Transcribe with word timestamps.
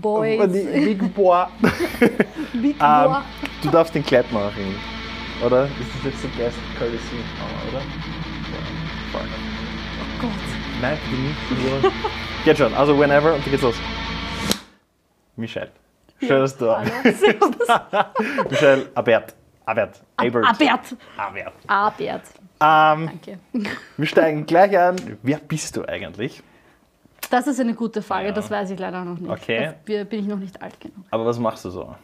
Boys. 0.00 0.52
Big 0.52 1.14
Boy. 1.14 1.44
Big 2.52 2.76
Ähm, 2.80 3.04
Boy. 3.04 3.16
du 3.62 3.70
darfst 3.70 3.94
den 3.94 4.04
Kleid 4.04 4.30
machen, 4.32 4.74
oder? 5.44 5.64
Ist 5.64 5.72
das 5.96 6.04
jetzt 6.12 6.22
so 6.22 6.28
Guest 6.36 6.56
Courtesy, 6.78 7.16
oder? 7.68 7.78
Ja, 7.78 7.84
voll. 9.12 9.20
Oh 10.00 10.22
Gott. 10.22 10.30
Nein, 10.80 10.98
bitte 11.48 11.62
nicht. 11.88 11.94
Geht 12.44 12.58
schon, 12.58 12.74
also 12.74 12.98
whenever 12.98 13.34
und 13.34 13.42
dann 13.44 13.50
geht's 13.50 13.62
los. 13.62 13.76
Michelle. 15.36 15.70
Schön, 16.20 16.40
dass 16.40 16.56
du. 16.56 16.66
Michelle 18.50 18.88
Abert. 18.94 19.34
Abert. 19.64 20.00
Abert. 20.16 20.44
Abert. 20.46 20.96
Abert. 21.16 21.52
Abert. 21.66 22.22
Ähm, 22.60 23.06
Danke. 23.06 23.38
wir 23.96 24.06
steigen 24.06 24.46
gleich 24.46 24.76
an. 24.76 24.96
Wer 25.22 25.38
bist 25.38 25.76
du 25.76 25.84
eigentlich? 25.84 26.42
Das 27.30 27.46
ist 27.46 27.60
eine 27.60 27.74
gute 27.74 28.02
Frage, 28.02 28.28
Ja. 28.28 28.32
das 28.32 28.50
weiß 28.50 28.70
ich 28.70 28.78
leider 28.78 29.04
noch 29.04 29.18
nicht. 29.18 29.30
Okay. 29.30 29.72
Dafür 29.86 30.04
bin 30.04 30.20
ich 30.20 30.26
noch 30.26 30.38
nicht 30.38 30.60
alt 30.62 30.78
genug. 30.80 31.04
Aber 31.10 31.26
was 31.26 31.38
machst 31.38 31.64
du 31.64 31.70
so? 31.70 31.94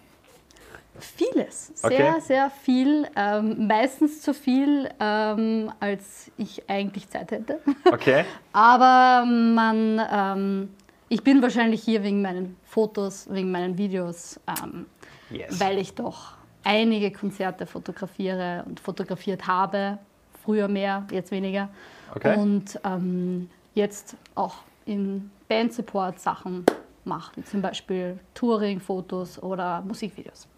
Vieles, 0.98 1.72
sehr, 1.74 1.90
Okay. 1.90 2.20
sehr 2.20 2.50
viel. 2.50 3.08
Ähm, 3.16 3.66
meistens 3.66 4.22
zu 4.22 4.32
viel, 4.32 4.88
ähm, 5.00 5.72
als 5.80 6.30
ich 6.36 6.70
eigentlich 6.70 7.08
Zeit 7.10 7.32
hätte. 7.32 7.58
Okay. 7.90 8.24
Aber 8.52 9.26
man, 9.26 10.00
ähm, 10.12 10.68
ich 11.08 11.24
bin 11.24 11.42
wahrscheinlich 11.42 11.82
hier 11.82 12.04
wegen 12.04 12.22
meinen 12.22 12.56
Fotos, 12.64 13.26
wegen 13.28 13.50
meinen 13.50 13.76
Videos, 13.76 14.38
ähm, 14.46 14.86
Yes. 15.30 15.58
weil 15.58 15.78
ich 15.78 15.94
doch 15.94 16.34
einige 16.62 17.10
Konzerte 17.10 17.66
fotografiere 17.66 18.62
und 18.66 18.78
fotografiert 18.78 19.48
habe. 19.48 19.98
Früher 20.44 20.68
mehr, 20.68 21.04
jetzt 21.10 21.32
weniger. 21.32 21.70
Okay. 22.14 22.36
Und 22.38 22.78
ähm, 22.84 23.50
jetzt 23.74 24.16
auch 24.36 24.56
in 24.86 25.30
Band-Support 25.48 26.20
Sachen 26.20 26.64
mache, 27.04 27.36
wie 27.36 27.44
zum 27.44 27.62
Beispiel 27.62 28.18
Touring-Fotos 28.34 29.42
oder 29.42 29.82
Musikvideos. 29.82 30.48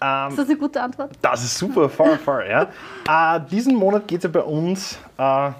Ähm, 0.00 0.28
Ist 0.30 0.38
das 0.38 0.48
eine 0.48 0.58
gute 0.58 0.82
Antwort? 0.82 1.12
Das 1.22 1.44
ist 1.44 1.56
super, 1.56 1.88
voll, 1.88 2.18
voll, 2.18 2.46
ja. 2.48 2.68
Äh, 3.36 3.40
diesen 3.50 3.76
Monat 3.76 4.08
geht 4.08 4.18
es 4.18 4.24
ja 4.24 4.30
bei 4.30 4.42
uns 4.42 4.98
äh, 5.18 5.52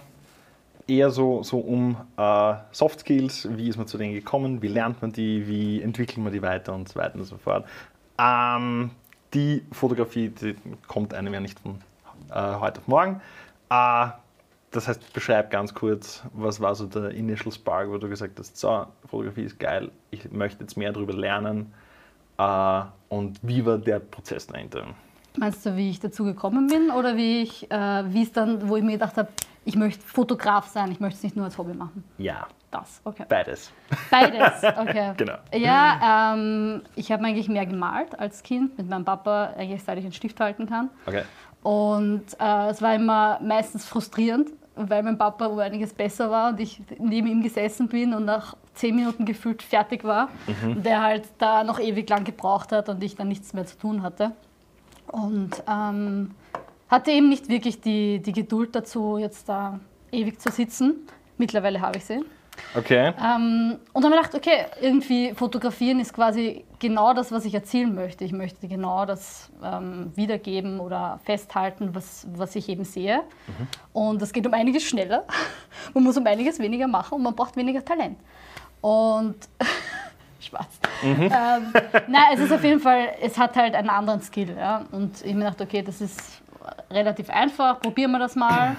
eher 0.86 1.10
so, 1.10 1.42
so 1.42 1.58
um 1.58 1.96
äh, 2.16 2.54
Soft 2.72 3.00
Skills, 3.00 3.48
wie 3.56 3.68
ist 3.68 3.76
man 3.76 3.86
zu 3.86 3.96
denen 3.98 4.14
gekommen, 4.14 4.60
wie 4.60 4.68
lernt 4.68 5.00
man 5.02 5.12
die, 5.12 5.46
wie 5.46 5.82
entwickelt 5.82 6.18
man 6.18 6.32
die 6.32 6.42
weiter 6.42 6.74
und 6.74 6.88
so 6.88 6.98
weiter 6.98 7.16
und 7.16 7.24
so 7.24 7.36
fort. 7.36 7.64
Ähm, 8.18 8.90
die 9.32 9.64
Fotografie 9.72 10.28
die 10.28 10.56
kommt 10.86 11.14
einem 11.14 11.34
ja 11.34 11.40
nicht 11.40 11.58
von 11.60 11.78
äh, 12.30 12.54
heute 12.60 12.80
auf 12.80 12.88
morgen. 12.88 13.20
Äh, 13.70 14.08
das 14.74 14.88
heißt, 14.88 15.12
beschreib 15.12 15.50
ganz 15.50 15.72
kurz, 15.72 16.22
was 16.32 16.60
war 16.60 16.74
so 16.74 16.86
der 16.86 17.10
Initial 17.10 17.52
Spark, 17.52 17.88
wo 17.88 17.98
du 17.98 18.08
gesagt 18.08 18.38
hast, 18.38 18.56
so, 18.56 18.86
Fotografie 19.08 19.42
ist 19.44 19.58
geil, 19.58 19.90
ich 20.10 20.30
möchte 20.32 20.62
jetzt 20.64 20.76
mehr 20.76 20.92
darüber 20.92 21.12
lernen. 21.12 21.72
Äh, 22.38 22.82
und 23.08 23.38
wie 23.42 23.64
war 23.64 23.78
der 23.78 24.00
Prozess 24.00 24.46
dahinter? 24.46 24.86
Meinst 25.36 25.64
du, 25.66 25.76
wie 25.76 25.90
ich 25.90 26.00
dazu 26.00 26.24
gekommen 26.24 26.66
bin 26.68 26.90
oder 26.90 27.16
wie 27.16 27.42
ich, 27.42 27.70
äh, 27.70 27.76
wie 28.12 28.22
es 28.22 28.32
dann, 28.32 28.68
wo 28.68 28.76
ich 28.76 28.82
mir 28.82 28.92
gedacht 28.92 29.16
habe, 29.16 29.28
ich 29.64 29.76
möchte 29.76 30.04
Fotograf 30.04 30.66
sein, 30.68 30.90
ich 30.90 31.00
möchte 31.00 31.16
es 31.18 31.22
nicht 31.22 31.36
nur 31.36 31.44
als 31.44 31.56
Hobby 31.56 31.74
machen? 31.74 32.04
Ja, 32.18 32.46
Das, 32.70 33.00
okay. 33.04 33.24
beides. 33.28 33.72
Beides, 34.10 34.62
okay. 34.78 35.12
Genau. 35.16 35.34
Ja, 35.54 36.34
ähm, 36.34 36.82
ich 36.96 37.12
habe 37.12 37.24
eigentlich 37.24 37.48
mehr 37.48 37.66
gemalt 37.66 38.18
als 38.18 38.42
Kind 38.42 38.76
mit 38.76 38.88
meinem 38.88 39.04
Papa, 39.04 39.54
eigentlich 39.56 39.82
seit 39.84 39.98
ich 39.98 40.04
einen 40.04 40.12
Stift 40.12 40.38
halten 40.40 40.66
kann. 40.66 40.90
Okay. 41.06 41.22
Und 41.62 42.24
äh, 42.38 42.68
es 42.68 42.82
war 42.82 42.94
immer 42.94 43.38
meistens 43.40 43.86
frustrierend, 43.86 44.50
weil 44.76 45.02
mein 45.02 45.18
Papa 45.18 45.46
um 45.46 45.58
einiges 45.58 45.92
besser 45.92 46.30
war 46.30 46.50
und 46.50 46.60
ich 46.60 46.80
neben 46.98 47.26
ihm 47.28 47.42
gesessen 47.42 47.88
bin 47.88 48.12
und 48.14 48.24
nach 48.24 48.56
zehn 48.74 48.96
Minuten 48.96 49.24
gefühlt 49.24 49.62
fertig 49.62 50.04
war. 50.04 50.28
Und 50.64 50.84
der 50.84 51.02
halt 51.02 51.24
da 51.38 51.64
noch 51.64 51.78
ewig 51.78 52.08
lang 52.08 52.24
gebraucht 52.24 52.72
hat 52.72 52.88
und 52.88 53.02
ich 53.02 53.14
dann 53.16 53.28
nichts 53.28 53.52
mehr 53.54 53.66
zu 53.66 53.78
tun 53.78 54.02
hatte. 54.02 54.32
Und 55.06 55.62
ähm, 55.68 56.32
hatte 56.88 57.10
eben 57.12 57.28
nicht 57.28 57.48
wirklich 57.48 57.80
die, 57.80 58.20
die 58.20 58.32
Geduld 58.32 58.74
dazu, 58.74 59.18
jetzt 59.18 59.48
da 59.48 59.78
ewig 60.10 60.40
zu 60.40 60.50
sitzen. 60.50 61.06
Mittlerweile 61.38 61.80
habe 61.80 61.98
ich 61.98 62.04
sie. 62.04 62.24
Okay. 62.76 63.12
Ähm, 63.22 63.78
und 63.92 64.02
dann 64.02 64.12
habe 64.12 64.22
ich 64.22 64.30
gedacht, 64.30 64.34
okay, 64.34 64.66
irgendwie 64.80 65.32
fotografieren 65.34 66.00
ist 66.00 66.12
quasi 66.12 66.64
genau 66.78 67.14
das, 67.14 67.30
was 67.30 67.44
ich 67.44 67.54
erzielen 67.54 67.94
möchte. 67.94 68.24
Ich 68.24 68.32
möchte 68.32 68.66
genau 68.66 69.06
das 69.06 69.50
ähm, 69.62 70.12
wiedergeben 70.14 70.80
oder 70.80 71.20
festhalten, 71.24 71.94
was, 71.94 72.26
was 72.34 72.56
ich 72.56 72.68
eben 72.68 72.84
sehe. 72.84 73.22
Und 73.92 74.20
das 74.20 74.32
geht 74.32 74.46
um 74.46 74.54
einiges 74.54 74.82
schneller. 74.82 75.24
Man 75.94 76.04
muss 76.04 76.16
um 76.16 76.26
einiges 76.26 76.58
weniger 76.58 76.88
machen 76.88 77.14
und 77.14 77.22
man 77.22 77.34
braucht 77.34 77.56
weniger 77.56 77.84
Talent. 77.84 78.18
Und 78.80 79.36
Spaß. 80.40 80.66
Ähm, 81.02 81.72
nein, 82.06 82.22
es 82.34 82.40
ist 82.40 82.52
auf 82.52 82.62
jeden 82.62 82.80
Fall, 82.80 83.14
es 83.22 83.38
hat 83.38 83.56
halt 83.56 83.74
einen 83.74 83.88
anderen 83.88 84.20
Skill. 84.20 84.56
Ja? 84.56 84.84
Und 84.92 85.16
ich 85.20 85.28
habe 85.28 85.34
mir 85.34 85.44
gedacht, 85.44 85.60
okay, 85.60 85.82
das 85.82 86.00
ist 86.00 86.42
relativ 86.90 87.30
einfach, 87.30 87.80
probieren 87.80 88.12
wir 88.12 88.18
das 88.18 88.34
mal. 88.36 88.76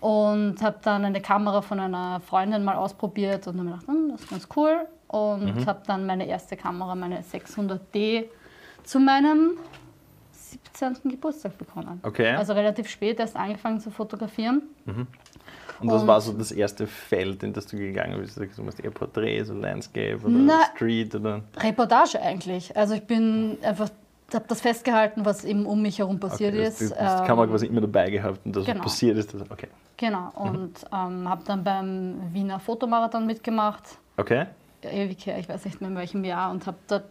Und 0.00 0.60
habe 0.62 0.76
dann 0.82 1.04
eine 1.04 1.20
Kamera 1.22 1.62
von 1.62 1.80
einer 1.80 2.20
Freundin 2.20 2.62
mal 2.64 2.76
ausprobiert 2.76 3.46
und 3.46 3.58
habe 3.58 3.70
gedacht, 3.70 3.86
hm, 3.88 4.10
das 4.12 4.20
ist 4.22 4.30
ganz 4.30 4.48
cool. 4.56 4.86
Und 5.08 5.66
habe 5.66 5.82
dann 5.86 6.06
meine 6.06 6.26
erste 6.26 6.56
Kamera, 6.56 6.94
meine 6.94 7.22
600D, 7.22 8.24
zu 8.84 9.00
meinem 9.00 9.52
17. 10.32 11.10
Geburtstag 11.10 11.56
bekommen. 11.58 12.00
Okay. 12.02 12.34
Also 12.34 12.52
relativ 12.52 12.88
spät 12.88 13.18
erst 13.18 13.36
angefangen 13.36 13.80
zu 13.80 13.90
fotografieren. 13.90 14.62
Und 14.86 15.90
was 15.90 16.02
und- 16.02 16.08
war 16.08 16.20
so 16.20 16.32
das 16.32 16.52
erste 16.52 16.86
Feld, 16.86 17.42
in 17.42 17.52
das 17.52 17.66
du 17.66 17.76
gegangen 17.76 18.18
bist? 18.20 18.36
Du 18.38 18.62
machst 18.62 18.80
eher 18.80 18.90
Porträts 18.90 19.50
oder 19.50 19.60
Landscape 19.60 20.18
oder 20.22 20.28
Na- 20.30 20.64
Street 20.74 21.14
oder. 21.14 21.42
Reportage 21.58 22.20
eigentlich. 22.20 22.76
Also 22.76 22.94
ich 22.94 23.02
bin 23.06 23.58
einfach, 23.62 23.88
habe 24.34 24.44
das 24.48 24.60
festgehalten, 24.60 25.24
was 25.24 25.44
eben 25.44 25.66
um 25.66 25.82
mich 25.82 25.98
herum 25.98 26.18
passiert 26.18 26.54
Okay, 26.54 26.64
das, 26.64 26.80
ist. 26.80 26.90
das, 26.92 26.98
das 26.98 27.26
kann 27.26 27.36
man 27.36 27.46
Ähm, 27.46 27.52
quasi 27.52 27.66
immer 27.66 27.80
dabei 27.80 28.10
gehabt 28.10 28.40
und 28.44 28.56
das, 28.56 28.62
was 28.62 28.72
genau. 28.72 28.82
passiert 28.82 29.16
ist. 29.18 29.32
Das, 29.32 29.42
okay. 29.50 29.68
Genau. 29.96 30.30
Und 30.34 30.74
ähm, 30.92 31.28
habe 31.28 31.42
dann 31.44 31.62
beim 31.62 32.32
Wiener 32.32 32.58
Fotomarathon 32.58 33.26
mitgemacht. 33.26 33.98
Okay. 34.16 34.46
Ewig 34.82 35.26
her, 35.26 35.38
ich 35.38 35.48
weiß 35.48 35.64
nicht 35.64 35.80
mehr 35.80 35.90
in 35.90 35.96
welchem 35.96 36.24
Jahr 36.24 36.50
und 36.50 36.66
habe 36.66 36.76
dort 36.86 37.04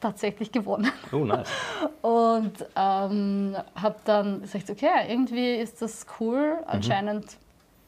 tatsächlich 0.00 0.52
gewonnen. 0.52 0.90
Oh, 1.12 1.24
nice. 1.24 1.48
Und 2.02 2.52
ähm, 2.76 3.56
habe 3.74 3.96
dann 4.04 4.42
gesagt, 4.42 4.70
okay, 4.70 4.86
irgendwie 5.08 5.56
ist 5.56 5.82
das 5.82 6.06
cool. 6.20 6.56
Mhm. 6.60 6.64
Anscheinend 6.66 7.36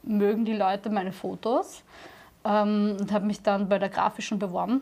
mögen 0.03 0.45
die 0.45 0.55
Leute 0.55 0.91
meine 0.91 1.13
Fotos. 1.13 1.83
Ähm, 2.45 2.97
und 2.99 3.13
habe 3.13 3.27
mich 3.27 3.43
dann 3.43 3.69
bei 3.69 3.79
der 3.79 3.91
grafischen 3.91 4.39
beworben, 4.39 4.81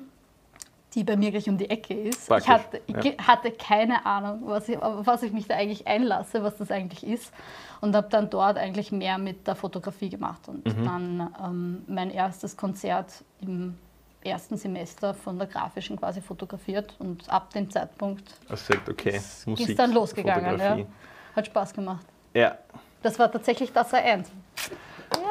die 0.95 1.05
bei 1.05 1.17
mir 1.17 1.31
gleich 1.31 1.49
um 1.49 1.59
die 1.59 1.69
Ecke 1.69 1.95
ist. 1.95 2.23
Ich 2.23 2.29
Praktisch, 2.29 2.49
hatte, 2.49 2.81
ja. 2.87 2.99
ich 3.05 3.19
hatte 3.27 3.51
keine 3.53 4.05
Ahnung, 4.07 4.41
was 4.45 4.69
ich, 4.69 4.79
auf 4.81 5.07
was 5.07 5.23
ich 5.23 5.33
mich 5.33 5.47
da 5.47 5.55
eigentlich 5.55 5.87
einlasse, 5.87 6.43
was 6.43 6.57
das 6.57 6.71
eigentlich 6.71 7.07
ist. 7.07 7.33
Und 7.81 7.95
habe 7.95 8.09
dann 8.09 8.31
dort 8.31 8.57
eigentlich 8.57 8.91
mehr 8.91 9.19
mit 9.19 9.47
der 9.47 9.55
Fotografie 9.55 10.09
gemacht. 10.09 10.49
Und 10.49 10.65
Mhm. 10.67 10.85
dann 10.85 11.35
ähm, 11.45 11.83
mein 11.89 12.11
erstes 12.11 12.57
Konzert 12.57 13.23
im 13.41 13.77
ersten 14.25 14.57
Semester 14.57 15.15
von 15.15 15.39
der 15.39 15.47
grafischen 15.47 15.97
quasi 15.99 16.21
fotografiert. 16.21 16.95
Und 16.99 17.29
ab 17.31 17.51
dem 17.53 17.71
Zeitpunkt 17.71 18.25
Also 18.49 18.73
sagt, 18.73 18.89
okay, 18.89 19.21
Musik. 19.47 19.69
ist 19.69 19.79
dann 19.79 19.93
losgegangen. 19.93 20.59
Ja. 20.59 20.79
Hat 21.37 21.47
Spaß 21.47 21.73
gemacht. 21.75 22.05
Ja. 22.35 22.57
Das 23.03 23.19
war 23.19 23.31
tatsächlich 23.31 23.73
das 23.73 23.93
A1. 23.93 24.25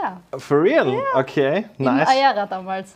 Ja, 0.02 0.22
For 0.40 0.62
real? 0.64 0.98
Okay, 1.16 1.66
im 1.78 1.86
nice. 1.86 2.08
Ayara 2.08 2.46
damals. 2.46 2.96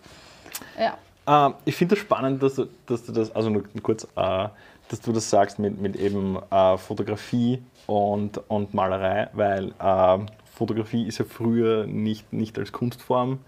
Ja. 0.80 0.98
Ähm, 1.28 1.54
ich 1.66 1.76
finde 1.76 1.96
das 1.96 2.02
spannend, 2.02 2.42
dass 2.42 2.56
du, 2.56 2.68
dass 2.86 3.06
du 3.06 3.12
das, 3.12 3.34
also 3.36 3.50
nur 3.50 3.64
kurz, 3.84 4.04
äh, 4.16 4.48
dass 4.90 5.02
du 5.02 5.12
das 5.12 5.30
sagst 5.30 5.60
mit, 5.60 5.80
mit 5.80 5.96
eben 5.96 6.38
äh, 6.52 6.78
Fotografie 6.78 7.62
und, 7.88 8.40
und 8.50 8.74
Malerei, 8.74 9.30
weil 9.34 9.74
äh, 9.80 10.18
Fotografie 10.54 11.08
ist 11.08 11.18
ja 11.20 11.26
früher 11.26 11.86
nicht, 11.86 12.32
nicht 12.34 12.58
als 12.60 12.72
Kunstform 12.72 13.40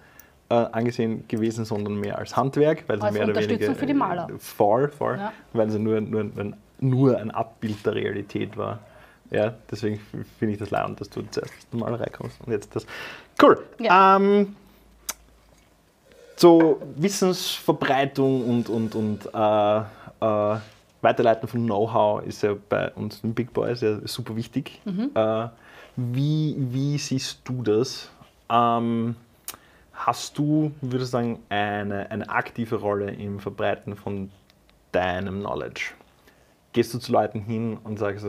äh, 0.50 0.56
angesehen 0.56 1.26
gewesen, 1.28 1.66
sondern 1.66 1.96
mehr 2.00 2.18
als 2.18 2.36
Handwerk, 2.36 2.84
weil 2.88 2.98
sie 2.98 3.04
Als 3.06 3.14
mehr 3.14 3.28
oder 3.28 3.36
weniger 3.42 3.76
für 3.76 3.86
die 3.86 3.94
Maler. 3.94 4.30
voll, 4.40 4.90
voll, 4.90 5.18
Ja. 5.18 5.34
weil 5.54 5.70
sie 5.70 5.80
nur, 5.80 6.02
nur, 6.02 6.30
nur, 6.80 7.18
ein 7.18 7.32
Abbild 7.32 7.86
der 7.86 7.96
Realität 7.96 8.56
war. 8.58 8.80
Ja, 9.32 9.54
deswegen 9.72 10.00
finde 10.38 10.54
ich 10.54 10.60
das 10.60 10.70
leid, 10.70 11.00
dass 11.00 11.10
du 11.10 11.22
zuerst 11.32 11.52
aus 11.54 11.68
der 11.72 11.80
Malerei 11.80 12.10
kommst 12.12 12.40
und 12.46 12.52
jetzt 12.52 12.76
das. 12.76 12.86
Cool. 13.42 13.64
Ja. 13.80 14.18
Ähm, 14.18 14.56
so 16.44 16.82
Wissensverbreitung 16.98 18.46
und, 18.50 18.68
und, 18.68 18.96
und 18.96 19.30
äh, 19.34 19.78
äh, 19.78 20.60
Weiterleiten 21.02 21.48
von 21.48 21.66
Know-how 21.66 22.22
ist 22.26 22.44
ja 22.44 22.54
bei 22.68 22.92
uns 22.92 23.22
den 23.22 23.34
Big 23.34 23.54
Boys 23.54 23.80
ja 23.80 24.06
super 24.06 24.36
wichtig. 24.36 24.82
Äh, 25.16 25.48
wie, 25.96 26.56
wie 26.58 26.98
siehst 26.98 27.40
du 27.46 27.64
das? 27.64 28.10
Ähm, 28.50 29.16
hast 29.94 30.38
du, 30.38 30.74
würde 30.82 31.06
ich 31.06 31.10
sagen, 31.10 31.40
eine, 31.48 32.12
eine 32.12 32.28
aktive 32.30 32.76
Rolle 32.76 33.12
im 33.12 33.40
Verbreiten 33.40 33.96
von 33.96 34.30
deinem 34.92 35.40
Knowledge? 35.40 35.92
Gehst 36.74 36.94
du 36.94 37.00
zu 37.00 37.12
Leuten 37.12 37.42
hin 37.42 37.78
und 37.84 38.00
sagst, 38.00 38.26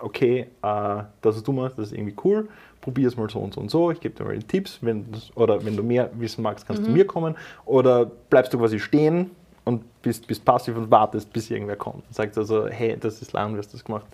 okay, 0.00 0.40
äh, 0.40 0.46
das, 0.62 1.36
was 1.36 1.42
du 1.42 1.52
machst, 1.52 1.78
das 1.78 1.88
ist 1.88 1.98
irgendwie 1.98 2.16
cool, 2.24 2.48
probier 2.80 3.08
es 3.08 3.16
mal 3.16 3.28
so 3.28 3.40
und 3.40 3.54
so 3.54 3.60
und 3.60 3.70
so, 3.70 3.90
ich 3.90 4.00
gebe 4.00 4.14
dir 4.14 4.24
mal 4.24 4.38
die 4.38 4.46
Tipps, 4.46 4.78
wenn 4.80 5.10
das, 5.12 5.36
oder 5.36 5.64
wenn 5.64 5.76
du 5.76 5.82
mehr 5.82 6.10
wissen 6.14 6.42
magst, 6.42 6.66
kannst 6.66 6.82
du 6.82 6.86
zu 6.86 6.92
mir 6.92 7.06
kommen, 7.06 7.36
oder 7.66 8.06
bleibst 8.06 8.54
du 8.54 8.58
quasi 8.58 8.78
stehen 8.78 9.30
und 9.64 10.00
bist, 10.00 10.26
bist 10.26 10.44
passiv 10.44 10.76
und 10.76 10.90
wartest, 10.90 11.32
bis 11.32 11.50
irgendwer 11.50 11.76
kommt 11.76 12.06
und 12.06 12.14
sagt 12.14 12.38
also, 12.38 12.68
hey, 12.68 12.96
das 12.98 13.20
ist 13.20 13.32
lang, 13.32 13.54
wie 13.54 13.58
hast 13.58 13.72
du 13.72 13.76
das 13.76 13.84
gemacht? 13.84 14.06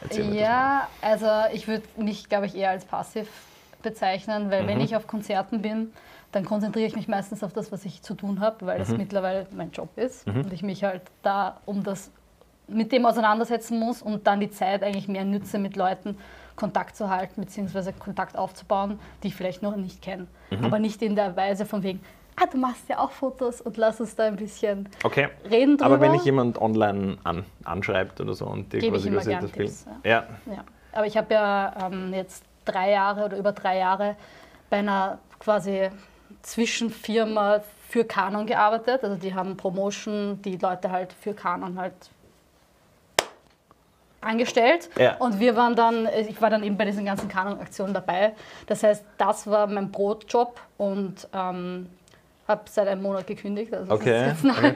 Erzähl 0.00 0.34
ja, 0.34 0.88
also 1.00 1.26
ich 1.52 1.66
würde 1.66 1.84
mich, 1.96 2.28
glaube 2.28 2.46
ich, 2.46 2.54
eher 2.54 2.70
als 2.70 2.84
passiv 2.84 3.26
bezeichnen, 3.82 4.50
weil 4.50 4.64
mhm. 4.64 4.68
wenn 4.68 4.80
ich 4.80 4.94
auf 4.94 5.06
Konzerten 5.06 5.62
bin, 5.62 5.92
dann 6.32 6.44
konzentriere 6.44 6.86
ich 6.86 6.96
mich 6.96 7.08
meistens 7.08 7.42
auf 7.42 7.52
das, 7.52 7.70
was 7.72 7.84
ich 7.84 8.02
zu 8.02 8.14
tun 8.14 8.40
habe, 8.40 8.66
weil 8.66 8.80
es 8.80 8.88
mhm. 8.88 8.98
mittlerweile 8.98 9.46
mein 9.52 9.70
Job 9.70 9.90
ist 9.96 10.26
mhm. 10.26 10.42
und 10.42 10.52
ich 10.52 10.62
mich 10.62 10.84
halt 10.84 11.02
da 11.22 11.60
um 11.64 11.84
das 11.84 12.10
mit 12.66 12.92
dem 12.92 13.06
auseinandersetzen 13.06 13.78
muss 13.78 14.02
und 14.02 14.26
dann 14.26 14.40
die 14.40 14.50
Zeit 14.50 14.82
eigentlich 14.82 15.08
mehr 15.08 15.24
nütze, 15.24 15.58
mit 15.58 15.76
Leuten 15.76 16.16
Kontakt 16.56 16.96
zu 16.96 17.10
halten 17.10 17.42
bzw. 17.42 17.92
Kontakt 17.92 18.36
aufzubauen, 18.36 18.98
die 19.22 19.28
ich 19.28 19.34
vielleicht 19.34 19.62
noch 19.62 19.76
nicht 19.76 20.02
kenne. 20.02 20.26
Mhm. 20.50 20.64
Aber 20.64 20.78
nicht 20.78 21.02
in 21.02 21.16
der 21.16 21.36
Weise 21.36 21.66
von 21.66 21.82
wegen, 21.82 22.00
ah, 22.36 22.46
du 22.50 22.58
machst 22.58 22.88
ja 22.88 22.98
auch 22.98 23.10
Fotos 23.10 23.60
und 23.60 23.76
lass 23.76 24.00
uns 24.00 24.14
da 24.14 24.24
ein 24.24 24.36
bisschen 24.36 24.88
okay. 25.02 25.28
reden 25.50 25.76
drüber. 25.76 25.86
Aber 25.86 26.00
wenn 26.00 26.14
ich 26.14 26.24
jemand 26.24 26.60
online 26.60 27.18
an, 27.24 27.44
anschreibt 27.64 28.20
oder 28.20 28.34
so 28.34 28.46
und 28.46 28.72
dir 28.72 28.88
quasi 28.90 29.10
quasi 29.10 29.32
das 29.32 29.50
Tipps, 29.50 29.86
ja. 30.04 30.10
Ja. 30.10 30.26
ja. 30.46 30.64
Aber 30.92 31.06
ich 31.06 31.16
habe 31.16 31.34
ja 31.34 31.74
ähm, 31.86 32.14
jetzt 32.14 32.44
drei 32.64 32.92
Jahre 32.92 33.24
oder 33.24 33.36
über 33.36 33.52
drei 33.52 33.78
Jahre 33.78 34.16
bei 34.70 34.78
einer 34.78 35.18
quasi 35.40 35.90
Zwischenfirma 36.42 37.62
für 37.88 38.04
Canon 38.04 38.46
gearbeitet. 38.46 39.02
Also 39.02 39.16
die 39.16 39.34
haben 39.34 39.56
Promotion, 39.56 40.40
die 40.42 40.56
Leute 40.56 40.90
halt 40.90 41.12
für 41.12 41.34
Canon 41.34 41.78
halt 41.78 41.94
angestellt. 44.24 44.90
Ja. 44.98 45.16
Und 45.16 45.40
wir 45.40 45.56
waren 45.56 45.74
dann, 45.74 46.08
ich 46.28 46.40
war 46.40 46.50
dann 46.50 46.62
eben 46.62 46.76
bei 46.76 46.84
diesen 46.84 47.04
ganzen 47.04 47.28
Canon-Aktionen 47.28 47.94
dabei. 47.94 48.32
Das 48.66 48.82
heißt, 48.82 49.04
das 49.18 49.46
war 49.46 49.66
mein 49.66 49.90
Brotjob 49.90 50.60
und 50.76 51.28
ähm, 51.32 51.88
habe 52.46 52.62
seit 52.70 52.88
einem 52.88 53.02
Monat 53.02 53.26
gekündigt. 53.26 53.72
Also 53.72 53.92
okay. 53.92 54.32
okay. 54.48 54.74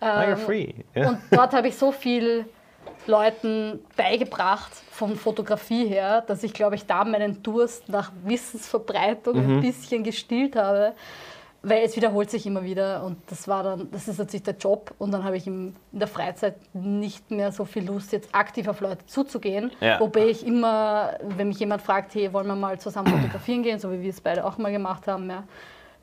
ähm, 0.00 0.36
free. 0.36 0.72
Yeah. 0.94 1.10
Und 1.10 1.18
dort 1.30 1.52
habe 1.52 1.68
ich 1.68 1.76
so 1.76 1.92
viel 1.92 2.46
Leuten 3.06 3.80
beigebracht 3.96 4.72
von 4.90 5.16
Fotografie 5.16 5.86
her, 5.86 6.22
dass 6.26 6.42
ich 6.42 6.52
glaube 6.52 6.74
ich 6.74 6.86
da 6.86 7.04
meinen 7.04 7.42
Durst 7.42 7.88
nach 7.88 8.12
Wissensverbreitung 8.24 9.36
mhm. 9.36 9.56
ein 9.56 9.60
bisschen 9.60 10.02
gestillt 10.02 10.56
habe 10.56 10.94
weil 11.68 11.82
es 11.82 11.96
wiederholt 11.96 12.30
sich 12.30 12.46
immer 12.46 12.62
wieder 12.62 13.02
und 13.02 13.18
das 13.28 13.48
war 13.48 13.64
dann, 13.64 13.90
das 13.90 14.06
ist 14.06 14.18
natürlich 14.18 14.44
der 14.44 14.56
Job 14.56 14.94
und 14.98 15.10
dann 15.10 15.24
habe 15.24 15.36
ich 15.36 15.48
in 15.48 15.74
der 15.90 16.06
Freizeit 16.06 16.54
nicht 16.72 17.28
mehr 17.32 17.50
so 17.50 17.64
viel 17.64 17.84
Lust, 17.84 18.12
jetzt 18.12 18.32
aktiv 18.32 18.68
auf 18.68 18.80
Leute 18.80 19.04
zuzugehen. 19.06 19.72
Ja. 19.80 19.98
Wobei 19.98 20.26
ich 20.26 20.46
immer, 20.46 21.18
wenn 21.22 21.48
mich 21.48 21.58
jemand 21.58 21.82
fragt, 21.82 22.14
hey, 22.14 22.32
wollen 22.32 22.46
wir 22.46 22.54
mal 22.54 22.78
zusammen 22.78 23.08
fotografieren 23.08 23.64
gehen, 23.64 23.80
so 23.80 23.90
wie 23.90 24.00
wir 24.00 24.10
es 24.10 24.20
beide 24.20 24.44
auch 24.44 24.58
mal 24.58 24.70
gemacht 24.70 25.08
haben, 25.08 25.28
ja, 25.28 25.42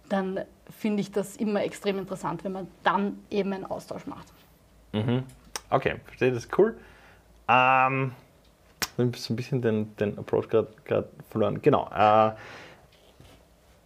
dann 0.09 0.41
finde 0.69 0.99
ich 0.99 1.11
das 1.11 1.37
immer 1.37 1.63
extrem 1.63 1.97
interessant, 1.97 2.43
wenn 2.43 2.51
man 2.51 2.67
dann 2.83 3.19
eben 3.29 3.53
einen 3.53 3.65
Austausch 3.65 4.05
macht. 4.05 4.27
Mhm. 4.91 5.23
Okay, 5.69 5.95
verstehe, 6.05 6.33
das 6.33 6.43
ist 6.43 6.59
cool. 6.59 6.77
Ähm, 7.47 8.11
ein 8.97 9.11
bisschen 9.11 9.61
den, 9.61 9.95
den 9.95 10.17
Approach 10.19 10.49
gerade 10.49 11.07
verloren. 11.29 11.61
Genau. 11.61 11.89
Äh, 11.95 12.31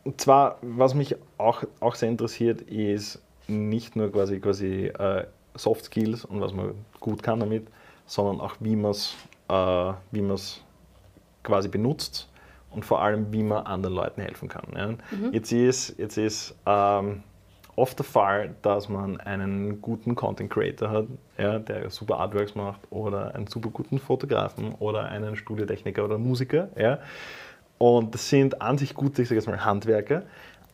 und 0.07 0.21
zwar, 0.21 0.57
was 0.61 0.93
mich 0.93 1.17
auch, 1.37 1.65
auch 1.81 1.95
sehr 1.95 2.07
interessiert, 2.07 2.61
ist 2.61 3.21
nicht 3.49 3.97
nur 3.97 4.09
quasi, 4.09 4.39
quasi 4.39 4.85
äh, 4.85 5.25
Soft 5.53 5.83
Skills 5.83 6.23
und 6.23 6.39
was 6.39 6.53
man 6.53 6.75
gut 7.01 7.21
kann 7.21 7.41
damit, 7.41 7.67
sondern 8.05 8.39
auch 8.39 8.55
wie 8.61 8.77
man 8.77 8.91
es 8.91 9.15
äh, 9.49 9.93
wie 10.11 10.35
quasi 11.43 11.67
benutzt 11.67 12.29
und 12.71 12.85
vor 12.85 13.01
allem, 13.01 13.33
wie 13.33 13.43
man 13.43 13.65
anderen 13.65 13.95
Leuten 13.97 14.21
helfen 14.21 14.47
kann. 14.47 14.67
Ja. 14.77 14.87
Mhm. 14.87 15.33
Jetzt 15.33 15.51
ist, 15.51 15.99
jetzt 15.99 16.17
ist 16.17 16.55
ähm, 16.65 17.23
oft 17.75 17.99
der 17.99 18.05
Fall, 18.05 18.55
dass 18.61 18.87
man 18.87 19.19
einen 19.19 19.81
guten 19.81 20.15
Content 20.15 20.49
Creator 20.49 20.89
hat, 20.89 21.07
ja, 21.37 21.59
der 21.59 21.89
super 21.89 22.17
Artworks 22.19 22.55
macht 22.55 22.79
oder 22.91 23.35
einen 23.35 23.47
super 23.47 23.71
guten 23.71 23.99
Fotografen 23.99 24.73
oder 24.75 25.09
einen 25.09 25.35
Studiotechniker 25.35 26.05
oder 26.05 26.17
Musiker. 26.17 26.69
Ja. 26.77 26.99
Und 27.77 28.13
das 28.13 28.29
sind 28.29 28.61
an 28.61 28.77
sich 28.77 28.93
gute, 28.93 29.21
ich 29.21 29.29
sage 29.29 29.39
jetzt 29.39 29.47
mal, 29.47 29.63
Handwerker, 29.63 30.23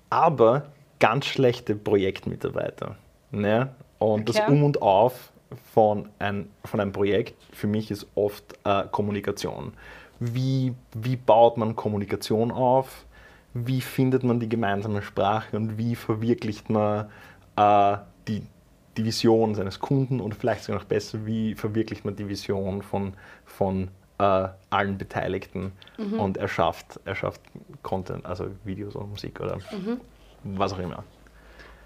aber 0.10 0.68
ganz 1.00 1.26
schlechte 1.26 1.76
Projektmitarbeiter. 1.76 2.96
Ne? 3.32 3.70
Und 4.00 4.30
okay. 4.30 4.40
das 4.40 4.50
Um 4.50 4.64
und 4.64 4.82
Auf 4.82 5.32
von, 5.74 6.10
ein, 6.20 6.50
von 6.66 6.80
einem 6.80 6.92
Projekt 6.92 7.36
für 7.54 7.68
mich 7.68 7.92
ist 7.92 8.08
oft 8.16 8.58
äh, 8.64 8.84
Kommunikation. 8.92 9.74
Wie, 10.20 10.74
wie 10.96 11.16
baut 11.16 11.58
man 11.58 11.76
Kommunikation 11.76 12.52
auf? 12.52 13.06
Wie 13.54 13.82
findet 13.82 14.24
man 14.24 14.40
die 14.40 14.50
gemeinsame 14.50 15.02
Sprache 15.02 15.56
und 15.58 15.78
wie 15.78 15.96
verwirklicht 15.96 16.70
man 16.70 17.08
äh, 17.56 17.98
die, 18.28 18.44
die 18.98 19.06
Vision 19.06 19.56
seines 19.56 19.80
Kunden 19.80 20.20
und 20.20 20.36
vielleicht 20.36 20.64
sogar 20.64 20.80
noch 20.80 20.88
besser, 20.88 21.26
wie 21.26 21.56
verwirklicht 21.56 22.06
man 22.06 22.16
die 22.16 22.30
Vision 22.30 22.82
von, 22.82 23.14
von 23.46 23.90
äh, 24.18 24.48
allen 24.70 24.98
Beteiligten 24.98 25.72
mhm. 25.98 26.20
und 26.20 26.38
er 26.38 26.48
schafft, 26.48 27.00
er 27.06 27.16
schafft 27.16 27.42
Content, 27.82 28.26
also 28.26 28.48
Videos 28.64 28.96
oder 28.96 29.08
Musik 29.08 29.40
oder 29.40 29.58
mhm. 29.72 30.00
was 30.44 30.74
auch 30.74 30.80
immer. 30.80 31.04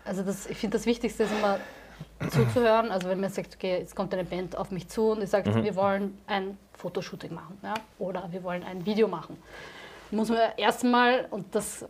Also 0.06 0.24
das, 0.24 0.48
ich 0.48 0.58
finde 0.58 0.78
das 0.78 0.86
Wichtigste 0.86 1.24
ist 1.24 1.32
immer 1.32 1.60
zuzuhören. 2.30 2.92
Also 2.92 3.10
wenn 3.10 3.20
man 3.20 3.30
sagt, 3.30 3.56
okay, 3.56 3.80
jetzt 3.80 3.96
kommt 3.96 4.14
eine 4.14 4.24
Band 4.24 4.58
auf 4.58 4.72
mich 4.72 4.88
zu 4.88 5.12
und 5.12 5.22
ich 5.22 5.30
sage, 5.30 5.50
mhm. 5.52 5.64
wir 5.64 5.76
wollen 5.76 6.18
ein 6.28 6.58
Fotoshooting 6.74 7.34
machen 7.34 7.58
ja? 7.64 7.74
oder 8.00 8.28
wir 8.32 8.44
wollen 8.44 8.64
ein 8.64 8.86
Video 8.86 9.08
machen, 9.08 9.38
muss 10.12 10.30
man 10.30 10.40
erstmal, 10.58 11.28
und 11.32 11.54
das 11.54 11.86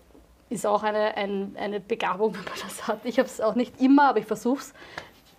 ist 0.50 0.66
auch 0.66 0.84
eine, 0.84 1.16
ein, 1.16 1.56
eine 1.60 1.80
Begabung, 1.80 2.34
wenn 2.36 2.44
man 2.44 2.54
das 2.62 2.88
hat, 2.88 3.00
ich 3.04 3.20
habe 3.20 3.28
es 3.28 3.42
auch 3.42 3.56
nicht 3.56 3.80
immer, 3.82 4.10
aber 4.10 4.20
ich 4.20 4.26
versuche 4.26 4.60
es, 4.60 4.74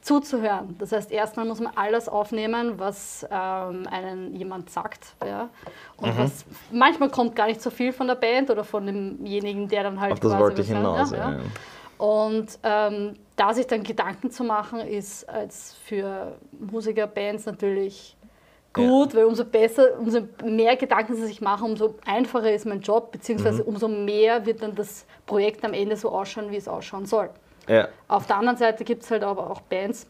zuzuhören. 0.08 0.75
Das 0.78 0.93
heißt, 0.93 1.12
erstmal 1.12 1.44
muss 1.44 1.60
man 1.60 1.72
alles 1.76 2.08
aufnehmen, 2.08 2.78
was 2.78 3.26
ähm, 3.31 3.87
einen 3.90 4.34
jemand 4.34 4.70
sagt. 4.70 5.14
Ja? 5.25 5.50
Und 5.99 6.14
mhm. 6.14 6.19
was, 6.19 6.46
manchmal 6.72 7.10
kommt 7.10 7.37
gar 7.37 7.46
nicht 7.46 7.60
so 7.60 7.69
viel 7.69 7.93
von 7.93 8.06
der 8.06 8.14
Band 8.14 8.50
oder 8.50 8.64
von 8.64 8.87
demjenigen, 8.87 9.69
der 9.69 9.82
dann 9.82 10.00
halt. 10.00 10.14
Auf 10.14 10.20
das 10.20 10.38
wollte 10.38 10.62
ich 10.62 10.69
hinaus. 10.69 11.10
Ja, 11.10 11.32
ja. 11.32 11.38
Und 11.99 12.58
ähm, 12.62 13.16
da 13.37 13.52
sich 13.52 13.66
dann 13.66 13.82
Gedanken 13.82 14.31
zu 14.31 14.44
machen, 14.44 14.81
ist 14.81 15.28
als 15.28 15.75
für 15.84 16.37
Musiker, 16.58 17.06
Bands 17.06 17.44
natürlich 17.44 18.16
gut, 18.72 19.14
weil 19.14 19.25
umso 19.25 19.44
besser, 19.44 19.99
umso 19.99 20.20
mehr 20.43 20.76
Gedanken 20.76 21.16
sie 21.16 21.26
sich 21.26 21.40
machen, 21.43 21.70
umso 21.70 21.96
einfacher 22.06 22.52
ist 22.52 22.64
mein 22.64 22.81
Job, 22.81 23.12
beziehungsweise 23.12 23.62
mhm. 23.62 23.69
umso 23.69 23.88
mehr 23.88 24.46
wird 24.46 24.62
dann 24.62 24.75
das 24.75 25.05
Projekt 25.26 25.64
am 25.64 25.75
Ende 25.75 25.96
so 25.96 26.10
ausschauen, 26.10 26.50
wie 26.50 26.56
es 26.56 26.69
ausschauen 26.69 27.05
soll. 27.05 27.28
Ja. 27.69 27.88
Auf 28.09 28.26
der 28.26 28.37
anderen 28.37 28.56
Seite 28.56 28.85
gibt 28.85 29.03
es 29.03 29.11
halt 29.11 29.23
aber 29.23 29.50
auch 29.50 29.61
Bands, 29.62 30.06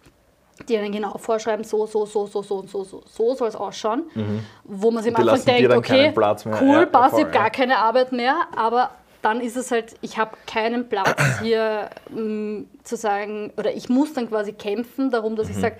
die 0.68 0.74
dann 0.74 0.90
genau 0.90 1.16
vorschreiben, 1.18 1.64
so, 1.64 1.86
so, 1.86 2.06
so, 2.06 2.26
so, 2.26 2.42
so 2.42 2.62
so, 2.66 2.84
so, 2.84 3.34
soll 3.34 3.48
es 3.48 3.56
ausschauen, 3.56 4.04
mhm. 4.14 4.44
wo 4.64 4.90
man 4.90 5.02
sich 5.02 5.14
am 5.14 5.28
Anfang 5.28 5.44
denkt, 5.44 5.72
okay, 5.72 6.12
cool, 6.60 6.72
ja, 6.72 6.86
passt, 6.86 7.16
ich 7.16 7.24
habe 7.24 7.32
gar 7.32 7.50
keine 7.50 7.78
Arbeit 7.78 8.12
mehr, 8.12 8.34
aber 8.56 8.90
dann 9.22 9.40
ist 9.40 9.56
es 9.56 9.70
halt, 9.70 9.94
ich 10.00 10.18
habe 10.18 10.36
keinen 10.46 10.88
Platz 10.88 11.20
hier 11.42 11.90
mh, 12.10 12.64
zu 12.82 12.96
sagen, 12.96 13.52
oder 13.56 13.74
ich 13.74 13.88
muss 13.88 14.12
dann 14.14 14.28
quasi 14.28 14.52
kämpfen 14.52 15.10
darum, 15.10 15.36
dass 15.36 15.48
mhm. 15.48 15.54
ich 15.54 15.60
sage, 15.60 15.76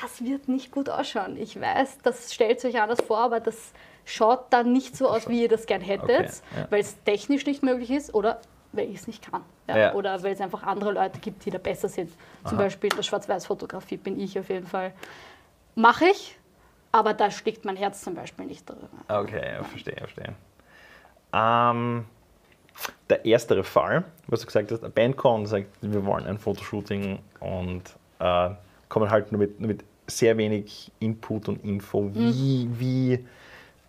das 0.00 0.22
wird 0.22 0.48
nicht 0.48 0.70
gut 0.70 0.88
ausschauen. 0.88 1.36
Ich 1.36 1.60
weiß, 1.60 1.98
das 2.02 2.32
stellt 2.32 2.62
euch 2.64 2.80
anders 2.80 3.00
vor, 3.00 3.18
aber 3.18 3.40
das 3.40 3.72
schaut 4.04 4.46
dann 4.50 4.72
nicht 4.72 4.96
so 4.96 5.08
aus, 5.08 5.28
wie 5.28 5.42
ihr 5.42 5.48
das 5.48 5.66
gern 5.66 5.80
hättet, 5.80 6.08
okay, 6.08 6.30
ja. 6.56 6.66
weil 6.70 6.80
es 6.80 7.02
technisch 7.04 7.46
nicht 7.46 7.62
möglich 7.62 7.90
ist 7.90 8.14
oder 8.14 8.40
weil 8.78 8.88
ich 8.88 8.96
es 8.96 9.06
nicht 9.06 9.30
kann. 9.30 9.42
Ja? 9.66 9.76
Ja. 9.76 9.94
Oder 9.94 10.22
weil 10.22 10.32
es 10.32 10.40
einfach 10.40 10.62
andere 10.62 10.92
Leute 10.92 11.18
gibt, 11.18 11.44
die 11.44 11.50
da 11.50 11.58
besser 11.58 11.88
sind. 11.88 12.10
Zum 12.44 12.56
Aha. 12.56 12.64
Beispiel 12.64 12.90
in 12.90 12.96
der 12.96 13.02
Schwarz-Weiß-Fotografie 13.02 13.96
bin 13.96 14.18
ich 14.18 14.38
auf 14.38 14.48
jeden 14.48 14.66
Fall. 14.66 14.92
Mache 15.74 16.06
ich, 16.06 16.38
aber 16.92 17.12
da 17.12 17.30
steckt 17.30 17.64
mein 17.64 17.76
Herz 17.76 18.02
zum 18.02 18.14
Beispiel 18.14 18.46
nicht 18.46 18.68
drin. 18.68 18.78
Okay, 19.08 19.54
ja, 19.54 19.62
verstehe, 19.64 19.96
verstehe. 19.96 20.34
Ähm, 21.32 22.06
der 23.10 23.24
erstere 23.24 23.64
Fall, 23.64 24.04
was 24.26 24.40
du 24.40 24.46
gesagt 24.46 24.70
hast, 24.72 24.82
eine 24.82 24.90
Band 24.90 25.16
kommt 25.16 25.40
und 25.40 25.46
sagt, 25.46 25.66
wir 25.80 26.04
wollen 26.06 26.26
ein 26.26 26.38
Fotoshooting 26.38 27.18
und 27.40 27.82
äh, 28.20 28.50
kommen 28.88 29.10
halt 29.10 29.32
nur 29.32 29.40
mit, 29.40 29.60
nur 29.60 29.68
mit, 29.68 29.84
sehr 30.06 30.38
wenig 30.38 30.90
Input 31.00 31.48
und 31.48 31.62
Info. 31.64 32.10
Wie, 32.14 32.64
mhm. 32.64 32.80
wie 32.80 33.26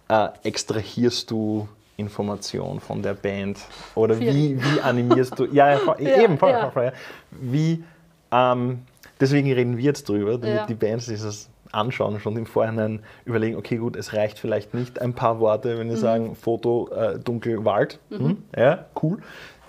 äh, 0.09 0.29
extrahierst 0.43 1.31
du 1.31 1.69
Information 1.99 2.79
von 2.79 3.01
der 3.01 3.13
Band? 3.13 3.59
Oder 3.95 4.19
wie, 4.19 4.61
wie 4.61 4.81
animierst 4.81 5.37
du? 5.37 5.45
Ja, 5.45 5.73
ja, 5.73 5.79
ja 5.99 6.21
eben, 6.23 6.37
voll, 6.37 6.51
ja. 6.51 6.71
Voll, 6.71 6.91
Wie, 7.31 7.83
ähm, 8.31 8.79
deswegen 9.19 9.51
reden 9.51 9.77
wir 9.77 9.83
jetzt 9.83 10.07
drüber, 10.07 10.37
damit 10.37 10.69
die 10.69 10.75
Bands 10.75 11.07
dieses 11.07 11.49
anschauen, 11.71 12.19
schon 12.19 12.35
im 12.37 12.45
Vorhinein 12.45 13.01
überlegen, 13.25 13.55
okay, 13.55 13.77
gut, 13.77 13.95
es 13.95 14.13
reicht 14.13 14.39
vielleicht 14.39 14.73
nicht 14.73 15.01
ein 15.01 15.13
paar 15.13 15.39
Worte, 15.39 15.77
wenn 15.77 15.87
wir 15.87 15.97
mhm. 15.97 16.01
sagen, 16.01 16.35
Foto, 16.35 16.89
äh, 16.91 17.19
dunkel, 17.19 17.63
Wald. 17.65 17.99
Mhm. 18.09 18.17
Hm? 18.17 18.43
Ja, 18.57 18.85
cool. 19.01 19.19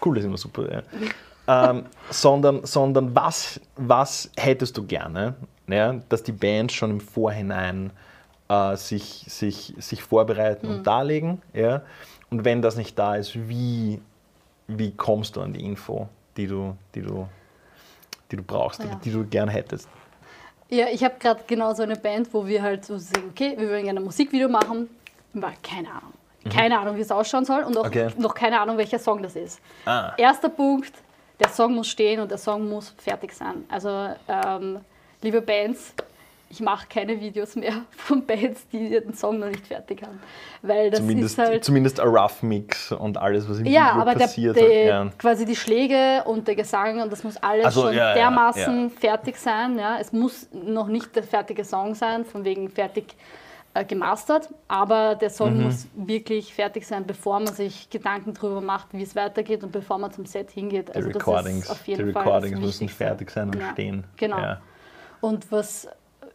Cool 0.02 0.16
ist 0.16 0.24
immer 0.24 0.38
super, 0.38 0.82
ja. 1.46 1.70
ähm, 1.70 1.84
sondern, 2.08 2.64
sondern 2.64 3.14
was, 3.14 3.60
was 3.76 4.30
hättest 4.38 4.78
du 4.78 4.86
gerne, 4.86 5.34
ja, 5.66 5.96
dass 6.08 6.22
die 6.22 6.32
Bands 6.32 6.72
schon 6.72 6.90
im 6.90 7.00
Vorhinein 7.00 7.90
äh, 8.48 8.76
sich, 8.76 9.24
sich, 9.28 9.74
sich 9.78 10.02
vorbereiten 10.02 10.68
mhm. 10.68 10.74
und 10.74 10.86
darlegen. 10.86 11.42
Ja? 11.52 11.82
Und 12.30 12.44
wenn 12.44 12.62
das 12.62 12.76
nicht 12.76 12.98
da 12.98 13.16
ist, 13.16 13.34
wie, 13.48 14.00
wie 14.68 14.92
kommst 14.92 15.36
du 15.36 15.40
an 15.40 15.52
die 15.52 15.64
Info, 15.64 16.08
die 16.36 16.46
du, 16.46 16.76
die 16.94 17.02
du 17.02 17.28
die 18.30 18.36
du 18.36 18.42
brauchst 18.44 18.80
Ah, 18.80 18.84
oder 18.84 18.92
ja. 18.92 19.00
die 19.04 19.10
du 19.10 19.24
gern 19.24 19.48
hättest? 19.48 19.88
Ja, 20.68 20.86
ich 20.86 21.02
habe 21.02 21.14
gerade 21.18 21.40
genau 21.48 21.74
so 21.74 21.82
eine 21.82 21.96
Band, 21.96 22.32
wo 22.32 22.46
wir 22.46 22.62
halt 22.62 22.84
so 22.84 22.96
sagen, 22.96 23.24
okay, 23.30 23.54
wir 23.58 23.68
wollen 23.68 23.82
gerne 23.84 23.98
ein 23.98 24.04
Musikvideo 24.04 24.48
machen. 24.48 24.88
Aber 25.34 25.52
keine 25.62 25.88
Ahnung. 25.88 26.12
Keine 26.48 26.78
Ahnung, 26.78 26.96
wie 26.96 27.00
es 27.00 27.10
ausschauen 27.10 27.44
soll 27.44 27.64
und 27.64 27.76
auch 27.76 27.84
Mhm. 27.84 27.88
Okay. 27.90 28.08
noch 28.18 28.34
keine 28.34 28.60
Ahnung, 28.60 28.78
welcher 28.78 28.98
Song 29.00 29.20
das 29.22 29.34
ist. 29.36 29.60
Ah. 29.84 30.12
Erster 30.16 30.48
Punkt, 30.48 30.92
der 31.40 31.48
Song 31.48 31.74
muss 31.74 31.88
stehen 31.88 32.20
und 32.20 32.30
der 32.30 32.38
Song 32.38 32.68
muss 32.68 32.94
fertig 32.98 33.32
sein. 33.34 33.64
Also, 33.68 34.10
ähm, 34.28 34.78
liebe 35.22 35.42
Bands, 35.42 35.92
ich 36.52 36.60
mache 36.60 36.86
keine 36.88 37.20
Videos 37.20 37.54
mehr 37.56 37.72
von 37.90 38.26
Bands, 38.26 38.66
die 38.72 38.90
den 38.90 39.14
Song 39.14 39.38
noch 39.38 39.46
nicht 39.48 39.66
fertig 39.68 40.02
haben. 40.02 40.20
Weil 40.62 40.90
das 40.90 40.98
Zumindest, 41.00 41.38
ist 41.38 41.46
halt. 41.48 41.64
zumindest 41.64 42.00
ein 42.00 42.08
Rough 42.08 42.42
Mix 42.42 42.90
und 42.92 43.16
alles, 43.16 43.48
was 43.48 43.60
im 43.60 43.66
Ja, 43.66 43.90
Video 43.92 44.02
aber 44.02 44.14
der, 44.14 44.24
passiert. 44.26 44.56
der, 44.56 44.64
halt, 44.64 44.86
ja. 44.86 45.18
quasi 45.18 45.44
die 45.44 45.54
Schläge 45.56 46.24
und 46.24 46.48
der 46.48 46.56
Gesang 46.56 47.00
und 47.00 47.10
das 47.12 47.22
muss 47.24 47.36
alles 47.36 47.66
Ach 47.66 47.72
so, 47.72 47.82
schon 47.82 47.94
ja, 47.94 48.08
ja, 48.10 48.14
dermaßen 48.14 48.90
fertig 48.90 49.36
sein. 49.38 49.78
Ja. 49.78 49.98
Es 49.98 50.12
muss 50.12 50.48
noch 50.52 50.88
nicht 50.88 51.14
der 51.14 51.22
fertige 51.22 51.64
Song 51.64 51.94
sein, 51.94 52.24
von 52.24 52.44
wegen 52.44 52.68
fertig 52.68 53.14
äh, 53.72 53.84
gemastert, 53.84 54.48
aber 54.66 55.14
der 55.14 55.30
Song 55.30 55.56
Mhm. 55.56 55.62
muss 55.62 55.86
wirklich 55.94 56.52
fertig 56.52 56.84
sein, 56.84 57.06
bevor 57.06 57.38
man 57.38 57.54
sich 57.54 57.88
Gedanken 57.88 58.34
darüber 58.34 58.60
macht, 58.60 58.88
wie 58.90 59.02
es 59.02 59.14
weitergeht 59.14 59.62
und 59.62 59.70
bevor 59.70 59.98
man 59.98 60.10
zum 60.10 60.26
Set 60.26 60.50
hingeht. 60.50 60.88
Die 60.88 60.94
Also 60.94 61.08
das 61.10 61.16
Recordings, 61.22 61.64
ist 61.66 61.70
auf 61.70 61.82
die 61.84 61.92
jeden 61.92 62.12
Fall 62.12 62.24
Recordings 62.24 62.54
das 62.54 62.60
müssen 62.66 62.88
fertig 62.88 63.30
sein 63.30 63.50
und 63.50 63.60
Ja, 63.60 63.70
stehen. 63.70 64.02
Genau. 64.16 64.38
Ja. 64.38 64.60
Und 65.20 65.52
was 65.52 65.86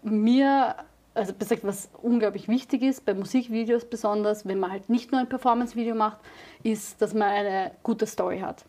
mir, 0.05 0.75
also 1.13 1.33
besser 1.33 1.57
was 1.63 1.89
unglaublich 2.01 2.47
wichtig 2.47 2.81
ist, 2.81 3.05
bei 3.05 3.13
Musikvideos 3.13 3.85
besonders, 3.85 4.45
wenn 4.45 4.59
man 4.59 4.71
halt 4.71 4.89
nicht 4.89 5.11
nur 5.11 5.19
ein 5.19 5.29
Performance-Video 5.29 5.95
macht, 5.95 6.17
ist, 6.63 7.01
dass 7.01 7.13
man 7.13 7.29
eine 7.29 7.71
gute 7.83 8.05
Story 8.05 8.39
hat. 8.39 8.65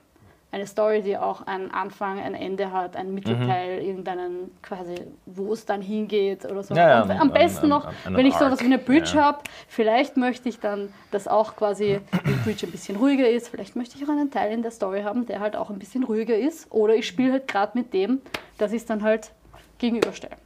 Eine 0.52 0.66
Story, 0.66 1.02
die 1.02 1.18
auch 1.18 1.46
einen 1.46 1.70
Anfang, 1.72 2.18
ein 2.20 2.34
Ende 2.34 2.72
hat, 2.72 2.96
einen 2.96 3.12
Mittelteil, 3.12 3.82
irgendeinen 3.82 4.52
quasi, 4.62 4.94
wo 5.26 5.52
es 5.52 5.66
dann 5.66 5.82
hingeht 5.82 6.46
oder 6.46 6.62
so. 6.62 6.72
Ja, 6.74 7.04
ja, 7.04 7.18
am 7.18 7.30
besten 7.30 7.68
noch, 7.68 7.92
wenn 8.08 8.24
ich 8.24 8.34
sowas 8.34 8.60
wie 8.60 8.64
eine 8.64 8.78
Bridge 8.78 9.16
ja. 9.16 9.24
habe, 9.24 9.38
vielleicht 9.68 10.16
möchte 10.16 10.48
ich 10.48 10.60
dann, 10.60 10.92
dass 11.10 11.28
auch 11.28 11.56
quasi 11.56 12.00
die 12.26 12.32
Bridge 12.44 12.66
ein 12.66 12.70
bisschen 12.70 12.96
ruhiger 12.96 13.28
ist. 13.28 13.48
Vielleicht 13.48 13.76
möchte 13.76 13.98
ich 13.98 14.04
auch 14.04 14.08
einen 14.08 14.30
Teil 14.30 14.52
in 14.52 14.62
der 14.62 14.70
Story 14.70 15.02
haben, 15.02 15.26
der 15.26 15.40
halt 15.40 15.56
auch 15.56 15.68
ein 15.68 15.78
bisschen 15.78 16.04
ruhiger 16.04 16.38
ist. 16.38 16.72
Oder 16.72 16.94
ich 16.94 17.06
spiele 17.06 17.32
halt 17.32 17.48
gerade 17.48 17.76
mit 17.76 17.92
dem, 17.92 18.22
dass 18.56 18.72
ich 18.72 18.82
es 18.82 18.86
dann 18.86 19.02
halt 19.02 19.32
gegenüberstelle. 19.78 20.36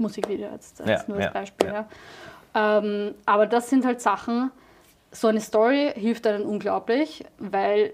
Musikvideo 0.00 0.50
jetzt, 0.52 0.80
als 0.80 1.02
Ja, 1.02 1.04
nur 1.06 1.18
als 1.18 1.32
Beispiel. 1.32 1.84
Ähm, 2.54 3.14
aber 3.26 3.46
das 3.46 3.70
sind 3.70 3.84
halt 3.84 4.00
Sachen, 4.00 4.50
so 5.12 5.28
eine 5.28 5.40
Story 5.40 5.92
hilft 5.94 6.26
einem 6.26 6.44
unglaublich, 6.48 7.24
weil 7.38 7.92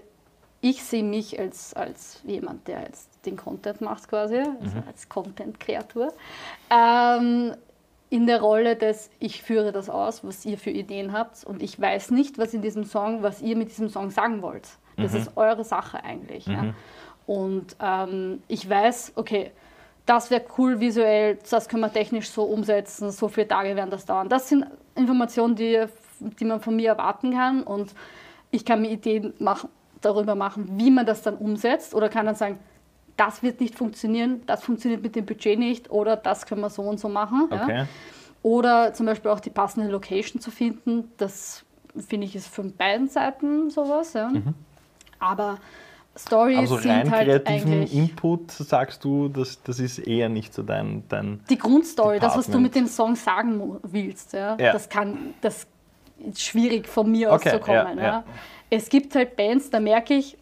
ich 0.61 0.83
sehe 0.83 1.03
mich 1.03 1.39
als, 1.39 1.73
als 1.75 2.19
jemand, 2.23 2.67
der 2.67 2.81
jetzt 2.81 3.09
den 3.25 3.37
Content 3.37 3.81
macht 3.81 4.07
quasi, 4.09 4.37
also 4.37 4.77
Mhm. 4.77 4.83
als 4.87 5.07
Content-Kreatur, 5.09 6.11
ähm, 6.71 7.53
in 8.09 8.25
der 8.25 8.39
Rolle 8.41 8.75
des, 8.75 9.09
ich 9.19 9.43
führe 9.43 9.71
das 9.71 9.89
aus, 9.89 10.23
was 10.23 10.45
ihr 10.45 10.57
für 10.57 10.69
Ideen 10.71 11.11
habt 11.11 11.43
und 11.43 11.61
ich 11.61 11.79
weiß 11.79 12.11
nicht, 12.11 12.37
was 12.37 12.53
in 12.53 12.61
diesem 12.61 12.85
Song, 12.85 13.21
was 13.21 13.41
ihr 13.41 13.55
mit 13.55 13.69
diesem 13.69 13.89
Song 13.89 14.09
sagen 14.09 14.41
wollt. 14.41 14.67
Das 14.95 15.11
Mhm. 15.11 15.17
ist 15.19 15.37
eure 15.37 15.63
Sache 15.63 16.03
eigentlich. 16.03 16.47
Ja. 16.47 16.73
Und 17.27 17.75
ähm, 17.81 18.41
ich 18.47 18.67
weiß, 18.67 19.11
okay, 19.15 19.51
das 20.07 20.31
wäre 20.31 20.43
cool 20.57 20.79
visuell, 20.79 21.37
das 21.49 21.67
können 21.67 21.81
wir 21.81 21.91
technisch 21.91 22.29
so 22.29 22.43
umsetzen, 22.43 23.11
so 23.11 23.27
viele 23.27 23.47
Tage 23.47 23.75
werden 23.75 23.91
das 23.91 24.05
dauern. 24.05 24.29
Das 24.29 24.49
sind 24.49 24.65
Informationen, 24.95 25.55
die, 25.55 25.85
die 26.19 26.45
man 26.45 26.61
von 26.61 26.75
mir 26.75 26.89
erwarten 26.89 27.33
kann 27.33 27.61
und 27.61 27.93
ich 28.49 28.65
kann 28.65 28.81
mir 28.81 28.89
Ideen 28.89 29.33
machen, 29.37 29.69
darüber 30.01 30.33
machen, 30.33 30.79
wie 30.79 30.89
man 30.89 31.05
das 31.05 31.21
dann 31.23 31.35
umsetzt 31.35 31.93
oder 31.93 32.07
kann 32.07 32.25
dann 32.25 32.35
sagen, 32.35 32.57
das 33.17 33.43
wird 33.43 33.59
nicht 33.59 33.75
funktionieren, 33.75 34.43
das 34.45 34.63
funktioniert 34.63 35.03
mit 35.03 35.15
dem 35.15 35.25
Budget 35.25 35.59
nicht 35.59 35.91
oder 35.91 36.15
das 36.15 36.45
können 36.45 36.61
wir 36.61 36.69
so 36.69 36.83
und 36.83 36.99
so 36.99 37.09
machen. 37.09 37.49
Ja. 37.51 37.63
Okay. 37.63 37.85
Oder 38.43 38.93
zum 38.93 39.07
Beispiel 39.07 39.29
auch 39.29 39.41
die 39.41 39.49
passende 39.49 39.89
Location 39.89 40.39
zu 40.39 40.51
finden. 40.51 41.11
Das 41.17 41.65
finde 42.07 42.27
ich 42.27 42.35
ist 42.35 42.47
von 42.47 42.73
beiden 42.73 43.09
Seiten 43.09 43.69
sowas. 43.71 44.13
Ja. 44.13 44.31
Aber 45.19 45.57
Stories 46.17 46.57
Also 46.57 46.77
sind 46.77 46.91
rein 46.91 47.11
halt 47.11 47.27
kreativen 47.27 47.73
eigentlich 47.73 47.93
Input 47.95 48.51
sagst 48.51 49.03
du, 49.03 49.27
das, 49.29 49.61
das 49.63 49.79
ist 49.79 49.99
eher 49.99 50.29
nicht 50.29 50.53
so 50.53 50.63
dein, 50.63 51.03
dein 51.09 51.39
die 51.49 51.57
Grundstory, 51.57 52.19
das, 52.19 52.35
was 52.37 52.45
du 52.47 52.51
Department. 52.53 52.63
mit 52.63 52.75
dem 52.75 52.87
Song 52.87 53.15
sagen 53.15 53.77
willst. 53.83 54.33
Ja. 54.33 54.57
Ja. 54.59 54.73
Das 54.73 54.89
kann 54.89 55.33
das 55.41 55.67
ist 56.27 56.41
schwierig 56.41 56.87
von 56.87 57.11
mir 57.11 57.31
aus 57.31 57.41
Okay, 57.41 57.51
zu 57.51 57.59
kommen. 57.59 57.97
ja, 57.97 58.03
Ja. 58.03 58.23
Es 58.69 58.89
gibt 58.89 59.15
halt 59.15 59.35
Bands, 59.35 59.69
da 59.69 59.79
merke 59.79 60.15
ich, 60.15 60.37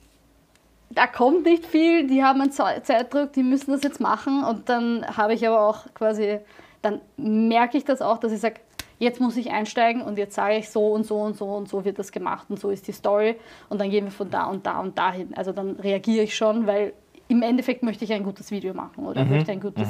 da 0.89 1.05
kommt 1.07 1.43
nicht 1.45 1.65
viel, 1.65 2.07
die 2.07 2.23
haben 2.23 2.41
einen 2.41 2.51
Ze- 2.51 2.81
Zeitdruck, 2.83 3.33
die 3.33 3.43
müssen 3.43 3.71
das 3.71 3.83
jetzt 3.83 3.99
machen 3.99 4.43
und 4.43 4.69
dann 4.69 5.05
habe 5.17 5.33
ich 5.33 5.45
aber 5.45 5.61
auch 5.67 5.85
quasi, 5.93 6.39
dann 6.81 7.01
merke 7.17 7.77
ich 7.77 7.83
das 7.83 8.01
auch, 8.01 8.17
dass 8.19 8.31
ich 8.31 8.39
sage, 8.39 8.61
jetzt 8.99 9.19
muss 9.19 9.37
ich 9.37 9.51
einsteigen 9.51 10.01
und 10.01 10.17
jetzt 10.17 10.35
sage 10.35 10.57
ich 10.57 10.69
so 10.69 10.93
und 10.93 11.05
so 11.05 11.21
und 11.21 11.37
so 11.37 11.45
und 11.45 11.67
so 11.67 11.83
wird 11.85 11.99
das 11.99 12.11
gemacht 12.11 12.47
und 12.49 12.59
so 12.59 12.69
ist 12.69 12.87
die 12.87 12.91
Story 12.91 13.35
und 13.69 13.79
dann 13.79 13.89
gehen 13.89 14.05
wir 14.05 14.11
von 14.11 14.29
da 14.29 14.45
und 14.45 14.65
da 14.65 14.79
und 14.79 14.97
dahin. 14.97 15.33
Also 15.35 15.51
dann 15.51 15.71
reagiere 15.71 16.23
ich 16.23 16.35
schon, 16.35 16.67
weil 16.67 16.93
im 17.27 17.41
Endeffekt 17.41 17.83
möchte 17.83 18.05
ich 18.05 18.13
ein 18.13 18.23
gutes 18.23 18.51
Video 18.51 18.73
machen 18.73 19.05
oder 19.05 19.25
möchte 19.25 19.51
ein 19.51 19.59
gutes 19.59 19.87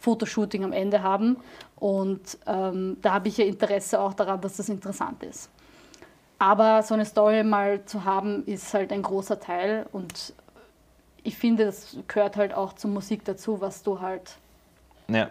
Fotoshooting 0.00 0.64
am 0.64 0.72
Ende 0.72 1.02
haben 1.02 1.36
und 1.76 2.38
ähm, 2.46 2.98
da 3.02 3.14
habe 3.14 3.28
ich 3.28 3.38
ja 3.38 3.44
Interesse 3.44 4.00
auch 4.00 4.14
daran, 4.14 4.40
dass 4.40 4.56
das 4.56 4.68
interessant 4.68 5.22
ist. 5.22 5.50
Aber 6.38 6.82
so 6.84 6.94
eine 6.94 7.04
Story 7.04 7.42
mal 7.42 7.84
zu 7.84 8.04
haben, 8.04 8.44
ist 8.46 8.72
halt 8.72 8.92
ein 8.92 9.02
großer 9.02 9.40
Teil 9.40 9.86
und 9.90 10.32
ich 11.24 11.36
finde, 11.36 11.66
das 11.66 11.96
gehört 12.06 12.36
halt 12.36 12.54
auch 12.54 12.74
zur 12.74 12.90
Musik 12.90 13.24
dazu, 13.24 13.60
was 13.60 13.82
du 13.82 14.00
halt 14.00 14.36
ja. 15.08 15.30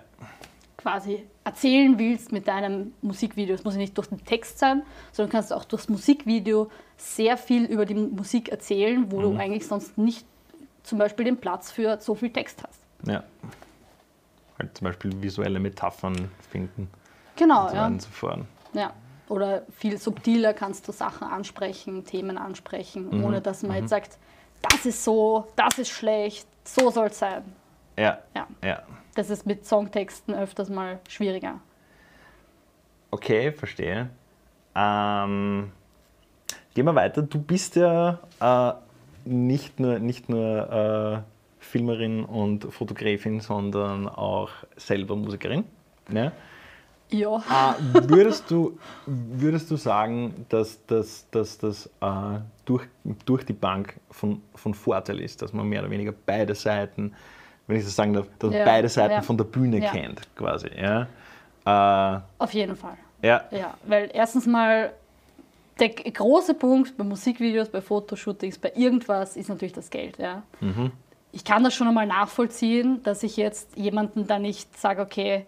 quasi 0.76 1.26
erzählen 1.48 1.98
willst 1.98 2.32
mit 2.32 2.48
deinem 2.48 2.94
Musikvideo. 3.02 3.56
Es 3.56 3.64
muss 3.64 3.74
ja 3.74 3.80
nicht 3.80 3.98
durch 3.98 4.08
den 4.08 4.24
Text 4.24 4.60
sein, 4.60 4.84
sondern 5.12 5.32
kannst 5.32 5.52
auch 5.54 5.66
durchs 5.66 5.90
Musikvideo 5.90 6.70
sehr 6.98 7.38
viel 7.38 7.66
über 7.66 7.86
die 7.86 7.96
Musik 7.96 8.50
erzählen, 8.50 9.12
wo 9.12 9.22
du 9.22 9.36
eigentlich 9.38 9.66
sonst 9.68 9.98
nicht 9.98 10.26
zum 10.84 10.98
Beispiel 11.00 11.26
den 11.26 11.38
Platz 11.38 11.72
für 11.72 12.00
so 12.00 12.16
viel 12.16 12.30
Text 12.32 12.64
hast. 12.68 12.82
ja. 13.08 13.24
Halt 14.60 14.76
zum 14.76 14.86
Beispiel 14.86 15.22
visuelle 15.22 15.60
Metaphern 15.60 16.32
finden 16.50 16.90
Genau, 17.36 17.68
so 17.70 17.76
ja. 17.76 17.92
fort. 18.12 18.40
ja. 18.74 18.92
Oder 19.30 19.64
viel 19.78 19.98
subtiler 19.98 20.54
kannst 20.54 20.88
du 20.88 20.92
Sachen 20.92 21.28
ansprechen, 21.28 22.06
Themen 22.06 22.38
ansprechen, 22.40 23.10
Mhm. 23.10 23.24
ohne 23.26 23.42
dass 23.42 23.62
man 23.62 23.76
jetzt 23.78 23.90
sagt, 23.90 24.18
das 24.62 24.86
ist 24.88 25.04
so, 25.04 25.48
das 25.56 25.78
ist 25.78 25.90
schlecht, 25.90 26.48
so 26.64 26.90
soll 26.90 27.08
es 27.08 27.20
sein. 27.20 27.44
Ja. 27.98 28.18
Ja. 28.36 28.48
ja. 28.64 28.82
Das 29.18 29.32
ist 29.32 29.48
mit 29.48 29.66
Songtexten 29.66 30.36
öfters 30.36 30.70
mal 30.70 31.00
schwieriger. 31.10 31.60
Okay, 33.10 33.52
verstehe. 33.52 34.12
Ähm, 34.76 35.72
gehen 36.76 36.86
wir 36.86 36.94
weiter. 36.94 37.24
Du 37.24 37.42
bist 37.42 37.78
ja 37.78 38.20
äh, 38.40 38.74
nicht 39.28 39.80
nur, 39.80 39.98
nicht 39.98 40.30
nur 40.30 41.26
äh, 41.26 41.64
Filmerin 41.64 42.26
und 42.26 42.72
Fotografin, 42.72 43.40
sondern 43.40 44.08
auch 44.08 44.52
selber 44.76 45.16
Musikerin. 45.16 45.64
Ne? 46.10 46.32
Ja. 47.10 47.38
Äh, 47.38 48.10
würdest, 48.10 48.52
du, 48.52 48.78
würdest 49.08 49.72
du 49.72 49.78
sagen, 49.78 50.46
dass 50.50 50.86
das 50.86 51.28
dass, 51.32 51.58
dass, 51.58 51.88
äh, 52.02 52.40
durch, 52.66 52.86
durch 53.26 53.44
die 53.46 53.54
Bank 53.54 54.00
von, 54.12 54.44
von 54.54 54.76
Vorteil 54.76 55.22
ist, 55.22 55.42
dass 55.42 55.54
man 55.54 55.68
mehr 55.68 55.82
oder 55.82 55.90
weniger 55.90 56.14
beide 56.24 56.54
Seiten, 56.54 57.16
wenn 57.68 57.78
ich 57.78 57.84
das 57.86 57.96
sagen 57.96 58.14
darf, 58.14 58.28
dass 58.40 58.50
man 58.50 58.60
Ja, 58.60 58.66
beide 58.66 58.90
Seiten 58.90 59.14
ja. 59.14 59.22
von 59.22 59.38
der 59.38 59.44
Bühne 59.46 59.80
Ja. 59.80 59.92
kennt, 59.92 60.22
quasi. 60.36 60.70
Ja? 60.76 61.08
Äh, 61.66 62.20
Auf 62.40 62.54
jeden 62.54 62.76
Fall. 62.76 62.98
ja. 63.22 63.44
Ja, 63.52 63.74
weil 63.86 64.10
erstens 64.14 64.46
mal 64.46 64.94
der 65.80 65.90
große 65.90 66.54
Punkt 66.56 66.98
bei 66.98 67.04
Musikvideos, 67.04 67.70
bei 67.70 67.82
Fotoshootings, 67.82 68.58
bei 68.58 68.72
irgendwas 68.76 69.36
ist 69.38 69.50
natürlich 69.50 69.74
das 69.74 69.90
Geld. 69.90 70.18
Ja. 70.18 70.42
Ich 71.32 71.44
kann 71.44 71.64
das 71.64 71.76
schon 71.76 71.88
einmal 71.88 72.08
nachvollziehen, 72.08 73.04
dass 73.04 73.22
ich 73.22 73.38
jetzt 73.38 73.78
jemanden 73.78 74.26
da 74.26 74.40
nicht 74.40 74.76
sage, 74.78 75.02
okay, 75.02 75.46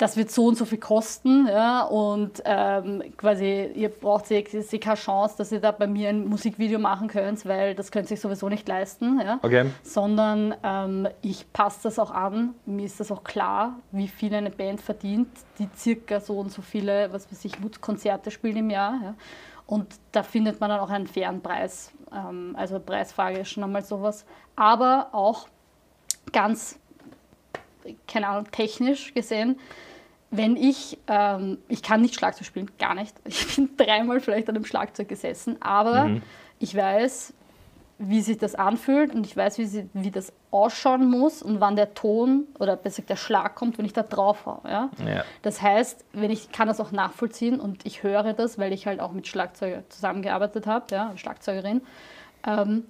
das 0.00 0.16
wird 0.16 0.30
so 0.30 0.46
und 0.46 0.56
so 0.56 0.64
viel 0.64 0.78
kosten 0.78 1.46
ja, 1.46 1.82
und 1.82 2.42
ähm, 2.46 3.02
quasi 3.18 3.70
ihr 3.74 3.90
braucht 3.90 4.30
ihr, 4.30 4.42
ihr 4.52 4.80
keine 4.80 4.96
Chance, 4.96 5.34
dass 5.36 5.52
ihr 5.52 5.60
da 5.60 5.72
bei 5.72 5.86
mir 5.86 6.08
ein 6.08 6.26
Musikvideo 6.26 6.78
machen 6.78 7.08
könnt, 7.08 7.44
weil 7.44 7.74
das 7.74 7.92
könnt 7.92 8.06
ihr 8.06 8.16
sich 8.16 8.20
sowieso 8.20 8.48
nicht 8.48 8.66
leisten. 8.66 9.20
Ja 9.20 9.38
Okay. 9.42 9.70
sondern 9.82 10.54
ähm, 10.62 11.08
ich 11.22 11.52
passe 11.52 11.80
das 11.84 11.98
auch 11.98 12.10
an. 12.10 12.54
Mir 12.64 12.86
ist 12.86 13.00
das 13.00 13.12
auch 13.12 13.24
klar, 13.24 13.78
wie 13.92 14.08
viel 14.08 14.34
eine 14.34 14.50
Band 14.50 14.80
verdient, 14.80 15.28
die 15.58 15.68
circa 15.76 16.20
so 16.20 16.38
und 16.38 16.50
so 16.50 16.62
viele, 16.62 17.12
was 17.12 17.30
weiß 17.30 17.44
ich, 17.44 17.58
Konzerte 17.80 18.30
spielen 18.30 18.56
im 18.56 18.70
Jahr. 18.70 18.94
Ja. 19.02 19.14
Und 19.66 19.86
da 20.12 20.22
findet 20.22 20.60
man 20.60 20.70
dann 20.70 20.80
auch 20.80 20.90
einen 20.90 21.06
fairen 21.06 21.40
Preis. 21.42 21.92
Ähm, 22.12 22.54
also 22.56 22.80
Preisfrage 22.80 23.40
ist 23.40 23.50
schon 23.50 23.64
einmal 23.64 23.84
sowas. 23.84 24.24
Aber 24.56 25.08
auch 25.12 25.48
ganz, 26.32 26.78
keine 28.06 28.28
Ahnung, 28.28 28.50
technisch 28.50 29.14
gesehen, 29.14 29.58
wenn 30.30 30.56
ich, 30.56 30.98
ähm, 31.08 31.58
ich 31.68 31.82
kann 31.82 32.02
nicht 32.02 32.14
Schlagzeug 32.14 32.46
spielen, 32.46 32.70
gar 32.78 32.94
nicht. 32.94 33.14
Ich 33.24 33.56
bin 33.56 33.70
dreimal 33.76 34.20
vielleicht 34.20 34.48
an 34.48 34.56
einem 34.56 34.64
Schlagzeug 34.64 35.08
gesessen, 35.08 35.60
aber 35.60 36.10
ich 36.58 36.74
weiß, 36.74 37.32
wie 38.02 38.22
sich 38.22 38.38
das 38.38 38.54
anfühlt 38.54 39.14
und 39.14 39.26
ich 39.26 39.36
weiß, 39.36 39.58
wie, 39.58 39.66
sie, 39.66 39.90
wie 39.92 40.10
das 40.10 40.32
ausschauen 40.50 41.10
muss 41.10 41.42
und 41.42 41.60
wann 41.60 41.76
der 41.76 41.92
Ton 41.92 42.44
oder 42.58 42.76
besser 42.76 43.02
gesagt 43.02 43.10
der 43.10 43.16
Schlag 43.16 43.54
kommt, 43.56 43.76
wenn 43.76 43.84
ich 43.84 43.92
da 43.92 44.02
drauf 44.02 44.46
haue. 44.46 44.60
Ja? 44.64 44.90
Ja. 45.06 45.24
Das 45.42 45.60
heißt, 45.60 46.06
wenn 46.14 46.30
ich 46.30 46.50
kann 46.50 46.66
das 46.66 46.80
auch 46.80 46.92
nachvollziehen 46.92 47.60
und 47.60 47.84
ich 47.84 48.02
höre 48.02 48.32
das, 48.32 48.58
weil 48.58 48.72
ich 48.72 48.86
halt 48.86 49.00
auch 49.00 49.12
mit 49.12 49.28
Schlagzeuger 49.28 49.82
zusammengearbeitet 49.90 50.66
habe, 50.66 50.86
ja, 50.90 51.12
Schlagzeugerin. 51.16 51.82
Ähm, 52.46 52.84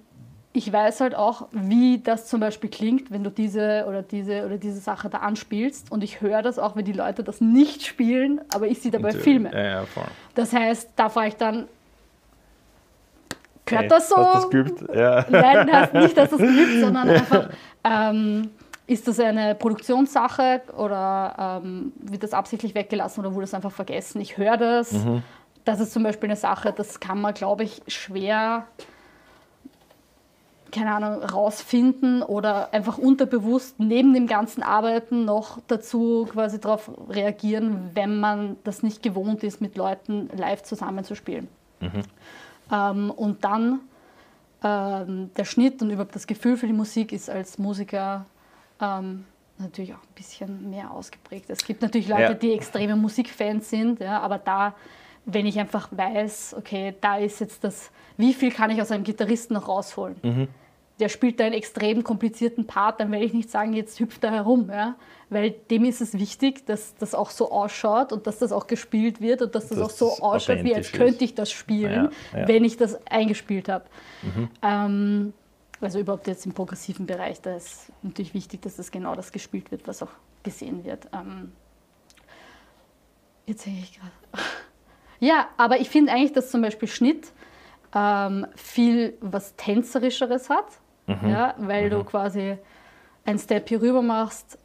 ich 0.53 0.71
weiß 0.71 0.99
halt 0.99 1.15
auch, 1.15 1.47
wie 1.51 1.99
das 1.99 2.27
zum 2.27 2.41
Beispiel 2.41 2.69
klingt, 2.69 3.09
wenn 3.09 3.23
du 3.23 3.29
diese 3.29 3.85
oder 3.87 4.01
diese 4.01 4.45
oder 4.45 4.57
diese 4.57 4.79
Sache 4.79 5.09
da 5.09 5.19
anspielst. 5.19 5.91
Und 5.91 6.03
ich 6.03 6.21
höre 6.21 6.41
das 6.41 6.59
auch, 6.59 6.75
wenn 6.75 6.83
die 6.83 6.91
Leute 6.93 7.23
das 7.23 7.39
nicht 7.39 7.85
spielen, 7.85 8.41
aber 8.53 8.67
ich 8.67 8.81
sie 8.81 8.91
dabei 8.91 9.09
Natürlich. 9.09 9.23
filme. 9.23 9.51
Ja, 9.53 9.63
ja, 9.63 9.85
voll. 9.85 10.03
Das 10.35 10.51
heißt, 10.51 10.89
da 10.95 11.07
frage 11.07 11.29
ich 11.29 11.35
dann, 11.37 11.67
gehört 13.65 13.83
Hey, 13.83 13.89
das 13.89 14.09
so? 14.09 14.15
Du 14.15 14.23
das 14.23 14.49
geübt? 14.49 14.95
Ja. 14.95 15.25
Nein, 15.29 15.69
das 15.71 15.93
nicht, 15.93 16.17
dass 16.17 16.31
es 16.33 16.39
gibt, 16.39 16.79
sondern 16.81 17.09
einfach, 17.09 17.49
ähm, 17.85 18.51
ist 18.87 19.07
das 19.07 19.21
eine 19.21 19.55
Produktionssache 19.55 20.63
oder 20.75 21.61
ähm, 21.63 21.93
wird 22.01 22.23
das 22.23 22.33
absichtlich 22.33 22.75
weggelassen 22.75 23.21
oder 23.21 23.33
wurde 23.33 23.45
es 23.45 23.53
einfach 23.53 23.71
vergessen? 23.71 24.19
Ich 24.19 24.37
höre 24.37 24.57
das. 24.57 24.91
Mhm. 24.91 25.23
Das 25.63 25.79
ist 25.79 25.93
zum 25.93 26.03
Beispiel 26.03 26.27
eine 26.27 26.35
Sache, 26.35 26.73
das 26.75 26.99
kann 26.99 27.21
man, 27.21 27.33
glaube 27.33 27.63
ich, 27.63 27.83
schwer, 27.87 28.65
keine 30.71 30.93
Ahnung, 30.95 31.23
rausfinden 31.23 32.23
oder 32.23 32.73
einfach 32.73 32.97
unterbewusst 32.97 33.79
neben 33.79 34.13
dem 34.13 34.27
ganzen 34.27 34.63
Arbeiten 34.63 35.25
noch 35.25 35.59
dazu 35.67 36.27
quasi 36.31 36.59
darauf 36.59 36.89
reagieren, 37.09 37.91
wenn 37.93 38.19
man 38.19 38.57
das 38.63 38.83
nicht 38.83 39.03
gewohnt 39.03 39.43
ist, 39.43 39.61
mit 39.61 39.75
Leuten 39.77 40.29
live 40.35 40.63
zusammenzuspielen. 40.63 41.47
Ähm, 42.71 43.11
und 43.11 43.43
dann 43.43 43.79
ähm, 44.63 45.31
der 45.35 45.45
Schnitt 45.45 45.81
und 45.81 45.89
überhaupt 45.89 46.15
das 46.15 46.27
Gefühl 46.27 46.55
für 46.57 46.67
die 46.67 46.73
Musik 46.73 47.11
ist 47.11 47.29
als 47.29 47.57
Musiker 47.57 48.25
ähm, 48.79 49.25
natürlich 49.57 49.93
auch 49.93 49.97
ein 50.01 50.13
bisschen 50.15 50.69
mehr 50.69 50.91
ausgeprägt. 50.91 51.49
Es 51.49 51.65
gibt 51.65 51.81
natürlich 51.81 52.07
Leute, 52.07 52.21
Ja. 52.21 52.33
die 52.33 52.53
extreme 52.53 52.95
Musikfans 52.95 53.69
sind, 53.69 53.99
ja, 53.99 54.19
aber 54.19 54.37
da, 54.37 54.73
wenn 55.25 55.45
ich 55.45 55.59
einfach 55.59 55.89
weiß, 55.91 56.55
okay, 56.57 56.93
da 57.01 57.17
ist 57.17 57.39
jetzt 57.41 57.63
das, 57.63 57.91
wie 58.17 58.33
viel 58.33 58.51
kann 58.51 58.69
ich 58.69 58.81
aus 58.81 58.91
einem 58.91 59.03
Gitarristen 59.03 59.53
noch 59.55 59.67
rausholen? 59.67 60.47
Der 61.01 61.09
spielt 61.09 61.39
da 61.39 61.45
einen 61.45 61.55
extrem 61.55 62.03
komplizierten 62.03 62.67
Part, 62.67 62.99
dann 62.99 63.11
werde 63.11 63.25
ich 63.25 63.33
nicht 63.33 63.49
sagen, 63.49 63.73
jetzt 63.73 63.99
hüpft 63.99 64.23
er 64.23 64.31
herum, 64.31 64.69
ja? 64.69 64.95
weil 65.29 65.51
dem 65.51 65.85
ist 65.85 65.99
es 65.99 66.13
wichtig, 66.13 66.65
dass 66.65 66.95
das 66.95 67.15
auch 67.15 67.31
so 67.31 67.51
ausschaut 67.51 68.13
und 68.13 68.27
dass 68.27 68.37
das 68.39 68.51
auch 68.51 68.67
gespielt 68.67 69.19
wird 69.19 69.41
und 69.41 69.55
dass 69.55 69.67
das 69.67 69.79
Dass 69.79 69.87
auch 69.87 69.89
so 69.89 70.23
ausschaut, 70.23 70.63
wie 70.63 70.75
als 70.75 70.91
könnte 70.91 71.25
ich 71.25 71.35
das 71.35 71.51
spielen, 71.51 72.09
Ja, 72.33 72.39
ja. 72.39 72.47
wenn 72.47 72.63
ich 72.63 72.77
das 72.77 73.05
eingespielt 73.07 73.67
habe. 73.67 73.85
Ähm, 74.61 75.33
also 75.81 75.99
überhaupt 75.99 76.27
jetzt 76.27 76.45
im 76.45 76.53
progressiven 76.53 77.07
Bereich, 77.07 77.41
da 77.41 77.55
ist 77.55 77.91
natürlich 78.03 78.33
wichtig, 78.33 78.61
dass 78.61 78.75
das 78.75 78.91
genau 78.91 79.15
das 79.15 79.31
gespielt 79.31 79.71
wird, 79.71 79.87
was 79.87 80.03
auch 80.03 80.11
gesehen 80.43 80.85
wird. 80.85 81.07
Ähm, 81.13 81.51
jetzt 83.47 83.63
sehe 83.63 83.73
ich 83.73 83.99
gerade. 83.99 84.11
Ja, 85.23 85.49
aber 85.55 85.79
ich 85.79 85.87
finde 85.87 86.11
eigentlich, 86.11 86.33
dass 86.33 86.49
zum 86.49 86.63
Beispiel 86.63 86.87
Schnitt 86.87 87.31
ähm, 87.93 88.47
viel 88.55 89.15
was 89.21 89.55
Tänzerischeres 89.55 90.49
hat, 90.49 90.65
ja, 91.07 91.55
weil 91.57 91.89
du 91.89 92.03
quasi 92.03 92.57
ein 93.25 93.37
Step 93.37 93.69
hier 93.69 93.81
rüber 93.81 94.01
machst, 94.01 94.57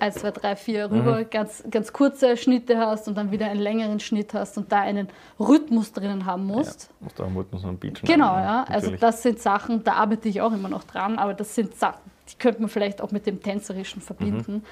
1, 0.00 0.14
2, 0.16 0.30
3, 0.30 0.56
4 0.56 0.90
rüber, 0.90 1.24
ganz, 1.24 1.64
ganz 1.70 1.92
kurze 1.92 2.36
Schnitte 2.36 2.78
hast 2.78 3.08
und 3.08 3.16
dann 3.16 3.30
wieder 3.32 3.46
einen 3.46 3.60
längeren 3.60 3.98
Schnitt 4.00 4.32
hast 4.32 4.56
und 4.56 4.70
da 4.70 4.80
einen 4.80 5.08
Rhythmus 5.38 5.92
drinnen 5.92 6.26
haben 6.26 6.46
musst. 6.46 6.90
Ja, 6.90 6.96
musst 7.00 7.18
du 7.18 7.24
auch 7.24 7.34
Rhythmus 7.34 7.64
und 7.64 7.80
Beat 7.80 8.02
Genau, 8.02 8.28
schneiden, 8.28 8.44
ja. 8.44 8.64
Also 8.68 8.86
natürlich. 8.86 9.00
das 9.00 9.22
sind 9.22 9.40
Sachen, 9.40 9.82
da 9.82 9.94
arbeite 9.94 10.28
ich 10.28 10.40
auch 10.40 10.52
immer 10.52 10.68
noch 10.68 10.84
dran, 10.84 11.18
aber 11.18 11.34
das 11.34 11.54
sind 11.54 11.74
Sachen, 11.74 12.00
die 12.30 12.36
könnte 12.36 12.60
man 12.60 12.70
vielleicht 12.70 13.00
auch 13.02 13.10
mit 13.10 13.26
dem 13.26 13.42
Tänzerischen 13.42 14.00
verbinden. 14.00 14.62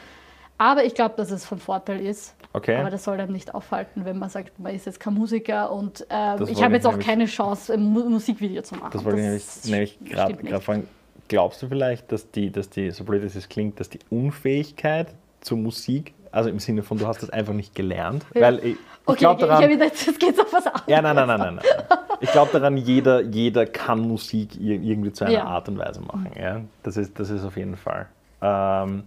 Aber 0.57 0.85
ich 0.85 0.95
glaube, 0.95 1.17
dass 1.17 1.33
es 1.33 1.45
von 1.45 1.59
Vorteil 1.59 2.00
ist. 2.00 2.37
Okay. 2.52 2.76
Aber 2.76 2.91
das 2.91 3.02
soll 3.02 3.17
dann 3.17 3.32
nicht 3.32 3.52
aufhalten, 3.54 4.04
wenn 4.04 4.19
man 4.19 4.28
sagt, 4.28 4.61
man 4.61 4.73
ist 4.73 4.87
jetzt 4.87 5.00
kein 5.00 5.15
Musiker 5.15 5.73
und 5.73 6.06
Das 6.08 6.49
ich 6.49 6.63
habe 6.63 6.75
jetzt 6.75 6.87
auch 6.87 6.99
keine 6.99 7.26
Chance, 7.26 7.73
ein 7.73 7.82
Mu 7.82 8.08
Musikvideo 8.08 8.63
zu 8.63 8.76
machen. 8.76 8.91
Das 8.93 9.04
wollte 9.04 9.19
ich 9.19 9.25
nämlich, 9.65 9.65
nämlich 9.65 9.99
gerade 10.04 10.61
fragen. 10.61 10.87
Glaubst 11.32 11.62
du 11.62 11.68
vielleicht, 11.68 12.12
dass 12.12 12.30
die, 12.30 12.50
dass 12.50 12.68
die, 12.71 12.90
so 12.90 13.04
blöd 13.04 13.23
es 13.25 13.49
klingt, 13.49 13.80
dass 13.80 13.88
die 13.88 13.99
Unfähigkeit 14.10 15.08
zur 15.40 15.58
Musik, 15.58 16.12
also 16.30 16.49
im 16.50 16.58
Sinne 16.58 16.82
von, 16.82 16.99
du 16.99 17.06
hast 17.06 17.23
das 17.23 17.30
einfach 17.30 17.54
nicht 17.54 17.75
gelernt? 17.75 18.25
Ja. 18.34 18.42
Weil 18.42 18.58
ich, 18.58 18.64
ich 18.64 18.76
Okay, 19.06 19.18
glaube 19.18 19.34
okay, 19.34 19.45
ich 19.45 19.49
daran, 19.49 19.62
habe 19.64 19.73
gedacht, 19.78 20.21
geht 20.21 20.40
auf 20.40 20.52
was 20.52 20.66
anderes. 20.66 20.84
ja, 20.86 21.02
nein, 21.02 21.16
nein, 21.16 21.26
nein, 21.28 21.40
nein, 21.40 21.54
nein. 21.56 21.99
Ich 22.21 22.30
glaube 22.30 22.50
daran, 22.52 22.76
jeder, 22.76 23.21
jeder 23.23 23.66
kann 23.66 24.00
Musik 24.00 24.54
ir- 24.60 24.80
irgendwie 24.80 25.12
zu 25.12 25.25
einer 25.25 25.34
Ja. 25.34 25.45
Art 25.45 25.68
und 25.68 25.78
Weise 25.78 26.00
machen. 26.02 26.30
Ja? 26.38 26.60
Das, 26.84 26.97
ist, 26.97 27.18
das 27.18 27.30
ist 27.30 27.45
auf 27.45 27.56
jeden 27.56 27.76
Fall. 27.76 28.06
Ähm, 28.40 29.02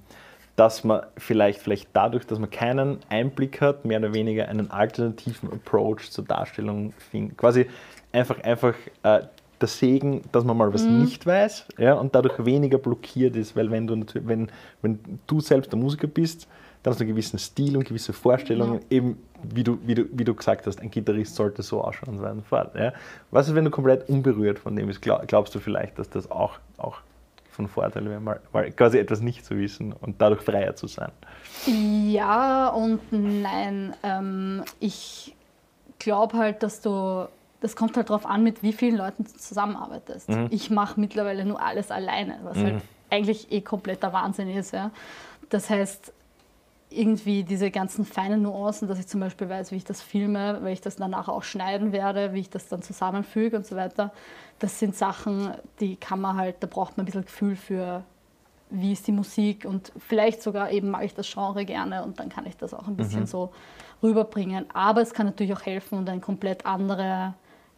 dass 0.58 0.84
man 0.84 1.02
vielleicht, 1.18 1.60
vielleicht 1.62 1.90
dadurch, 1.94 2.26
dass 2.26 2.40
man 2.40 2.50
keinen 2.50 3.00
Einblick 3.10 3.62
hat, 3.62 3.86
mehr 3.86 4.00
oder 4.00 4.14
weniger 4.14 4.48
einen 4.50 4.72
alternativen 4.72 5.52
Approach 5.52 6.10
zur 6.12 6.26
Darstellung 6.26 6.94
findet. 7.12 7.38
Quasi 7.38 7.68
einfach, 8.12 8.42
einfach 8.44 8.74
äh, 9.04 9.22
der 9.66 9.70
Segen, 9.70 10.22
dass 10.32 10.44
man 10.44 10.56
mal 10.58 10.74
was 10.74 10.84
Mhm. 10.84 11.02
nicht 11.02 11.26
weiß 11.26 11.66
ja, 11.78 11.94
und 11.96 12.14
dadurch 12.14 12.46
weniger 12.46 12.78
blockiert 12.78 13.36
ist, 13.36 13.56
weil 13.56 13.70
wenn 13.72 13.88
du, 13.88 13.96
natürlich- 13.96 14.28
wenn, 14.28 14.50
wenn 14.82 15.00
du 15.28 15.40
selbst 15.40 15.72
der 15.72 15.80
Musiker 15.80 16.08
bist, 16.08 16.48
dann 16.84 16.92
hast 16.92 17.00
du 17.00 17.04
einen 17.04 17.14
gewissen 17.14 17.40
Stil 17.40 17.76
und 17.78 17.86
gewisse 17.86 18.14
Vorstellungen, 18.14 18.76
Ja. 18.76 18.98
eben 18.98 19.18
wie 19.42 19.64
du, 19.64 19.78
wie, 19.86 19.96
du, 19.96 20.06
wie 20.12 20.24
du 20.24 20.34
gesagt 20.36 20.68
hast, 20.68 20.80
ein 20.82 20.92
Gitarrist 20.92 21.36
sollte 21.36 21.64
so 21.64 21.82
ausschauen 21.84 22.10
und 22.14 22.18
so 22.18 22.24
weiter 22.24 22.34
und 22.36 22.46
fort. 22.46 22.76
Ja. 22.76 22.94
Was 23.32 23.48
ist, 23.48 23.56
wenn 23.56 23.66
du 23.66 23.72
komplett 23.72 24.08
unberührt 24.08 24.60
von 24.60 24.76
dem 24.76 24.86
bist? 24.88 25.02
Glaub, 25.02 25.28
glaubst 25.28 25.54
du 25.56 25.60
vielleicht, 25.60 25.98
dass 25.98 26.10
das 26.10 26.30
auch, 26.30 26.54
auch 26.78 26.98
von 27.50 27.68
Vorteil 27.68 28.06
wäre, 28.10 28.20
mal, 28.20 28.40
mal 28.54 28.70
quasi 28.72 28.98
etwas 29.00 29.22
nicht 29.22 29.46
zu 29.46 29.58
wissen 29.58 29.94
und 29.94 30.22
dadurch 30.22 30.42
freier 30.42 30.76
zu 30.76 30.86
sein? 30.88 31.12
Ja 31.66 32.70
und 32.70 33.00
nein. 33.12 33.96
Ähm, 34.04 34.64
ich 34.80 35.36
glaube 36.00 36.38
halt, 36.38 36.62
dass 36.64 36.82
du, 36.82 37.28
das 37.66 37.76
kommt 37.76 37.98
halt 37.98 38.12
darauf 38.12 38.28
an, 38.28 38.44
mit 38.44 38.62
wie 38.62 38.74
vielen 38.74 38.96
Leuten 38.96 39.24
du 39.24 39.32
zusammenarbeitest. 39.32 40.30
Ich 40.52 40.70
mache 40.70 41.00
mittlerweile 41.00 41.46
nur 41.46 41.60
alles 41.60 41.90
alleine, 41.90 42.38
was 42.44 42.58
halt 42.58 42.82
eigentlich 43.10 43.52
eh 43.52 43.62
kompletter 43.62 44.14
Wahnsinn 44.14 44.50
ist. 44.50 44.72
Ja. 44.72 44.92
Das 45.50 45.72
heißt, 45.72 46.14
irgendwie 46.92 47.44
diese 47.44 47.72
ganzen 47.72 48.06
feinen 48.06 48.44
Nuancen, 48.44 48.88
dass 48.88 49.00
ich 49.00 49.08
zum 49.08 49.20
Beispiel 49.20 49.50
weiß, 49.50 49.72
wie 49.72 49.78
ich 49.78 49.84
das 49.84 50.00
filme, 50.00 50.60
weil 50.62 50.74
ich 50.74 50.82
das 50.82 50.98
danach 50.98 51.28
auch 51.28 51.42
schneiden 51.42 51.92
werde, 51.92 52.34
wie 52.34 52.42
ich 52.42 52.52
das 52.52 52.68
dann 52.68 52.84
zusammenfüge 52.84 53.58
und 53.58 53.66
so 53.66 53.76
weiter. 53.76 54.14
Das 54.60 54.78
sind 54.78 54.96
Sachen, 54.96 55.52
die 55.80 55.96
kann 55.96 56.22
man 56.22 56.38
halt, 56.38 56.58
da 56.60 56.68
braucht 56.68 56.98
man 56.98 57.04
ein 57.04 57.08
bisschen 57.08 57.26
Gefühl 57.26 57.56
für, 57.56 58.04
wie 58.70 58.94
ist 58.94 59.08
die 59.08 59.12
Musik 59.12 59.66
und 59.66 59.92
vielleicht 59.98 60.44
sogar 60.44 60.70
eben 60.70 60.92
mag 60.92 61.04
ich 61.04 61.16
das 61.16 61.28
Genre 61.32 61.66
gerne 61.66 62.04
und 62.04 62.20
dann 62.20 62.30
kann 62.30 62.46
ich 62.46 62.58
das 62.58 62.76
auch 62.76 62.88
ein 62.88 62.96
bisschen 62.96 63.26
so 63.26 63.52
rüberbringen. 64.04 64.66
Aber 64.72 65.02
es 65.02 65.16
kann 65.16 65.26
natürlich 65.26 65.54
auch 65.54 65.66
helfen 65.66 65.98
und 65.98 66.08
einen 66.08 66.22
komplett 66.22 66.68
anderen 66.68 67.34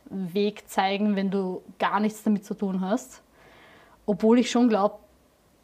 Weg 0.09 0.67
zeigen, 0.69 1.15
wenn 1.15 1.29
du 1.31 1.61
gar 1.79 1.99
nichts 1.99 2.23
damit 2.23 2.45
zu 2.45 2.53
tun 2.53 2.81
hast. 2.81 3.21
Obwohl 4.05 4.39
ich 4.39 4.49
schon 4.49 4.69
glaube, 4.69 4.95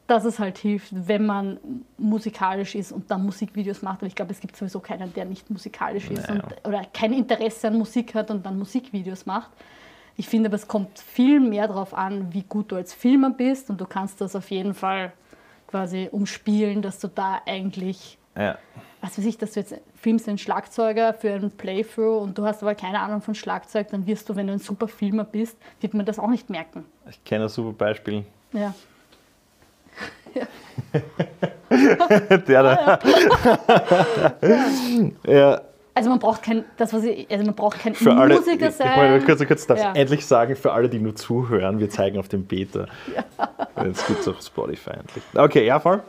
dass 0.07 0.25
es 0.25 0.37
halt 0.37 0.57
hilft, 0.57 0.89
wenn 1.07 1.25
man 1.25 1.59
musikalisch 1.97 2.75
ist 2.75 2.91
und 2.91 3.09
dann 3.09 3.25
Musikvideos 3.25 3.81
macht. 3.81 3.99
Aber 3.99 4.07
ich 4.07 4.15
glaube, 4.15 4.31
es 4.31 4.39
gibt 4.41 4.55
sowieso 4.55 4.79
keinen, 4.81 5.13
der 5.13 5.25
nicht 5.25 5.49
musikalisch 5.49 6.09
ist 6.11 6.29
Naja. 6.29 6.43
und, 6.43 6.67
oder 6.67 6.85
kein 6.93 7.13
Interesse 7.13 7.67
an 7.67 7.77
Musik 7.77 8.13
hat 8.13 8.29
und 8.29 8.45
dann 8.45 8.57
Musikvideos 8.59 9.25
macht. 9.25 9.51
Ich 10.17 10.27
finde 10.27 10.49
aber, 10.49 10.55
es 10.57 10.67
kommt 10.67 10.99
viel 10.99 11.39
mehr 11.39 11.67
darauf 11.67 11.93
an, 11.93 12.33
wie 12.33 12.43
gut 12.43 12.71
du 12.71 12.75
als 12.75 12.93
Filmer 12.93 13.29
bist 13.31 13.69
und 13.69 13.79
du 13.79 13.85
kannst 13.85 14.19
das 14.21 14.35
auf 14.35 14.51
jeden 14.51 14.73
Fall 14.73 15.13
quasi 15.67 16.09
umspielen, 16.11 16.81
dass 16.81 16.99
du 16.99 17.07
da 17.07 17.41
eigentlich, 17.45 18.17
Ja. 18.37 18.57
Was 19.03 19.17
weiß 19.17 19.25
ich, 19.25 19.37
dass 19.37 19.51
du 19.51 19.59
jetzt 19.59 19.75
filmst 20.01 20.29
einen 20.29 20.37
Schlagzeuger 20.37 21.13
für 21.13 21.33
einen 21.33 21.51
Playthrough 21.51 22.21
und 22.23 22.37
du 22.37 22.45
hast 22.45 22.61
aber 22.63 22.73
keine 22.73 23.01
Ahnung 23.01 23.21
von 23.21 23.35
Schlagzeug, 23.35 23.89
dann 23.91 24.07
wirst 24.07 24.29
du, 24.29 24.35
wenn 24.37 24.47
du 24.47 24.53
ein 24.53 24.59
super 24.59 24.87
Filmer 24.87 25.25
bist, 25.25 25.57
wird 25.81 25.93
man 25.93 26.05
das 26.05 26.19
auch 26.19 26.29
nicht 26.29 26.49
merken. 26.49 26.85
Ich 27.09 27.21
kenne 27.25 27.43
ein 27.45 27.49
super 27.49 27.73
Beispiel. 27.73 28.23
Ja. 28.53 28.73
Der 32.47 32.63
da. 32.63 32.99
ja, 35.27 35.61
Also 35.93 36.09
man 36.09 36.19
braucht 36.19 36.41
kein, 36.43 36.63
das 36.77 36.93
was 36.93 37.03
ich, 37.03 37.29
also 37.29 37.45
man 37.45 37.55
braucht 37.55 37.79
kein 37.79 37.93
für 37.95 38.13
alle. 38.13 38.35
Musiker 38.35 38.69
ich, 38.69 38.73
ich 38.73 38.79
wollte 38.79 39.19
sein. 39.19 39.25
kurz, 39.25 39.45
kurz 39.47 39.69
ich 39.69 39.77
Ja. 39.83 39.91
endlich 39.93 40.25
sagen, 40.25 40.55
für 40.55 40.71
alle, 40.71 40.87
die 40.87 40.99
nur 40.99 41.15
zuhören, 41.15 41.79
wir 41.79 41.89
zeigen 41.89 42.17
auf 42.19 42.29
dem 42.29 42.45
Beta. 42.45 42.85
Jetzt 43.83 44.07
gibt 44.07 44.21
es 44.21 44.27
auf 44.29 44.41
Spotify 44.41 44.91
endlich. 44.91 45.23
Okay, 45.35 45.65
ja, 45.65 45.79
voll. 45.79 46.01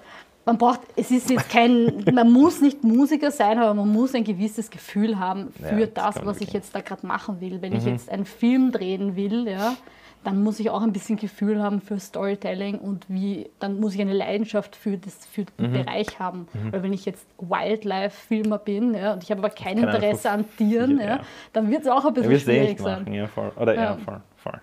Man 0.47 0.59
braucht, 0.59 0.81
es 0.97 1.11
ist 1.11 1.31
jetzt 1.31 1.49
kein, 1.49 2.05
man 2.13 2.31
muss 2.31 2.61
nicht 2.61 2.85
Musiker 2.85 3.31
sein, 3.31 3.59
aber 3.59 3.73
man 3.73 3.91
muss 3.91 4.15
ein 4.15 4.25
gewisses 4.25 4.71
Gefühl 4.71 5.19
haben 5.19 5.53
für 5.53 5.81
Ja, 5.81 5.87
das 5.87 6.17
das, 6.17 6.27
was 6.27 6.41
ich 6.43 6.53
jetzt 6.53 6.75
da 6.75 6.81
gerade 6.83 7.07
machen 7.07 7.41
will. 7.41 7.63
Wenn 7.63 7.73
Mhm. 7.73 7.79
ich 7.79 7.85
jetzt 7.87 8.11
einen 8.11 8.27
Film 8.27 8.71
drehen 8.71 9.17
will, 9.17 9.49
ja, 9.49 9.75
dann 10.23 10.43
muss 10.43 10.61
ich 10.61 10.69
auch 10.71 10.83
ein 10.83 10.93
bisschen 10.93 11.17
Gefühl 11.17 11.63
haben 11.63 11.81
für 11.81 11.99
Storytelling 11.99 12.79
und 12.79 13.07
wie, 13.09 13.49
dann 13.59 13.81
muss 13.81 13.95
ich 13.95 14.01
eine 14.03 14.13
Leidenschaft 14.13 14.77
für, 14.77 14.99
das, 14.99 15.25
für 15.27 15.45
den 15.45 15.69
Mhm. 15.71 15.73
Bereich 15.73 16.19
haben. 16.19 16.47
Weil 16.71 16.83
wenn 16.83 16.93
ich 16.93 17.05
jetzt 17.07 17.27
Wildlife-Filmer 17.39 18.59
bin 18.59 18.95
ja, 18.95 19.13
und 19.15 19.23
ich 19.23 19.31
habe 19.31 19.41
aber 19.41 19.51
kein 19.51 19.79
Interesse 19.79 20.31
an 20.31 20.45
Tieren, 20.57 20.99
ja, 21.01 21.07
ja. 21.07 21.21
dann 21.55 21.71
wird 21.71 21.83
es 21.83 21.89
auch 21.89 22.05
ein 22.05 22.15
Ja, 22.15 22.21
bisschen 22.23 22.39
sehen 22.39 22.41
schwierig 22.63 22.81
sein. 22.81 22.99
machen, 23.01 23.13
ja, 23.15 23.27
voll. 23.29 23.53
Oder 23.57 23.75
ja, 23.75 23.83
Ja. 23.83 23.97
voll, 23.97 24.21
voll. 24.37 24.61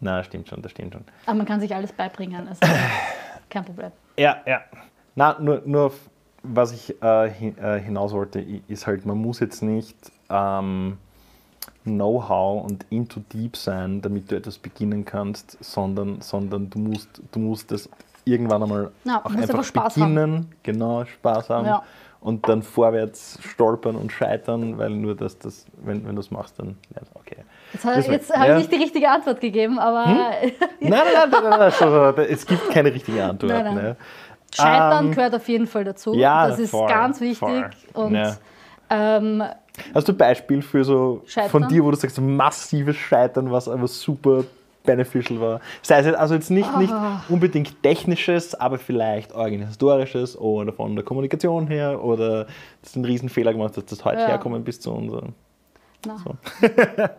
Na, 0.00 0.22
stimmt 0.22 0.48
schon, 0.48 0.62
das 0.62 0.70
stimmt 0.70 0.94
schon. 0.94 1.04
Aber 1.26 1.36
man 1.36 1.46
kann 1.46 1.60
sich 1.60 1.74
alles 1.74 1.92
beibringen, 1.92 2.46
also 2.48 2.60
kein 3.50 3.64
Problem. 3.64 3.90
Ja, 4.16 4.38
ja. 4.46 4.60
Na, 5.14 5.36
nur, 5.40 5.62
nur 5.64 5.86
auf 5.86 5.94
was 6.42 6.72
ich 6.72 7.02
äh, 7.02 7.28
hin, 7.30 7.58
äh, 7.58 7.78
hinaus 7.80 8.12
wollte, 8.12 8.40
ist 8.68 8.86
halt, 8.86 9.04
man 9.04 9.18
muss 9.18 9.40
jetzt 9.40 9.62
nicht 9.62 9.94
ähm, 10.30 10.96
Know-how 11.84 12.64
und 12.64 12.84
into 12.90 13.20
deep 13.32 13.56
sein, 13.56 14.00
damit 14.02 14.30
du 14.30 14.36
etwas 14.36 14.58
beginnen 14.58 15.04
kannst, 15.04 15.62
sondern, 15.62 16.20
sondern 16.20 16.70
du 16.70 16.78
musst, 16.78 17.08
du 17.32 17.38
musst 17.40 17.70
das 17.72 17.88
irgendwann 18.24 18.62
einmal 18.62 18.90
Ja, 19.04 19.20
auch 19.24 19.34
einfach 19.34 19.64
Spaß 19.64 19.96
haben. 19.96 20.14
beginnen, 20.14 20.52
genau, 20.62 21.04
Spaß 21.04 21.50
haben 21.50 21.66
Ja. 21.66 21.82
und 22.20 22.48
dann 22.48 22.62
vorwärts 22.62 23.38
stolpern 23.42 23.96
und 23.96 24.12
scheitern, 24.12 24.78
weil 24.78 24.90
nur 24.90 25.14
das, 25.16 25.38
das 25.38 25.66
wenn, 25.82 26.06
wenn 26.06 26.14
du 26.16 26.20
es 26.20 26.30
machst, 26.30 26.58
dann 26.58 26.76
du, 26.94 27.00
okay. 27.14 27.36
Jetzt, 27.72 27.84
ha- 27.84 27.94
Das 27.96 28.06
war- 28.06 28.12
jetzt 28.14 28.34
habe 28.36 28.46
ja. 28.48 28.52
ich 28.56 28.58
nicht 28.68 28.72
die 28.72 28.82
richtige 28.82 29.08
Antwort 29.10 29.40
gegeben, 29.40 29.78
aber 29.78 30.06
Nein, 30.06 30.52
nein, 30.80 30.90
nein, 30.90 31.30
nein, 31.30 31.42
nein, 31.42 31.58
nein, 31.58 31.72
schon, 31.72 32.18
es 32.18 32.46
gibt 32.46 32.70
keine 32.70 32.92
richtige 32.92 33.24
Antwort. 33.24 33.52
Nein, 33.52 33.64
nein. 33.64 33.74
Ne? 33.74 33.96
Scheitern 34.54 35.06
Ähm, 35.06 35.14
gehört 35.14 35.34
auf 35.34 35.48
jeden 35.48 35.66
Fall 35.66 35.84
dazu. 35.84 36.14
ja, 36.14 36.48
das 36.48 36.58
ist 36.58 36.70
voll, 36.70 36.88
ganz 36.88 37.20
wichtig. 37.20 37.38
voll. 37.38 37.70
Und 37.94 38.14
Ja. 38.14 38.36
ähm, 38.90 39.42
Hast 39.94 40.08
du 40.08 40.12
ein 40.12 40.18
Beispiel 40.18 40.62
für 40.62 40.84
so 40.84 41.22
Scheitern? 41.26 41.50
von 41.50 41.68
dir, 41.68 41.84
wo 41.84 41.90
du 41.90 41.96
sagst, 41.96 42.16
so 42.16 42.22
massives 42.22 42.96
Scheitern, 42.96 43.50
was 43.50 43.68
aber 43.68 43.86
super 43.88 44.44
beneficial 44.84 45.40
war? 45.40 45.60
Sei 45.82 46.00
es 46.00 46.06
jetzt, 46.06 46.18
also 46.18 46.34
jetzt 46.34 46.50
nicht, 46.50 46.76
nicht 46.78 46.92
Ah. 46.92 47.22
unbedingt 47.28 47.82
technisches, 47.82 48.54
aber 48.54 48.78
vielleicht 48.78 49.32
organisatorisches 49.32 50.36
oder 50.38 50.72
von 50.72 50.94
der 50.96 51.04
Kommunikation 51.04 51.66
her 51.68 52.02
oder 52.02 52.46
dass 52.82 52.92
du 52.92 52.98
einen 52.98 53.04
riesen 53.04 53.28
Fehler 53.28 53.52
gemacht 53.52 53.74
hast, 53.76 53.90
dass 53.92 53.98
du 53.98 54.04
heute 54.04 54.20
Ja. 54.22 54.26
herkommen 54.28 54.64
bis 54.64 54.80
zu 54.80 54.90
uns. 54.92 55.12
na, 56.06 56.16
So. 56.18 56.34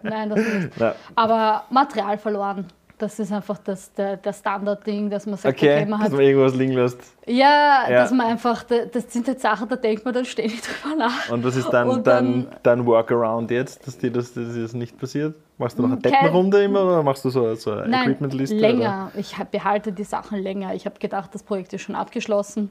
nein, 0.03 0.29
das 0.29 0.39
nicht. 0.39 0.69
Ja. 0.79 0.95
Aber 1.15 1.63
Material 1.69 2.17
verloren. 2.17 2.65
Das 3.01 3.17
ist 3.17 3.31
einfach 3.31 3.57
das, 3.57 3.91
der, 3.93 4.17
der 4.17 4.31
Standardding, 4.31 5.09
dass 5.09 5.25
man 5.25 5.35
sagt, 5.37 5.57
Okay, 5.57 5.77
okay, 5.77 5.85
man 5.89 5.99
dass 5.99 6.09
hat 6.09 6.11
man 6.13 6.21
irgendwas 6.21 6.53
liegen 6.55 6.73
lässt. 6.73 6.99
Ja, 7.25 7.89
Ja. 7.89 8.01
dass 8.01 8.11
man 8.11 8.27
einfach, 8.27 8.63
da- 8.63 8.85
das 8.85 9.11
sind 9.11 9.27
halt 9.27 9.39
Sachen, 9.39 9.67
da 9.69 9.75
denkt 9.75 10.05
man 10.05 10.13
dann 10.13 10.25
ständig 10.25 10.61
drüber 10.61 10.95
nach. 10.95 11.29
Und 11.31 11.43
was 11.43 11.55
ist 11.55 11.69
dann, 11.69 11.89
Und 11.89 12.05
dein, 12.05 12.43
dann- 12.43 12.47
dein 12.61 12.85
Workaround 12.85 13.49
jetzt, 13.49 13.87
dass 13.87 13.97
dir 13.97 14.11
das, 14.11 14.33
das 14.35 14.73
nicht 14.73 14.99
passiert? 14.99 15.33
Machst 15.57 15.77
du 15.79 15.81
noch 15.83 15.91
eine 15.93 15.99
Kein- 16.01 16.11
Deppenrunde 16.11 16.63
immer 16.63 16.83
oder 16.83 17.01
machst 17.03 17.25
du 17.25 17.29
so, 17.31 17.55
so 17.55 17.71
eine 17.71 17.87
Nein, 17.87 18.03
Equipment-Liste? 18.03 18.55
länger. 18.55 19.11
Ich 19.15 19.37
hab- 19.37 19.49
behalte 19.51 19.91
die 19.91 20.03
Sachen 20.03 20.37
länger. 20.39 20.75
Ich 20.75 20.85
habe 20.85 20.99
gedacht, 20.99 21.33
das 21.33 21.41
Projekt 21.43 21.73
ist 21.73 21.81
schon 21.81 21.95
abgeschlossen. 21.95 22.69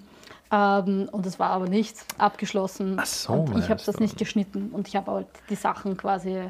Ähm, 0.53 1.09
und 1.13 1.27
es 1.27 1.39
war 1.39 1.51
aber 1.51 1.69
nicht 1.69 1.97
abgeschlossen. 2.19 2.97
Ach 3.01 3.07
so, 3.07 3.33
und 3.33 3.59
ich 3.59 3.69
habe 3.71 3.81
das 3.85 3.99
nicht 4.01 4.17
geschnitten. 4.17 4.71
Und 4.73 4.89
ich 4.89 4.97
habe 4.97 5.11
halt 5.11 5.27
die 5.49 5.55
Sachen 5.55 5.97
quasi 5.97 6.41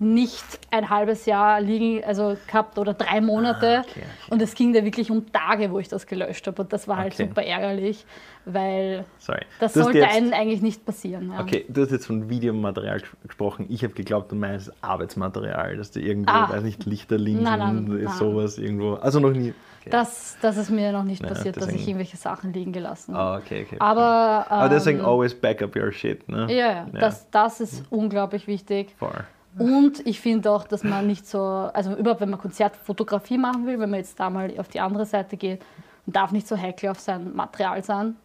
nicht 0.00 0.44
ein 0.70 0.88
halbes 0.90 1.26
Jahr 1.26 1.60
liegen, 1.60 2.04
also 2.04 2.36
gehabt 2.46 2.78
oder 2.78 2.94
drei 2.94 3.20
Monate. 3.20 3.78
Ah, 3.78 3.80
okay, 3.80 3.90
okay. 4.00 4.06
Und 4.30 4.40
es 4.42 4.54
ging 4.54 4.72
da 4.72 4.84
wirklich 4.84 5.10
um 5.10 5.30
Tage, 5.32 5.70
wo 5.72 5.78
ich 5.80 5.88
das 5.88 6.06
gelöscht 6.06 6.46
habe. 6.46 6.62
Und 6.62 6.72
das 6.72 6.86
war 6.86 6.98
halt 6.98 7.14
Okay. 7.14 7.26
super 7.26 7.42
ärgerlich, 7.42 8.06
weil 8.44 9.04
Sorry. 9.18 9.40
das 9.58 9.72
Du 9.72 9.82
sollte 9.82 9.98
jetzt- 9.98 10.14
einem 10.14 10.32
eigentlich 10.32 10.62
nicht 10.62 10.86
passieren. 10.86 11.32
Ja. 11.32 11.40
Okay, 11.40 11.64
du 11.68 11.82
hast 11.82 11.90
jetzt 11.90 12.06
von 12.06 12.30
Videomaterial 12.30 12.98
ges- 12.98 13.26
gesprochen. 13.26 13.66
Ich 13.68 13.82
habe 13.82 13.92
geglaubt, 13.94 14.30
du 14.30 14.36
meinst 14.36 14.72
Arbeitsmaterial, 14.82 15.76
dass 15.76 15.90
du 15.90 16.00
irgendwo, 16.00 16.30
Ah. 16.32 16.48
weiß 16.50 16.62
nicht, 16.62 16.84
Lichterlinsen, 16.86 17.42
Nein, 17.44 17.58
nein, 17.58 17.84
nein. 18.04 18.08
sowas 18.08 18.58
irgendwo. 18.58 18.94
Also 18.94 19.18
noch 19.20 19.30
nie. 19.32 19.52
Das, 19.90 20.36
das 20.42 20.58
ist 20.58 20.70
mir 20.70 20.92
noch 20.92 21.02
nicht 21.04 21.22
Ja, 21.22 21.28
passiert, 21.28 21.56
dass 21.56 21.64
ich 21.64 21.70
deswegen- 21.70 21.88
irgendwelche 21.88 22.16
Sachen 22.18 22.52
liegen 22.52 22.72
gelassen 22.72 23.16
habe. 23.16 23.36
Ah, 23.36 23.42
okay, 23.42 23.64
okay. 23.66 23.76
Aber, 23.80 24.46
Aber 24.50 24.68
deswegen 24.68 24.98
ähm, 25.00 25.06
always 25.06 25.34
back 25.34 25.62
up 25.62 25.74
your 25.76 25.90
shit, 25.92 26.28
ne? 26.28 26.46
Ja, 26.50 26.66
ja, 26.72 26.86
Das, 26.92 27.30
das 27.30 27.60
ist 27.60 27.84
unglaublich 27.90 28.46
wichtig. 28.46 28.94
Voll. 28.98 29.24
Und 29.58 30.06
ich 30.06 30.20
finde 30.20 30.50
auch, 30.50 30.64
dass 30.64 30.84
man 30.84 31.06
nicht 31.06 31.26
so, 31.26 31.40
also 31.40 31.94
überhaupt, 31.94 32.20
wenn 32.20 32.30
man 32.30 32.40
Konzertfotografie 32.40 33.38
machen 33.38 33.66
will, 33.66 33.78
wenn 33.78 33.90
man 33.90 33.98
jetzt 34.00 34.18
da 34.18 34.30
mal 34.30 34.52
auf 34.58 34.68
die 34.68 34.80
andere 34.80 35.04
Seite 35.06 35.36
geht, 35.36 35.60
man 36.06 36.12
darf 36.12 36.32
nicht 36.32 36.46
so 36.46 36.56
heikel 36.56 36.90
auf 36.90 37.00
sein 37.00 37.34
Material 37.34 37.82
sein, 37.82 38.16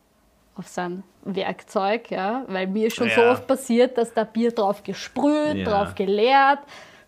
auf 0.55 0.67
sein 0.67 1.03
Werkzeug, 1.23 2.11
ja, 2.11 2.43
weil 2.47 2.67
mir 2.67 2.87
ist 2.87 2.95
schon 2.95 3.09
so 3.09 3.21
Ja. 3.21 3.31
oft 3.31 3.47
passiert, 3.47 3.97
dass 3.97 4.13
da 4.13 4.23
Bier 4.23 4.51
drauf 4.51 4.83
gesprüht, 4.83 5.55
Ja. 5.57 5.65
drauf 5.65 5.95
geleert, 5.95 6.59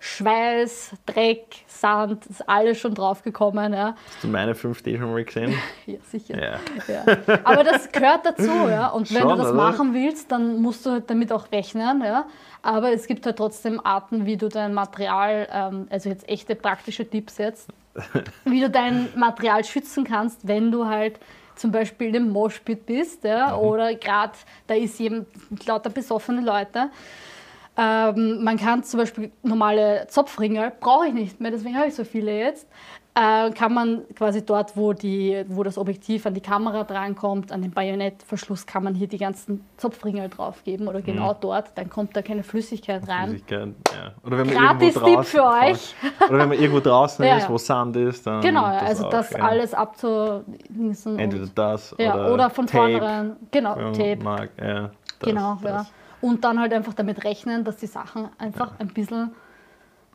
Schweiß, 0.05 0.91
Dreck, 1.07 1.63
Sand, 1.65 2.27
ist 2.27 2.47
alles 2.47 2.77
schon 2.77 2.93
drauf 2.93 3.23
gekommen, 3.23 3.73
ja. 3.73 3.95
Hast 4.13 4.23
du 4.23 4.27
meine 4.27 4.53
5D 4.53 4.99
schon 4.99 5.11
mal 5.11 5.23
gesehen? 5.23 5.53
Ja, 5.87 5.97
sicher. 6.09 6.39
Ja. 6.39 6.59
Ja. 6.87 7.39
Aber 7.43 7.63
das 7.63 7.91
gehört 7.91 8.23
dazu, 8.23 8.51
ja. 8.69 8.89
Und 8.89 9.11
wenn 9.11 9.21
Schon, 9.21 9.31
du 9.31 9.35
das 9.37 9.47
oder? 9.47 9.55
machen 9.55 9.93
willst, 9.95 10.31
dann 10.31 10.61
musst 10.61 10.85
du 10.85 10.91
halt 10.91 11.09
damit 11.09 11.31
auch 11.31 11.51
rechnen, 11.51 12.03
ja. 12.03 12.27
Aber 12.61 12.91
es 12.91 13.07
gibt 13.07 13.25
halt 13.25 13.37
trotzdem 13.37 13.83
Arten, 13.83 14.27
wie 14.27 14.37
du 14.37 14.47
dein 14.47 14.75
Material, 14.75 15.47
ähm, 15.51 15.87
also 15.89 16.09
jetzt 16.09 16.29
echte 16.29 16.55
praktische 16.55 17.09
Tipps 17.09 17.39
jetzt, 17.39 17.69
wie 18.45 18.61
du 18.61 18.69
dein 18.69 19.09
Material 19.15 19.63
schützen 19.63 20.03
kannst, 20.03 20.47
wenn 20.47 20.71
du 20.71 20.85
halt 20.85 21.19
zum 21.55 21.71
Beispiel 21.71 22.13
im 22.13 22.29
Moshpit 22.29 22.85
bist, 22.85 23.23
ja, 23.23 23.55
oder 23.55 23.95
gerade 23.95 24.33
da 24.67 24.75
ist 24.75 24.99
jemand, 24.99 25.27
lauter 25.65 25.89
besoffene 25.89 26.41
Leute. 26.41 26.91
Ähm, 27.77 28.43
man 28.43 28.57
kann 28.57 28.83
zum 28.83 28.99
Beispiel 28.99 29.31
normale 29.43 30.07
Zopfringe, 30.07 30.71
brauche 30.79 31.07
ich 31.07 31.13
nicht 31.13 31.41
mehr, 31.41 31.51
deswegen 31.51 31.75
habe 31.75 31.87
ich 31.87 31.95
so 31.95 32.03
viele 32.03 32.37
jetzt. 32.37 32.67
Äh, 33.17 33.51
kann 33.51 33.73
man 33.73 34.01
quasi 34.13 34.45
dort, 34.45 34.75
wo, 34.75 34.91
die, 34.91 35.45
wo 35.47 35.63
das 35.63 35.77
Objektiv 35.77 36.25
an 36.25 36.33
die 36.33 36.41
Kamera 36.41 36.83
drankommt, 36.83 37.49
an 37.53 37.61
den 37.61 37.71
Bajonettverschluss, 37.71 38.65
kann 38.65 38.83
man 38.83 38.93
hier 38.93 39.07
die 39.07 39.17
ganzen 39.17 39.65
Zopfringe 39.77 40.27
draufgeben 40.27 40.89
oder 40.89 41.01
genau 41.01 41.33
dort, 41.33 41.71
dann 41.75 41.89
kommt 41.89 42.13
da 42.17 42.21
keine 42.21 42.43
Flüssigkeit 42.43 43.07
rein. 43.07 43.29
Flüssigkeit, 43.29 43.69
ja. 43.93 44.11
Oder 44.25 44.39
wenn 44.39 44.47
man 44.47 44.55
Gratis-Tipp 44.57 45.01
irgendwo 45.01 45.15
draußen, 45.15 45.23
für 45.23 45.45
euch. 45.45 45.95
Oder 46.29 46.39
wenn 46.39 46.49
man 46.49 46.59
irgendwo 46.59 46.79
draußen 46.81 47.25
Ja, 47.25 47.37
ist, 47.37 47.49
wo 47.49 47.57
Sand 47.57 47.95
ist, 47.95 48.27
dann. 48.27 48.41
Genau, 48.41 48.63
ja, 48.63 48.79
also 48.79 49.05
auch, 49.05 49.09
das 49.09 49.31
ja. 49.31 49.39
alles 49.39 49.73
abzudingsen. 49.73 51.17
Entweder 51.17 51.47
das 51.55 51.95
ja, 51.97 52.15
oder, 52.15 52.33
oder, 52.33 52.49
von 52.49 52.67
Tape, 52.67 52.77
vornherein. 52.77 53.37
Genau, 53.49 53.75
Tape. 53.93 54.19
Mag. 54.21 54.49
Ja, 54.59 54.81
das, 54.81 54.91
Genau, 55.29 55.57
das. 55.61 55.71
ja. 55.71 55.85
Und 56.25 56.43
dann 56.43 56.59
halt 56.59 56.73
einfach 56.73 56.93
damit 56.93 57.23
rechnen, 57.23 57.63
dass 57.63 57.77
die 57.77 57.85
Sachen 57.87 58.29
einfach 58.39 58.79
ein 58.79 58.87
bisschen 58.87 59.31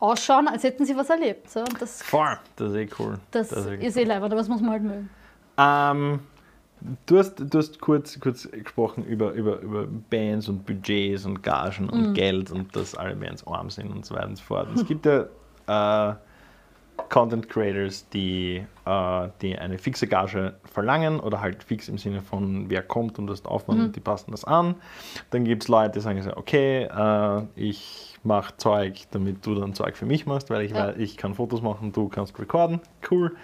ausschauen, 0.00 0.48
als 0.48 0.64
hätten 0.64 0.84
sie 0.84 0.96
was 0.96 1.08
erlebt. 1.10 1.48
So. 1.50 1.62
Das, 1.78 2.02
Voll, 2.02 2.36
das 2.56 2.70
ist 2.70 2.76
eh 2.76 2.88
cool. 2.98 3.18
das 3.30 3.52
ist 3.52 3.66
eh 3.66 3.86
ist 3.86 3.96
eh 3.96 4.04
leibend, 4.04 4.26
aber 4.32 4.36
das 4.36 4.48
muss 4.48 4.60
man 4.60 4.70
halt 4.70 4.82
mögen. 4.82 5.10
Ähm, 5.58 6.20
du 7.06 7.18
hast, 7.18 7.34
du 7.36 7.58
hast 7.58 7.80
kurz, 7.80 8.18
kurz 8.18 8.48
gesprochen 8.50 9.04
über, 9.04 9.32
über, 9.32 9.60
über 9.60 9.86
Bands 9.86 10.48
und 10.48 10.64
Budgets 10.66 11.26
und 11.26 11.42
Gagen 11.42 11.84
Mhm. 11.86 11.90
und 11.90 12.14
Geld 12.14 12.50
und 12.50 12.74
dass 12.74 12.94
alle 12.94 13.14
Bands 13.14 13.46
arm 13.46 13.70
sind 13.70 13.90
und 13.92 14.04
so 14.04 14.14
weiter 14.14 14.28
und 14.28 14.36
so 14.36 14.42
fort. 14.44 14.68
Es 14.74 14.84
gibt 14.86 15.06
ja 15.06 15.26
äh, 15.68 16.14
Content 17.08 17.48
Creators, 17.48 18.08
die, 18.10 18.64
äh, 18.84 19.28
die 19.40 19.58
eine 19.58 19.78
fixe 19.78 20.06
Gage 20.06 20.54
verlangen 20.64 21.20
oder 21.20 21.40
halt 21.40 21.62
fix 21.64 21.88
im 21.88 21.98
Sinne 21.98 22.22
von, 22.22 22.68
wer 22.68 22.82
kommt 22.82 23.18
und 23.18 23.26
das 23.26 23.44
Aufwand 23.44 23.78
Mhm. 23.78 23.84
und 23.86 23.96
die 23.96 24.00
passen 24.00 24.30
das 24.32 24.44
an. 24.44 24.74
Dann 25.30 25.44
gibt 25.44 25.62
es 25.62 25.68
Leute, 25.68 25.92
die 25.92 26.00
sagen 26.00 26.20
so, 26.22 26.36
okay, 26.36 26.84
äh, 26.84 27.42
ich 27.56 28.18
mache 28.22 28.56
Zeug, 28.58 29.02
damit 29.12 29.46
du 29.46 29.54
dann 29.54 29.74
Zeug 29.74 29.96
für 29.96 30.06
mich 30.06 30.26
machst, 30.26 30.50
weil 30.50 30.62
ich, 30.62 30.72
Ja. 30.72 30.88
weiß, 30.88 30.96
ich 30.98 31.16
kann 31.16 31.34
Fotos 31.34 31.62
machen, 31.62 31.92
du 31.92 32.08
kannst 32.08 32.38
recorden. 32.38 32.80
Cool. 33.10 33.34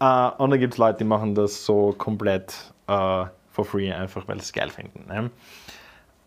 Äh, 0.00 0.30
und 0.38 0.50
dann 0.50 0.58
gibt 0.60 0.74
es 0.74 0.78
Leute, 0.78 0.98
die 0.98 1.04
machen 1.04 1.34
das 1.34 1.64
so 1.64 1.94
komplett 1.96 2.72
äh, 2.86 3.24
for 3.50 3.64
free, 3.64 3.92
einfach 3.92 4.26
weil 4.28 4.36
sie 4.36 4.42
es 4.44 4.52
geil 4.52 4.68
finden. 4.70 5.06
Ne? 5.08 5.30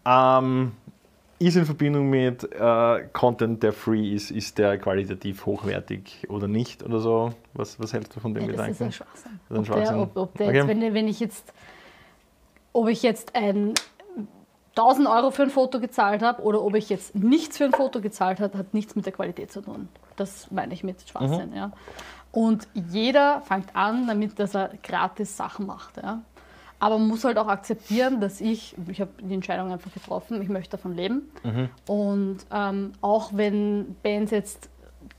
Ähm, 0.05 0.73
ist 1.47 1.55
in 1.55 1.65
Verbindung 1.65 2.09
mit 2.09 2.43
äh, 2.51 3.07
Content, 3.13 3.63
der 3.63 3.73
free 3.73 4.13
ist, 4.13 4.31
ist 4.31 4.57
der 4.57 4.77
qualitativ 4.77 5.45
hochwertig 5.45 6.27
oder 6.29 6.47
nicht 6.47 6.83
oder 6.83 6.99
so? 6.99 7.33
Was, 7.53 7.79
was 7.79 7.93
hältst 7.93 8.15
du 8.15 8.19
von 8.19 8.33
dem 8.33 8.49
Ja, 8.49 8.53
das 8.55 8.67
ist 8.69 8.77
Gedanken? 8.79 8.83
ein 8.85 8.91
Schwachsinn. 8.91 9.39
Das 9.49 9.49
ist 9.49 9.51
ein 9.51 9.57
Ob 9.57 9.65
der, 9.65 9.85
Schwachsinn. 9.85 9.99
ob, 10.01 10.17
ob 10.17 10.37
der 10.37 10.47
Okay. 10.47 10.57
jetzt, 10.57 10.67
wenn, 10.67 10.93
wenn 10.93 11.07
ich 11.07 11.19
jetzt, 11.19 11.53
ob 12.73 12.87
ich 12.87 13.03
jetzt 13.03 13.35
ein 13.35 13.73
1000 14.75 15.07
Euro 15.07 15.29
für 15.31 15.43
ein 15.43 15.49
Foto 15.51 15.79
gezahlt 15.79 16.23
habe 16.23 16.41
oder 16.41 16.63
ob 16.63 16.73
ich 16.75 16.89
jetzt 16.89 17.13
nichts 17.15 17.57
für 17.57 17.65
ein 17.65 17.73
Foto 17.73 18.01
gezahlt 18.01 18.39
habe, 18.39 18.57
hat 18.57 18.73
nichts 18.73 18.95
mit 18.95 19.05
der 19.05 19.13
Qualität 19.13 19.51
zu 19.51 19.61
tun. 19.61 19.87
Das 20.15 20.49
meine 20.51 20.73
ich 20.73 20.83
mit 20.83 21.07
Schwachsinn. 21.07 21.51
Mhm. 21.51 21.55
Ja. 21.55 21.71
Und 22.31 22.67
jeder 22.73 23.41
fängt 23.41 23.75
an, 23.75 24.07
damit 24.07 24.39
dass 24.39 24.55
er 24.55 24.71
gratis 24.81 25.37
Sachen 25.37 25.67
macht. 25.67 25.97
Ja. 25.97 26.21
Aber 26.83 26.97
man 26.97 27.07
muss 27.07 27.23
halt 27.23 27.37
auch 27.37 27.47
akzeptieren, 27.47 28.19
dass 28.19 28.41
ich, 28.41 28.75
ich 28.89 28.99
habe 28.99 29.11
die 29.21 29.33
Entscheidung 29.33 29.71
einfach 29.71 29.93
getroffen, 29.93 30.41
ich 30.41 30.49
möchte 30.49 30.71
davon 30.71 30.93
leben. 30.93 31.31
Mhm. 31.41 31.69
Und 31.87 32.39
ähm, 32.51 32.91
auch 32.99 33.29
wenn 33.31 33.95
Bands 34.03 34.31
jetzt 34.31 34.69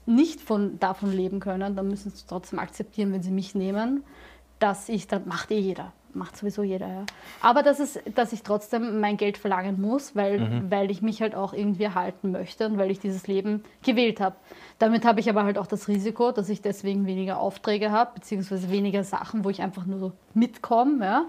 nicht 0.05 0.42
von, 0.42 0.79
davon 0.79 1.11
leben 1.11 1.40
können, 1.40 1.74
dann 1.74 1.88
müssen 1.88 2.11
sie 2.11 2.27
trotzdem 2.29 2.59
akzeptieren, 2.59 3.14
wenn 3.14 3.22
sie 3.22 3.31
mich 3.31 3.55
nehmen, 3.55 4.05
dass 4.59 4.90
ich, 4.90 5.07
dann 5.07 5.27
macht 5.27 5.50
eh 5.53 5.59
jeder, 5.59 5.94
macht 6.14 6.37
sowieso 6.37 6.62
jeder. 6.62 6.87
Ja. 6.88 7.05
Aber 7.40 7.62
dass, 7.62 7.81
es, 7.81 7.98
dass 8.14 8.33
ich 8.33 8.42
trotzdem 8.42 9.00
mein 9.00 9.16
Geld 9.16 9.38
verlangen 9.38 9.81
muss, 9.81 10.14
weil, 10.16 10.38
Mhm. 10.40 10.70
weil 10.70 10.90
ich 10.90 11.03
mich 11.03 11.20
halt 11.22 11.35
auch 11.35 11.53
irgendwie 11.53 11.85
erhalten 11.85 12.31
möchte 12.33 12.66
und 12.66 12.79
weil 12.79 12.90
ich 12.90 12.98
dieses 13.00 13.27
Leben 13.27 13.62
gewählt 13.83 14.20
habe. 14.20 14.37
Damit 14.79 15.05
habe 15.05 15.20
ich 15.20 15.29
aber 15.31 15.44
halt 15.44 15.59
auch 15.59 15.66
das 15.66 15.88
Risiko, 15.88 16.33
dass 16.33 16.48
ich 16.48 16.61
deswegen 16.62 17.07
weniger 17.07 17.38
Aufträge 17.38 17.90
habe, 17.90 18.12
beziehungsweise 18.14 18.70
weniger 18.70 19.05
Sachen, 19.05 19.44
wo 19.44 19.50
ich 19.50 19.62
einfach 19.62 19.87
nur 19.87 19.98
so 19.98 20.12
mitkomme. 20.35 21.05
Ja. 21.05 21.24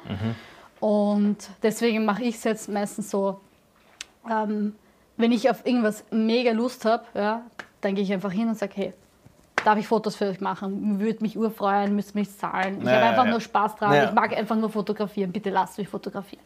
Und 0.79 1.37
deswegen 1.63 2.05
mache 2.05 2.23
ich 2.23 2.35
es 2.35 2.43
jetzt 2.43 2.69
meistens 2.69 3.09
so, 3.09 3.39
ähm, 4.29 4.75
wenn 5.17 5.31
ich 5.31 5.49
auf 5.49 5.65
irgendwas 5.65 6.03
mega 6.11 6.51
Lust 6.51 6.85
habe, 6.85 7.05
ja, 7.13 7.41
dann 7.81 7.95
gehe 7.95 8.03
ich 8.03 8.11
einfach 8.11 8.31
hin 8.31 8.49
und 8.49 8.57
sage, 8.57 8.73
hey, 8.75 8.93
darf 9.65 9.77
ich 9.79 9.87
Fotos 9.87 10.15
für 10.15 10.25
euch 10.25 10.41
machen? 10.41 10.99
Würde 10.99 11.21
mich 11.21 11.37
urfreuen, 11.37 11.95
müsst 11.95 12.15
mich 12.15 12.35
zahlen. 12.37 12.79
Ich 12.79 12.85
Ja, 12.87 12.95
habe 12.95 13.05
einfach 13.05 13.25
ja. 13.25 13.31
nur 13.31 13.41
Spaß 13.41 13.75
dran. 13.75 13.93
Ja. 13.93 14.05
Ich 14.05 14.13
mag 14.13 14.35
einfach 14.37 14.55
nur 14.55 14.69
fotografieren. 14.69 15.31
Bitte 15.31 15.49
lasst 15.49 15.77
mich 15.77 15.87
fotografieren. 15.87 16.43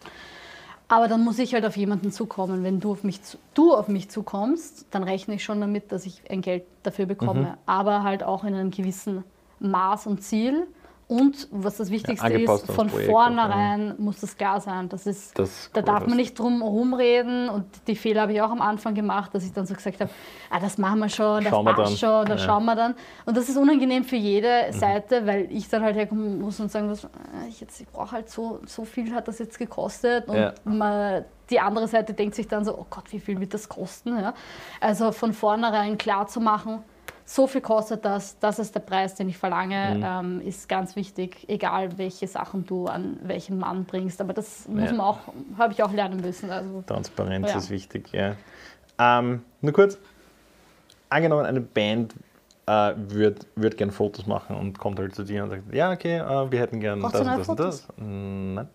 Aber 0.88 1.08
dann 1.08 1.24
muss 1.24 1.38
ich 1.38 1.54
halt 1.54 1.66
auf 1.66 1.78
jemanden 1.78 2.12
zukommen. 2.12 2.64
Wenn 2.64 2.80
du 2.80 2.92
auf 2.94 3.04
mich, 3.04 3.22
zu, 3.22 3.38
du 3.54 3.76
auf 3.76 3.88
mich 3.90 4.10
zukommst, 4.10 4.88
dann 4.92 5.04
rechne 5.04 5.36
ich 5.36 5.44
schon 5.44 5.62
damit, 5.62 5.92
dass 5.92 6.06
ich 6.06 6.24
ein 6.32 6.42
Geld 6.42 6.64
dafür 6.84 7.06
bekomme. 7.06 7.42
Mhm. 7.42 7.58
Aber 7.68 8.04
halt 8.04 8.24
auch 8.24 8.44
in 8.44 8.56
einem 8.56 8.72
gewissen 8.72 9.24
Maß 9.60 10.08
und 10.08 10.24
Ziel. 10.24 10.66
Und 11.10 11.48
was 11.50 11.78
das 11.78 11.90
Wichtigste 11.90 12.24
angepasst 12.24 12.70
ist, 12.70 12.76
von 12.76 12.88
vornherein 12.88 13.96
muss 13.98 14.20
das 14.22 14.38
klar 14.38 14.62
sein. 14.62 14.90
Das 14.90 15.08
ist, 15.08 15.38
Das 15.40 15.72
da 15.74 15.80
cool 15.82 15.86
darf 15.86 16.06
man 16.06 16.18
nicht 16.18 16.38
drum 16.38 16.62
rumreden. 16.62 17.50
Und 17.50 17.66
die 17.88 17.96
Fehler 17.96 18.22
habe 18.22 18.34
ich 18.34 18.42
auch 18.44 18.52
am 18.52 18.62
Anfang 18.62 18.94
gemacht, 18.94 19.34
dass 19.34 19.44
ich 19.44 19.52
dann 19.52 19.66
so 19.66 19.74
gesagt 19.74 20.00
habe, 20.02 20.12
ah, 20.52 20.60
das 20.60 20.78
machen 20.78 21.00
wir 21.00 21.10
schon, 21.10 21.44
das 21.44 21.50
Schauen 21.52 21.66
wir 21.66 21.74
dann. 21.74 21.88
schon, 21.98 22.26
das 22.28 22.42
Ja. 22.42 22.48
schauen 22.48 22.66
wir 22.66 22.76
dann. 22.76 22.94
Und 23.26 23.36
das 23.36 23.50
ist 23.50 23.58
unangenehm 23.58 24.04
für 24.04 24.18
jede 24.18 24.72
Seite, 24.72 25.26
weil 25.26 25.48
ich 25.52 25.68
dann 25.68 25.82
halt 25.82 25.96
herkommen 25.96 26.40
muss 26.42 26.60
und 26.60 26.72
sagen 26.72 26.88
muss, 26.90 27.04
ah, 27.06 27.10
ich, 27.50 27.60
jetzt- 27.60 27.82
ich 27.82 27.88
brauche 27.88 28.12
halt 28.12 28.30
so, 28.30 28.60
so 28.68 28.86
viel 28.86 29.12
hat 29.16 29.28
das 29.28 29.40
jetzt 29.40 29.58
gekostet. 29.58 30.28
Und 30.28 30.36
Ja. 30.38 30.54
man, 30.64 31.26
die 31.50 31.60
andere 31.60 31.88
Seite 31.88 32.14
denkt 32.14 32.36
sich 32.36 32.48
dann 32.48 32.64
so, 32.64 32.78
oh 32.78 32.86
Gott, 32.88 33.06
wie 33.12 33.20
viel 33.20 33.40
wird 33.40 33.56
das 33.56 33.68
kosten? 33.68 34.16
Ja? 34.20 34.36
Also 34.80 35.12
von 35.12 35.34
vornherein 35.34 35.98
klar 35.98 36.28
zu 36.28 36.40
machen, 36.40 36.84
so 37.32 37.46
viel 37.46 37.62
kostet 37.62 38.04
das, 38.06 38.40
das 38.40 38.58
ist 38.58 38.74
der 38.74 38.80
Preis, 38.80 39.14
den 39.14 39.30
ich 39.30 39.38
verlange, 39.38 39.96
Mhm. 39.98 40.04
ähm, 40.42 40.42
ist 40.42 40.68
ganz 40.68 40.96
wichtig, 40.96 41.46
egal 41.48 41.96
welche 42.00 42.26
Sachen 42.28 42.66
du 42.66 42.88
an 42.88 43.20
welchen 43.22 43.60
Mann 43.60 43.86
bringst. 43.86 44.20
Aber 44.20 44.34
das 44.34 44.68
muss 44.68 44.90
Ja. 44.90 44.94
man 44.94 45.02
auch, 45.02 45.20
habe 45.60 45.74
ich 45.74 45.84
auch 45.84 45.92
lernen 45.92 46.22
müssen. 46.22 46.50
Also, 46.50 46.82
Transparenz 46.88 47.52
Ja. 47.52 47.58
ist 47.60 47.70
wichtig, 47.70 48.12
ja. 48.14 48.36
Ähm, 48.98 49.44
nur 49.62 49.74
kurz, 49.74 50.00
angenommen, 51.10 51.46
eine 51.46 51.62
Band 51.62 52.16
äh, 52.66 52.94
würde 52.96 53.42
würd 53.56 53.78
gerne 53.78 53.92
Fotos 53.92 54.26
machen 54.26 54.56
und 54.56 54.80
kommt 54.80 54.98
halt 54.98 55.14
zu 55.14 55.24
dir 55.24 55.44
und 55.44 55.52
sagt, 55.52 55.72
ja, 55.74 55.92
okay, 55.92 56.18
äh, 56.18 56.52
wir 56.52 56.60
hätten 56.60 56.80
gern 56.80 57.00
Brauchst 57.00 57.14
das 57.16 57.28
und 57.28 57.38
das 57.38 57.50
und 57.50 57.60
das. 57.60 57.88
Mm, 57.98 58.54
Nein. 58.56 58.68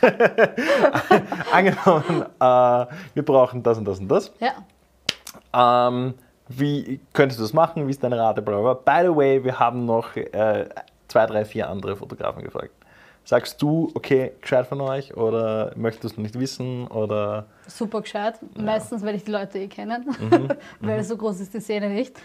angenommen, 1.52 2.22
äh, 2.40 2.86
wir 3.14 3.24
brauchen 3.24 3.62
das 3.62 3.78
und 3.78 3.84
das 3.84 3.98
und 4.00 4.08
das. 4.08 4.32
ja. 4.40 4.52
Ähm, 5.88 6.14
wie 6.48 7.00
könntest 7.12 7.40
du 7.40 7.44
das 7.44 7.52
machen? 7.52 7.86
Wie 7.86 7.90
ist 7.90 8.02
deine 8.02 8.18
Rate? 8.18 8.42
Bla, 8.42 8.60
bla, 8.60 8.74
bla. 8.74 9.02
By 9.02 9.08
the 9.08 9.16
way, 9.16 9.42
wir 9.42 9.58
haben 9.58 9.86
noch 9.86 10.14
äh, 10.16 10.68
zwei, 11.08 11.26
drei, 11.26 11.44
vier 11.44 11.68
andere 11.68 11.96
Fotografen 11.96 12.42
gefragt. 12.42 12.72
Sagst 13.26 13.62
du, 13.62 13.90
okay, 13.94 14.32
gescheit 14.42 14.66
von 14.66 14.80
euch 14.82 15.16
oder 15.16 15.72
möchtest 15.76 16.18
du 16.18 16.20
nicht 16.20 16.38
wissen 16.38 16.86
oder 16.88 17.46
super 17.66 18.02
gescheit. 18.02 18.38
Meistens 18.54 19.02
werde 19.02 19.16
ich 19.16 19.24
die 19.24 19.30
Leute 19.30 19.58
eh 19.60 19.66
kennen, 19.68 20.04
Mhm. 20.30 20.48
weil 20.80 21.02
so 21.02 21.16
groß 21.16 21.40
ist 21.40 21.54
die 21.54 21.60
Szene 21.60 21.88
nicht. 21.88 22.20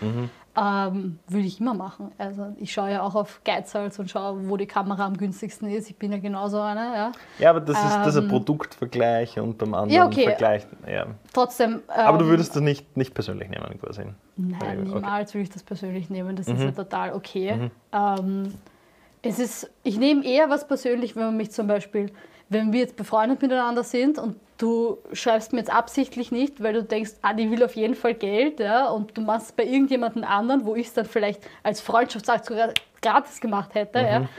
Ähm, 0.57 1.19
Würde 1.27 1.45
ich 1.45 1.61
immer 1.61 1.73
machen. 1.73 2.11
Also 2.17 2.47
ich 2.57 2.73
schaue 2.73 2.91
ja 2.91 3.01
auch 3.03 3.15
auf 3.15 3.39
Geizhals 3.45 3.97
und 3.99 4.09
schaue, 4.11 4.49
wo 4.49 4.57
die 4.57 4.65
Kamera 4.65 5.05
am 5.05 5.15
günstigsten 5.15 5.69
ist. 5.69 5.89
Ich 5.89 5.95
bin 5.95 6.11
ja 6.11 6.17
genauso 6.17 6.59
eine. 6.59 6.81
Ja. 6.93 7.11
Ja, 7.37 7.49
aber 7.51 7.61
das 7.61 7.77
ist, 7.81 7.95
das 7.95 8.07
ist 8.07 8.17
ein 8.17 8.23
Ähm, 8.23 8.29
Produktvergleich 8.29 9.39
und 9.39 9.57
beim 9.57 9.73
anderen 9.73 9.95
Ja, 9.95 10.05
okay. 10.05 10.23
Vergleich. 10.25 10.67
Ja. 10.85 11.05
Trotzdem. 11.31 11.81
Aber 11.87 12.17
du 12.17 12.25
ähm, 12.25 12.31
würdest 12.31 12.55
das 12.57 12.61
nicht, 12.61 12.97
nicht 12.97 13.13
persönlich 13.13 13.47
nehmen, 13.49 13.79
quasi. 13.81 14.01
Nein, 14.35 14.57
Okay. 14.61 14.75
Mhm. 14.75 14.93
niemals 14.95 15.33
würde 15.33 15.43
ich 15.43 15.49
das 15.49 15.63
persönlich 15.63 16.09
nehmen. 16.09 16.35
Das 16.35 16.47
ist 16.47 16.61
ja 16.61 16.71
total 16.71 17.13
okay. 17.13 17.71
Ähm, 17.93 18.53
es 19.21 19.39
ist, 19.39 19.69
ich 19.83 19.97
nehme 19.97 20.25
eher 20.25 20.49
was 20.49 20.67
persönlich, 20.67 21.15
wenn 21.15 21.23
man 21.23 21.37
mich 21.37 21.51
zum 21.51 21.67
Beispiel, 21.67 22.11
wenn 22.49 22.73
wir 22.73 22.79
jetzt 22.79 22.95
befreundet 22.95 23.41
miteinander 23.41 23.83
sind 23.83 24.17
und 24.17 24.37
du 24.57 24.97
schreibst 25.13 25.53
mir 25.53 25.59
jetzt 25.59 25.73
absichtlich 25.73 26.31
nicht, 26.31 26.61
weil 26.61 26.73
du 26.73 26.83
denkst, 26.83 27.11
ah, 27.21 27.33
die 27.33 27.49
will 27.51 27.63
auf 27.63 27.75
jeden 27.75 27.95
Fall 27.95 28.13
Geld, 28.13 28.59
ja, 28.59 28.89
und 28.89 29.17
du 29.17 29.21
machst 29.21 29.47
es 29.47 29.51
bei 29.53 29.63
irgendjemandem 29.65 30.23
anderen, 30.23 30.65
wo 30.65 30.75
ich 30.75 30.87
es 30.87 30.93
dann 30.93 31.05
vielleicht 31.05 31.41
als 31.63 31.81
Freundschaftsakt 31.81 32.45
sogar 32.45 32.73
gratis 33.01 33.39
gemacht 33.39 33.75
hätte, 33.75 33.99
ja. 33.99 34.29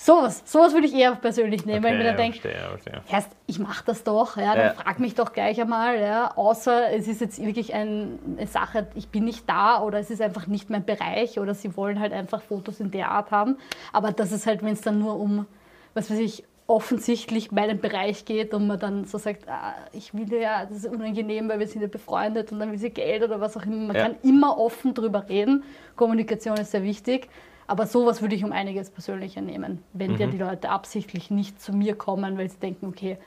Sowas, 0.00 0.44
sowas 0.44 0.74
würde 0.74 0.86
ich 0.86 0.94
eher 0.94 1.12
persönlich 1.16 1.66
nehmen, 1.66 1.82
weil 1.82 1.94
ich 1.94 1.98
mir 1.98 2.04
dann 2.04 2.16
denke, 2.16 2.38
verstehe, 2.38 2.68
verstehe. 2.68 3.02
Erst, 3.10 3.30
ich 3.48 3.58
mache 3.58 3.82
das 3.84 4.04
doch, 4.04 4.36
ja, 4.36 4.54
dann 4.54 4.66
Ja. 4.66 4.74
frag 4.74 5.00
mich 5.00 5.16
doch 5.16 5.32
gleich 5.32 5.60
einmal, 5.60 6.00
ja, 6.00 6.36
außer 6.36 6.92
es 6.92 7.08
ist 7.08 7.20
jetzt 7.20 7.44
wirklich 7.44 7.74
ein, 7.74 8.16
eine 8.38 8.46
Sache, 8.46 8.86
ich 8.94 9.08
bin 9.08 9.24
nicht 9.24 9.48
da 9.50 9.82
oder 9.82 9.98
es 9.98 10.08
ist 10.10 10.22
einfach 10.22 10.46
nicht 10.46 10.70
mein 10.70 10.84
Bereich 10.84 11.40
oder 11.40 11.52
sie 11.52 11.76
wollen 11.76 11.98
halt 11.98 12.12
einfach 12.12 12.42
Fotos 12.42 12.78
in 12.78 12.92
der 12.92 13.10
Art 13.10 13.32
haben. 13.32 13.56
Aber 13.92 14.12
das 14.12 14.30
ist 14.30 14.46
halt, 14.46 14.62
wenn 14.62 14.74
es 14.74 14.82
dann 14.82 15.00
nur 15.00 15.18
um, 15.18 15.46
was 15.94 16.08
weiß 16.12 16.18
ich, 16.20 16.44
offensichtlich 16.68 17.50
meinen 17.50 17.80
Bereich 17.80 18.24
geht 18.24 18.54
und 18.54 18.68
man 18.68 18.78
dann 18.78 19.04
so 19.04 19.18
sagt, 19.18 19.48
ah, 19.48 19.74
ich 19.92 20.14
will 20.14 20.32
ja, 20.32 20.64
das 20.64 20.76
ist 20.84 20.86
unangenehm, 20.86 21.48
weil 21.48 21.58
wir 21.58 21.66
sind 21.66 21.82
ja 21.82 21.88
befreundet 21.88 22.52
und 22.52 22.60
dann 22.60 22.70
will 22.70 22.78
sie 22.78 22.90
Geld 22.90 23.24
oder 23.24 23.40
was 23.40 23.56
auch 23.56 23.66
immer. 23.66 23.88
Man 23.88 23.96
Ja. 23.96 24.02
kann 24.02 24.14
immer 24.22 24.58
offen 24.58 24.94
drüber 24.94 25.28
reden. 25.28 25.64
Kommunikation 25.96 26.56
ist 26.58 26.70
sehr 26.70 26.84
wichtig. 26.84 27.28
Aber 27.68 27.86
sowas 27.86 28.22
würde 28.22 28.34
ich 28.34 28.44
um 28.44 28.50
einiges 28.52 28.90
persönlicher 28.90 29.42
nehmen, 29.42 29.84
wenn 29.92 30.16
dir 30.16 30.26
die 30.26 30.38
Leute 30.38 30.70
absichtlich 30.70 31.30
nicht 31.30 31.60
zu 31.60 31.74
mir 31.74 31.94
kommen, 31.94 32.38
weil 32.38 32.48
sie 32.48 32.58
denken, 32.58 32.86
okay, 32.86 33.18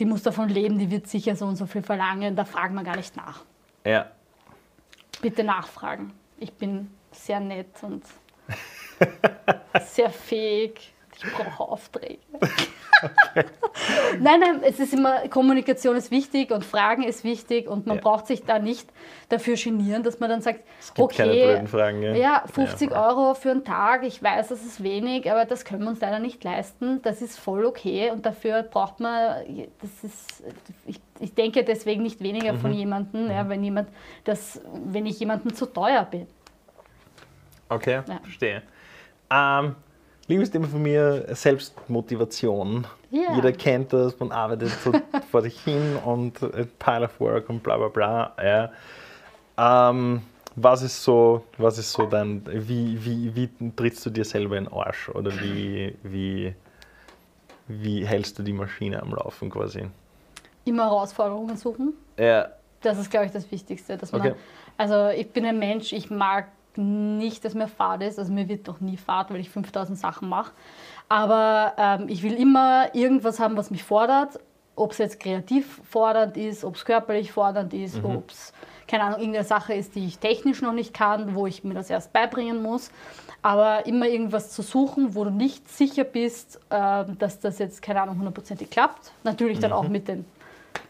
die 0.00 0.04
muss 0.06 0.24
davon 0.24 0.48
leben, 0.48 0.78
die 0.78 0.90
wird 0.90 1.06
sicher 1.06 1.36
so 1.36 1.46
und 1.46 1.54
so 1.54 1.66
viel 1.66 1.82
verlangen, 1.82 2.34
da 2.34 2.44
fragen 2.44 2.74
wir 2.74 2.82
gar 2.82 2.96
nicht 2.96 3.16
nach. 3.16 3.44
Ja. 3.86 4.10
Bitte 5.22 5.44
nachfragen. 5.44 6.12
Ich 6.38 6.52
bin 6.52 6.90
sehr 7.12 7.38
nett 7.38 7.80
und 7.82 8.02
sehr 9.80 10.10
fähig. 10.10 10.92
Ich 11.22 11.32
brauche 11.32 11.64
Aufträge. 11.70 12.18
nein, 14.20 14.40
nein, 14.40 14.60
es 14.62 14.78
ist 14.80 14.92
immer, 14.94 15.28
Kommunikation 15.28 15.96
ist 15.96 16.10
wichtig 16.10 16.50
und 16.50 16.64
Fragen 16.64 17.02
ist 17.02 17.24
wichtig 17.24 17.68
und 17.68 17.86
man 17.86 17.96
Ja. 17.96 18.02
braucht 18.02 18.26
sich 18.26 18.44
da 18.44 18.58
nicht 18.58 18.88
dafür 19.28 19.56
genieren, 19.56 20.02
dass 20.02 20.18
man 20.20 20.30
dann 20.30 20.40
sagt, 20.42 20.60
keine 20.94 21.04
okay, 21.04 21.44
blöden 21.46 21.68
Fragen. 21.68 22.02
Ja, 22.02 22.14
ja, 22.14 22.44
50 22.52 22.90
voll. 22.90 22.98
Euro 22.98 23.34
für 23.34 23.50
einen 23.50 23.64
Tag, 23.64 24.02
ich 24.04 24.22
weiß, 24.22 24.48
das 24.48 24.62
ist 24.64 24.82
wenig, 24.82 25.30
aber 25.30 25.44
das 25.44 25.64
können 25.64 25.82
wir 25.82 25.90
uns 25.90 26.00
leider 26.00 26.18
nicht 26.18 26.42
leisten. 26.44 27.00
Das 27.02 27.22
ist 27.22 27.38
voll 27.38 27.64
okay 27.64 28.10
und 28.10 28.24
dafür 28.26 28.62
braucht 28.62 29.00
man, 29.00 29.66
das 29.80 30.04
ist, 30.04 30.42
ich, 30.86 31.00
ich 31.20 31.34
denke 31.34 31.64
deswegen 31.64 32.02
nicht 32.02 32.20
weniger 32.20 32.52
Mhm. 32.54 32.58
von 32.58 32.72
jemandem, 32.72 33.30
ja, 33.30 33.48
wenn 33.48 33.62
jemand, 33.62 33.88
das, 34.24 34.60
wenn 34.86 35.06
ich 35.06 35.18
jemandem 35.20 35.54
zu 35.54 35.66
teuer 35.66 36.04
bin. 36.04 36.26
Okay, 37.68 38.02
Ja. 38.06 38.18
verstehe. 38.22 38.62
Ähm, 39.30 39.76
liebes 40.30 40.50
Thema 40.50 40.68
von 40.68 40.82
mir, 40.82 41.26
Selbstmotivation. 41.34 42.86
Ja. 43.10 43.34
Jeder 43.34 43.52
kennt 43.52 43.92
das, 43.92 44.18
man 44.18 44.30
arbeitet 44.32 44.70
so 44.82 44.92
vor 45.30 45.42
sich 45.42 45.60
hin 45.60 45.96
und 46.04 46.42
a 46.42 46.66
pile 46.78 47.04
of 47.04 47.20
work 47.20 47.50
und 47.50 47.62
bla 47.62 47.76
bla 47.76 47.88
bla. 47.88 48.32
Ja. 48.42 49.90
Ähm, 49.90 50.22
was 50.56 50.82
ist 50.82 51.02
so, 51.02 51.44
was 51.58 51.78
ist 51.78 51.92
so 51.92 52.06
dein, 52.06 52.42
wie, 52.46 53.04
wie, 53.04 53.34
wie 53.34 53.72
trittst 53.74 54.04
du 54.06 54.10
dir 54.10 54.24
selber 54.24 54.56
in 54.56 54.64
den 54.64 54.72
Arsch 54.72 55.08
oder 55.10 55.32
wie, 55.40 55.94
wie, 56.02 56.54
wie 57.68 58.04
hältst 58.04 58.38
du 58.38 58.42
die 58.42 58.52
Maschine 58.52 59.02
am 59.02 59.14
Laufen 59.14 59.50
quasi? 59.50 59.86
Immer 60.64 60.84
Herausforderungen 60.84 61.56
suchen. 61.56 61.94
Ja, 62.18 62.48
Das 62.82 62.98
ist, 62.98 63.10
glaube 63.10 63.26
ich, 63.26 63.32
das 63.32 63.50
Wichtigste. 63.50 63.96
Dass 63.96 64.12
man, 64.12 64.20
Okay. 64.20 64.34
Also 64.76 65.08
ich 65.08 65.30
bin 65.30 65.44
ein 65.44 65.58
Mensch, 65.58 65.92
ich 65.92 66.10
mag 66.10 66.46
nicht, 66.78 67.44
dass 67.44 67.54
mir 67.54 67.68
Fahrt 67.68 68.02
ist. 68.02 68.18
Also 68.18 68.32
mir 68.32 68.48
wird 68.48 68.68
doch 68.68 68.80
nie 68.80 68.96
Fahrt, 68.96 69.30
weil 69.30 69.40
ich 69.40 69.50
5000 69.50 69.98
Sachen 69.98 70.28
mache. 70.28 70.52
Aber 71.08 71.74
ähm, 71.76 72.08
ich 72.08 72.22
will 72.22 72.34
immer 72.34 72.94
irgendwas 72.94 73.40
haben, 73.40 73.56
was 73.56 73.70
mich 73.70 73.84
fordert. 73.84 74.38
Ob 74.76 74.92
es 74.92 74.98
jetzt 74.98 75.20
kreativ 75.20 75.80
fordernd 75.90 76.36
ist, 76.36 76.64
ob 76.64 76.76
es 76.76 76.84
körperlich 76.84 77.32
fordernd 77.32 77.74
ist, 77.74 78.02
ob 78.02 78.30
es, 78.30 78.52
keine 78.86 79.02
Ahnung, 79.04 79.18
irgendeine 79.18 79.44
Sache 79.44 79.74
ist, 79.74 79.94
die 79.94 80.06
ich 80.06 80.18
technisch 80.18 80.62
noch 80.62 80.72
nicht 80.72 80.94
kann, 80.94 81.34
wo 81.34 81.46
ich 81.46 81.64
mir 81.64 81.74
das 81.74 81.90
erst 81.90 82.12
beibringen 82.12 82.62
muss. 82.62 82.90
Aber 83.42 83.86
immer 83.86 84.06
irgendwas 84.06 84.50
zu 84.50 84.62
suchen, 84.62 85.14
wo 85.14 85.24
du 85.24 85.30
nicht 85.30 85.68
sicher 85.68 86.04
bist, 86.04 86.60
ähm, 86.70 87.18
dass 87.18 87.40
das 87.40 87.58
jetzt, 87.58 87.82
keine 87.82 88.02
Ahnung, 88.02 88.18
hundertprozentig 88.18 88.70
klappt. 88.70 89.12
Natürlich 89.24 89.58
dann 89.58 89.72
auch 89.72 89.88
mit 89.88 90.08
den 90.08 90.24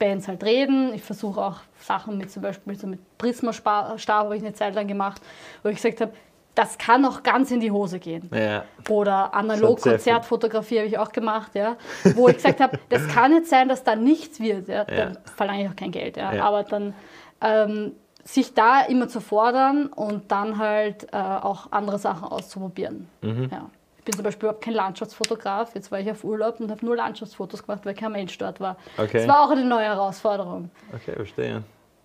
Bands 0.00 0.26
halt 0.26 0.42
reden. 0.42 0.92
Ich 0.94 1.02
versuche 1.02 1.40
auch 1.40 1.58
Sachen 1.78 2.18
mit 2.18 2.32
zum 2.32 2.42
Beispiel 2.42 2.74
so 2.76 2.88
mit 2.88 2.98
Prisma-Stab 3.18 4.00
habe 4.08 4.36
ich 4.36 4.42
eine 4.42 4.52
Zeit 4.54 4.74
lang 4.74 4.88
gemacht, 4.88 5.22
wo 5.62 5.68
ich 5.68 5.76
gesagt 5.76 6.00
habe, 6.00 6.12
das 6.56 6.76
kann 6.78 7.04
auch 7.04 7.22
ganz 7.22 7.52
in 7.52 7.60
die 7.60 7.70
Hose 7.70 8.00
gehen. 8.00 8.28
ja. 8.34 8.64
Oder 8.88 9.28
Das 9.32 9.34
analog 9.34 9.76
hat 9.76 9.80
sehr 9.82 9.92
viel- 9.92 9.92
Konzertfotografie 9.92 10.78
habe 10.78 10.88
ich 10.88 10.98
auch 10.98 11.12
gemacht, 11.12 11.52
ja, 11.54 11.76
wo 12.16 12.28
ich 12.28 12.36
gesagt 12.36 12.58
habe, 12.60 12.76
das 12.88 13.06
kann 13.06 13.30
nicht 13.32 13.46
sein, 13.46 13.68
dass 13.68 13.84
da 13.84 13.94
nichts 13.94 14.40
wird. 14.40 14.66
Ja, 14.66 14.84
dann 14.84 15.12
Ja. 15.14 15.20
verlange 15.36 15.62
ich 15.64 15.70
auch 15.70 15.76
kein 15.76 15.92
Geld. 15.92 16.16
Ja. 16.16 16.32
Aber 16.42 16.64
dann 16.64 16.92
ähm, 17.40 17.92
sich 18.24 18.52
da 18.52 18.80
immer 18.82 19.06
zu 19.08 19.20
fordern 19.20 19.86
und 19.86 20.30
dann 20.32 20.58
halt 20.58 21.06
äh, 21.12 21.16
auch 21.16 21.68
andere 21.70 21.98
Sachen 21.98 22.24
auszuprobieren. 22.24 23.08
Mhm. 23.22 23.48
Ja. 23.50 23.70
Ich 24.10 24.16
bin 24.16 24.24
zum 24.24 24.24
Beispiel 24.24 24.46
überhaupt 24.48 24.64
kein 24.64 24.74
Landschaftsfotograf. 24.74 25.72
Jetzt 25.76 25.92
war 25.92 26.00
ich 26.00 26.10
auf 26.10 26.24
Urlaub 26.24 26.58
und 26.58 26.68
habe 26.68 26.84
nur 26.84 26.96
Landschaftsfotos 26.96 27.64
gemacht, 27.64 27.86
weil 27.86 27.94
kein 27.94 28.10
Mensch 28.10 28.36
dort 28.38 28.58
war. 28.58 28.76
Okay. 28.98 29.18
Das 29.18 29.28
war 29.28 29.44
auch 29.44 29.50
eine 29.50 29.64
neue 29.64 29.84
Herausforderung. 29.84 30.68
Okay, 30.92 31.12
verstehe. 31.14 31.62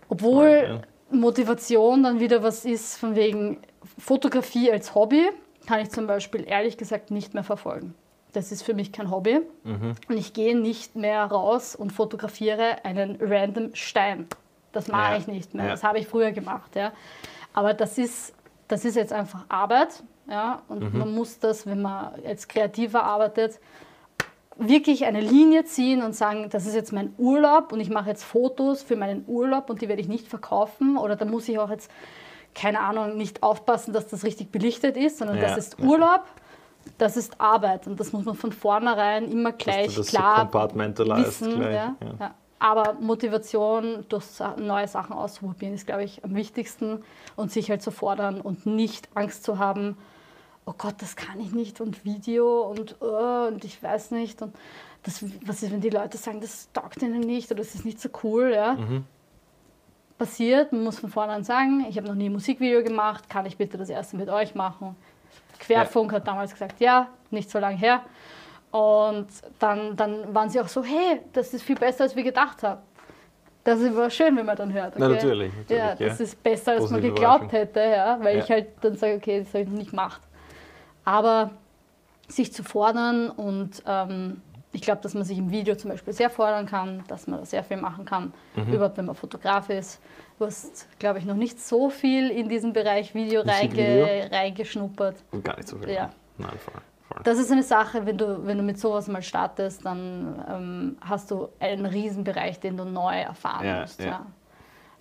Obwohl 0.07 0.59
Spannend, 0.59 0.87
Motivation 1.09 2.03
dann 2.03 2.19
wieder 2.19 2.43
was 2.43 2.63
ist, 2.63 2.97
von 2.99 3.15
wegen 3.15 3.57
Fotografie 3.97 4.71
als 4.71 4.93
Hobby, 4.93 5.27
kann 5.65 5.79
ich 5.79 5.89
zum 5.89 6.05
Beispiel 6.05 6.45
ehrlich 6.47 6.77
gesagt 6.77 7.09
nicht 7.09 7.33
mehr 7.33 7.43
verfolgen. 7.43 7.95
Das 8.33 8.51
ist 8.51 8.61
für 8.61 8.75
mich 8.75 8.91
kein 8.91 9.09
Hobby. 9.09 9.39
Mhm. 9.63 9.95
Und 10.07 10.17
ich 10.17 10.33
gehe 10.33 10.55
nicht 10.55 10.95
mehr 10.95 11.23
raus 11.25 11.75
und 11.75 11.91
fotografiere 11.91 12.85
einen 12.85 13.17
random 13.19 13.73
Stein. 13.73 14.27
Das 14.73 14.89
mache 14.89 15.13
Ja, 15.13 15.17
ich 15.17 15.25
nicht 15.25 15.55
mehr. 15.55 15.65
ja. 15.65 15.71
Das 15.71 15.83
habe 15.83 15.97
ich 15.97 16.07
früher 16.07 16.31
gemacht. 16.33 16.75
Ja. 16.75 16.91
Aber 17.53 17.73
das 17.73 17.97
ist 17.97 18.35
das 18.67 18.85
ist 18.85 18.95
jetzt 18.95 19.13
einfach 19.13 19.45
Arbeit. 19.49 20.03
Ja, 20.29 20.63
und 20.67 20.93
man 20.93 21.13
muss 21.13 21.39
das, 21.39 21.65
wenn 21.67 21.81
man 21.81 22.13
als 22.25 22.47
Kreativer 22.47 23.03
arbeitet, 23.03 23.59
wirklich 24.57 25.05
eine 25.05 25.21
Linie 25.21 25.65
ziehen 25.65 26.01
und 26.01 26.15
sagen, 26.15 26.49
das 26.49 26.65
ist 26.65 26.75
jetzt 26.75 26.93
mein 26.93 27.13
Urlaub 27.17 27.71
und 27.71 27.79
ich 27.79 27.89
mache 27.89 28.09
jetzt 28.09 28.23
Fotos 28.23 28.81
für 28.81 28.95
meinen 28.95 29.25
Urlaub 29.27 29.69
und 29.69 29.81
die 29.81 29.89
werde 29.89 30.01
ich 30.01 30.07
nicht 30.07 30.27
verkaufen 30.27 30.97
oder 30.97 31.15
da 31.15 31.25
muss 31.25 31.47
ich 31.49 31.59
auch 31.59 31.69
jetzt, 31.69 31.91
keine 32.53 32.79
Ahnung, 32.79 33.17
nicht 33.17 33.43
aufpassen, 33.43 33.93
dass 33.93 34.07
das 34.07 34.23
richtig 34.23 34.51
belichtet 34.51 34.95
ist, 34.97 35.17
sondern 35.17 35.37
Ja, 35.37 35.43
das 35.43 35.57
ist 35.57 35.79
ja. 35.79 35.85
Urlaub, 35.85 36.23
das 36.97 37.17
ist 37.17 37.39
Arbeit 37.41 37.85
und 37.85 37.99
das 37.99 38.13
muss 38.13 38.23
man 38.25 38.35
von 38.35 38.51
vornherein 38.51 39.29
immer 39.29 39.51
gleich 39.51 39.87
das 39.87 39.95
so 39.95 40.03
klar 40.03 40.39
compartmentalized 40.39 41.41
wissen. 41.41 41.55
gleich, 41.59 41.73
ja. 42.19 42.35
Aber 42.57 42.93
Motivation 43.01 44.05
durch 44.07 44.25
neue 44.57 44.87
Sachen 44.87 45.13
auszuprobieren 45.13 45.75
ist, 45.75 45.85
glaube 45.85 46.05
ich, 46.05 46.23
am 46.23 46.33
wichtigsten 46.35 47.03
und 47.35 47.51
sich 47.51 47.69
halt 47.69 47.81
zu 47.81 47.91
fordern 47.91 48.39
und 48.39 48.65
nicht 48.65 49.09
Angst 49.13 49.43
zu 49.43 49.59
haben, 49.59 49.97
oh 50.65 50.73
Gott, 50.77 50.95
das 50.99 51.15
kann 51.15 51.39
ich 51.39 51.51
nicht 51.51 51.79
und 51.81 52.03
Video 52.05 52.61
und, 52.63 52.95
oh, 53.01 53.47
und 53.47 53.63
ich 53.63 53.81
weiß 53.81 54.11
nicht 54.11 54.41
und 54.41 54.55
das, 55.03 55.23
was 55.45 55.61
ist, 55.61 55.71
wenn 55.71 55.81
die 55.81 55.89
Leute 55.91 56.17
sagen, 56.17 56.41
das 56.41 56.71
taugt 56.73 57.01
ihnen 57.03 57.19
nicht 57.19 57.51
oder 57.51 57.59
das 57.59 57.75
ist 57.75 57.85
nicht 57.85 58.01
so 58.01 58.09
cool, 58.23 58.51
ja. 58.53 58.73
Mhm. 58.73 59.05
Passiert, 60.17 60.71
man 60.71 60.83
muss 60.85 60.97
von 60.99 61.09
vornherein 61.09 61.43
sagen, 61.43 61.85
ich 61.89 61.97
habe 61.97 62.07
noch 62.07 62.15
nie 62.15 62.29
ein 62.29 62.31
Musikvideo 62.31 62.81
gemacht, 62.83 63.29
kann 63.29 63.45
ich 63.45 63.57
bitte 63.57 63.77
das 63.77 63.89
erste 63.89 64.15
mit 64.15 64.29
euch 64.29 64.55
machen? 64.55 64.95
Querfunk 65.59 66.13
hat 66.13 66.25
damals 66.27 66.53
gesagt, 66.53 66.79
ja, 66.79 67.09
nicht 67.31 67.49
so 67.51 67.59
lange 67.59 67.75
her. 67.77 68.01
Und 68.71 69.27
dann, 69.59 69.95
dann 69.95 70.33
waren 70.33 70.49
sie 70.49 70.59
auch 70.59 70.67
so, 70.69 70.83
hey, 70.83 71.21
das 71.33 71.53
ist 71.53 71.63
viel 71.63 71.75
besser, 71.75 72.03
als 72.05 72.15
wir 72.15 72.23
gedacht 72.23 72.63
haben. 72.63 72.81
Das 73.63 73.79
ist 73.79 73.89
aber 73.95 74.09
schön, 74.09 74.35
wenn 74.37 74.45
man 74.45 74.55
dann 74.55 74.71
hört. 74.71 74.93
Na, 74.97 75.05
okay? 75.07 75.15
natürlich, 75.15 75.53
natürlich, 75.53 75.83
Ja, 75.83 75.95
das 75.95 76.19
ja. 76.19 76.23
ist 76.25 76.43
besser, 76.43 76.71
als 76.73 76.81
man 76.83 76.89
Positive 76.91 77.13
geglaubt 77.13 77.43
Überraschung. 77.43 77.59
hätte, 77.59 77.79
ja, 77.81 78.17
weil 78.21 78.37
Ja. 78.37 78.43
ich 78.43 78.51
halt 78.51 78.67
dann 78.81 78.95
sage, 78.95 79.15
okay, 79.15 79.39
das 79.39 79.49
habe 79.49 79.59
ich 79.63 79.69
noch 79.69 79.77
nicht 79.77 79.89
gemacht. 79.89 80.21
Aber 81.05 81.51
sich 82.27 82.51
zu 82.51 82.63
fordern 82.63 83.29
und 83.29 83.83
ähm, 83.85 84.41
ich 84.71 84.81
glaube, 84.81 85.01
dass 85.01 85.13
man 85.13 85.23
sich 85.23 85.37
im 85.37 85.51
Video 85.51 85.75
zum 85.75 85.91
Beispiel 85.91 86.11
sehr 86.11 86.29
fordern 86.29 86.65
kann, 86.65 87.03
dass 87.07 87.27
man 87.27 87.39
da 87.39 87.45
sehr 87.45 87.63
viel 87.63 87.77
machen 87.77 88.03
kann, 88.03 88.33
Mhm. 88.55 88.73
überhaupt 88.73 88.97
wenn 88.97 89.05
man 89.05 89.15
Fotograf 89.15 89.69
ist. 89.69 90.01
Du 90.37 90.45
hast, 90.45 90.87
glaube 90.99 91.19
ich, 91.19 91.25
noch 91.25 91.35
nicht 91.35 91.61
so 91.61 91.89
viel 91.89 92.29
in 92.29 92.49
diesen 92.49 92.73
Bereich 92.73 93.15
Video 93.15 93.41
reinge, 93.41 94.29
reingeschnuppert. 94.31 95.15
Und 95.31 95.45
gar 95.45 95.55
nicht 95.55 95.69
so 95.69 95.77
viel. 95.77 95.91
Ja. 95.91 96.09
Nein, 96.37 96.49
voll. 96.57 96.81
voll. 97.07 97.21
Das 97.23 97.37
ist 97.39 97.51
eine 97.51 97.63
Sache, 97.63 98.05
wenn 98.05 98.17
du, 98.17 98.45
wenn 98.45 98.57
du 98.57 98.63
mit 98.63 98.77
sowas 98.77 99.07
mal 99.07 99.21
startest, 99.21 99.85
dann 99.85 100.43
ähm, 100.49 100.97
hast 101.01 101.31
du 101.31 101.47
einen 101.59 101.85
Riesenbereich, 101.85 102.59
den 102.59 102.75
du 102.75 102.83
neu 102.83 103.13
erfahren 103.17 103.65
Ja, 103.65 103.81
musst. 103.81 103.99
ja. 104.01 104.05
Ja. 104.07 104.25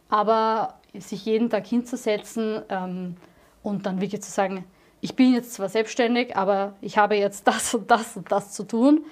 Aber 0.08 0.74
sich 0.96 1.24
jeden 1.24 1.50
Tag 1.50 1.66
hinzusetzen 1.66 2.62
ähm, 2.68 3.16
und 3.64 3.86
dann 3.86 4.00
wirklich 4.00 4.22
zu 4.22 4.30
sagen, 4.30 4.64
ich 5.04 5.14
bin 5.14 5.34
jetzt 5.34 5.52
zwar 5.52 5.68
selbstständig, 5.68 6.34
aber 6.34 6.72
ich 6.80 6.96
habe 6.96 7.14
jetzt 7.16 7.46
das 7.52 7.74
und 7.74 7.90
das 7.90 8.16
und 8.16 8.32
das 8.32 8.52
zu 8.52 8.64
tun, 8.64 9.04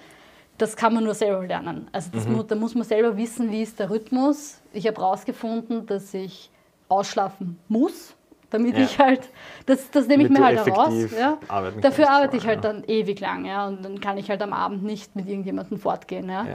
das 0.56 0.74
kann 0.74 0.94
man 0.94 1.04
nur 1.04 1.14
selber 1.14 1.46
lernen. 1.46 1.88
Also 1.92 2.08
Mhm. 2.14 2.32
mu 2.32 2.42
da 2.42 2.54
muss 2.54 2.74
man 2.74 2.84
selber 2.84 3.16
wissen, 3.16 3.50
wie 3.50 3.62
ist 3.62 3.78
der 3.78 3.90
Rhythmus. 3.90 4.60
Ich 4.72 4.86
habe 4.86 4.96
herausgefunden, 4.96 5.84
dass 5.86 6.14
ich 6.14 6.50
ausschlafen 6.88 7.58
muss, 7.68 8.14
damit 8.48 8.76
Ja. 8.76 8.84
ich 8.84 8.98
halt, 8.98 9.28
das, 9.66 9.90
das 9.90 10.06
nehme 10.08 10.22
ich 10.24 10.30
mir 10.30 10.42
halt 10.44 10.64
heraus. 10.64 10.94
Ja. 11.18 11.38
Dafür 11.82 12.08
arbeite 12.10 12.36
ich 12.38 12.46
halt 12.46 12.64
ja. 12.64 12.72
dann 12.72 12.84
ewig 12.84 13.20
lang, 13.20 13.44
ja, 13.44 13.66
und 13.66 13.84
dann 13.84 14.00
kann 14.00 14.16
ich 14.18 14.30
halt 14.30 14.40
am 14.42 14.52
Abend 14.54 14.82
nicht 14.82 15.14
mit 15.16 15.26
irgendjemandem 15.28 15.78
fortgehen, 15.78 16.28
ja. 16.30 16.46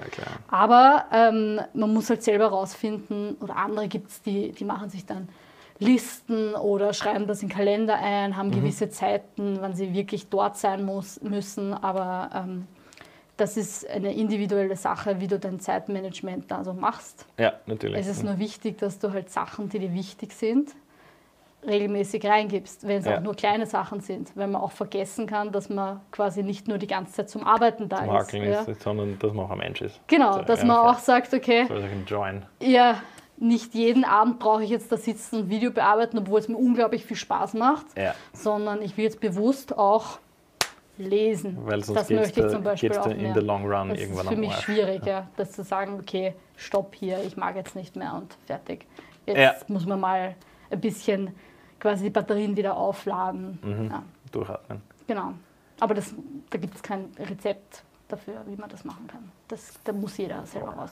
Aber 0.48 1.06
ähm, 1.12 1.60
man 1.74 1.94
muss 1.94 2.10
halt 2.10 2.24
selber 2.24 2.48
rausfinden, 2.48 3.36
oder 3.40 3.56
andere 3.56 3.88
gibt 3.88 4.10
es, 4.10 4.22
die, 4.22 4.52
die 4.52 4.66
machen 4.66 4.90
sich 4.90 5.06
dann 5.06 5.28
Listen 5.80 6.56
oder 6.56 6.94
schreiben 6.94 7.28
das 7.28 7.44
in 7.44 7.50
Kalender 7.50 7.96
ein, 7.96 8.32
Mhm. 8.32 8.38
haben 8.38 8.52
gewisse 8.52 8.90
Zeiten, 8.90 9.58
wann 9.62 9.74
sie 9.76 9.94
wirklich 9.94 10.28
dort 10.30 10.58
sein 10.58 10.84
muss, 10.84 11.22
müssen. 11.22 11.74
Aber 11.74 12.30
ähm, 12.34 12.68
das 13.38 13.58
ist 13.58 13.88
eine 13.88 14.14
individuelle 14.14 14.76
Sache, 14.76 15.20
wie 15.20 15.28
du 15.28 15.38
dein 15.38 15.60
Zeitmanagement 15.60 16.50
da 16.50 16.64
so 16.64 16.74
machst. 16.74 17.26
Ja, 17.38 17.54
natürlich. 17.68 18.00
Es 18.00 18.08
ist 18.08 18.24
nur 18.24 18.40
wichtig, 18.40 18.80
dass 18.80 18.98
du 18.98 19.14
halt 19.14 19.30
Sachen, 19.30 19.70
die 19.70 19.78
dir 19.78 19.94
wichtig 19.94 20.34
sind, 20.34 20.72
regelmäßig 21.66 22.26
reingibst, 22.26 22.88
wenn 22.88 22.98
es 23.00 23.06
Ja. 23.06 23.18
auch 23.18 23.22
nur 23.22 23.36
kleine 23.36 23.66
Sachen 23.66 24.00
sind, 24.00 24.32
weil 24.36 24.48
man 24.48 24.62
auch 24.62 24.72
vergessen 24.72 25.28
kann, 25.28 25.52
dass 25.52 25.70
man 25.70 26.02
quasi 26.12 26.42
nicht 26.44 26.68
nur 26.68 26.78
die 26.78 26.88
ganze 26.88 27.14
Zeit 27.14 27.30
zum 27.30 27.44
Arbeiten 27.44 27.90
da 27.90 27.98
Zum 28.06 28.16
ist. 28.16 28.34
Ja. 28.34 28.62
ist, 28.62 28.82
sondern 28.82 29.20
dass 29.20 29.34
man 29.34 29.46
auch 29.46 29.52
ein 29.52 29.58
Mensch 29.58 29.82
ist. 29.82 30.00
Genau, 30.08 30.34
So, 30.34 30.42
dass 30.44 30.62
ja, 30.62 30.66
man 30.66 30.78
auch 30.78 31.00
sagt, 31.00 31.34
okay, 31.34 31.66
So 31.68 31.74
ein 31.76 32.06
Join. 32.08 32.46
ja, 32.62 33.02
nicht 33.38 33.74
jeden 33.76 34.04
Abend 34.04 34.40
brauche 34.40 34.64
ich 34.64 34.70
jetzt 34.70 34.92
da 34.92 34.98
sitzen 34.98 35.42
und 35.42 35.50
Video 35.50 35.72
bearbeiten, 35.72 36.18
obwohl 36.18 36.40
es 36.40 36.48
mir 36.48 36.58
unglaublich 36.58 37.06
viel 37.06 37.18
Spaß 37.18 37.54
macht, 37.54 37.86
Ja. 37.98 38.14
sondern 38.34 38.82
ich 38.82 38.98
will 38.98 39.04
jetzt 39.06 39.20
bewusst 39.20 39.78
auch 39.78 40.20
lesen. 40.98 41.58
Weil 41.66 41.84
sonst 41.84 42.00
das 42.00 42.10
möchte 42.10 42.42
ich 42.46 42.52
zum 42.52 42.64
Beispiel 42.64 42.92
auch 42.98 43.06
in 43.08 43.22
mehr. 43.22 43.34
the 43.36 43.40
long 43.42 43.72
run 43.72 43.90
das 43.90 44.00
irgendwann 44.00 44.26
ist 44.26 44.30
für 44.34 44.40
mich 44.40 44.52
Arsch. 44.52 44.64
schwierig, 44.66 45.06
ja, 45.06 45.28
das 45.38 45.52
zu 45.52 45.64
sagen, 45.64 46.00
okay, 46.00 46.34
stopp 46.56 46.96
hier, 46.96 47.24
ich 47.24 47.38
mag 47.38 47.56
jetzt 47.56 47.76
nicht 47.76 47.96
mehr 47.96 48.14
und 48.16 48.36
fertig. 48.48 48.86
Jetzt 49.28 49.38
Ja. 49.38 49.54
muss 49.68 49.86
man 49.86 50.00
mal 50.00 50.36
ein 50.72 50.82
bisschen 50.82 51.36
quasi 51.80 52.06
die 52.06 52.10
Batterien 52.10 52.58
wieder 52.58 52.76
aufladen. 52.76 53.60
Mhm. 53.62 53.90
Ja, 53.92 54.04
Durchatmen. 54.32 54.82
genau. 55.06 55.34
Aber 55.80 55.94
das, 55.94 56.16
da 56.50 56.58
gibt 56.58 56.74
es 56.76 56.82
kein 56.82 57.12
Rezept 57.20 57.84
dafür, 58.08 58.42
wie 58.48 58.56
man 58.56 58.70
das 58.70 58.84
machen 58.84 59.06
kann. 59.06 59.32
Das, 59.48 59.74
da 59.84 59.94
muss 59.94 60.18
jeder 60.18 60.44
selber 60.48 60.70
raus. 60.72 60.90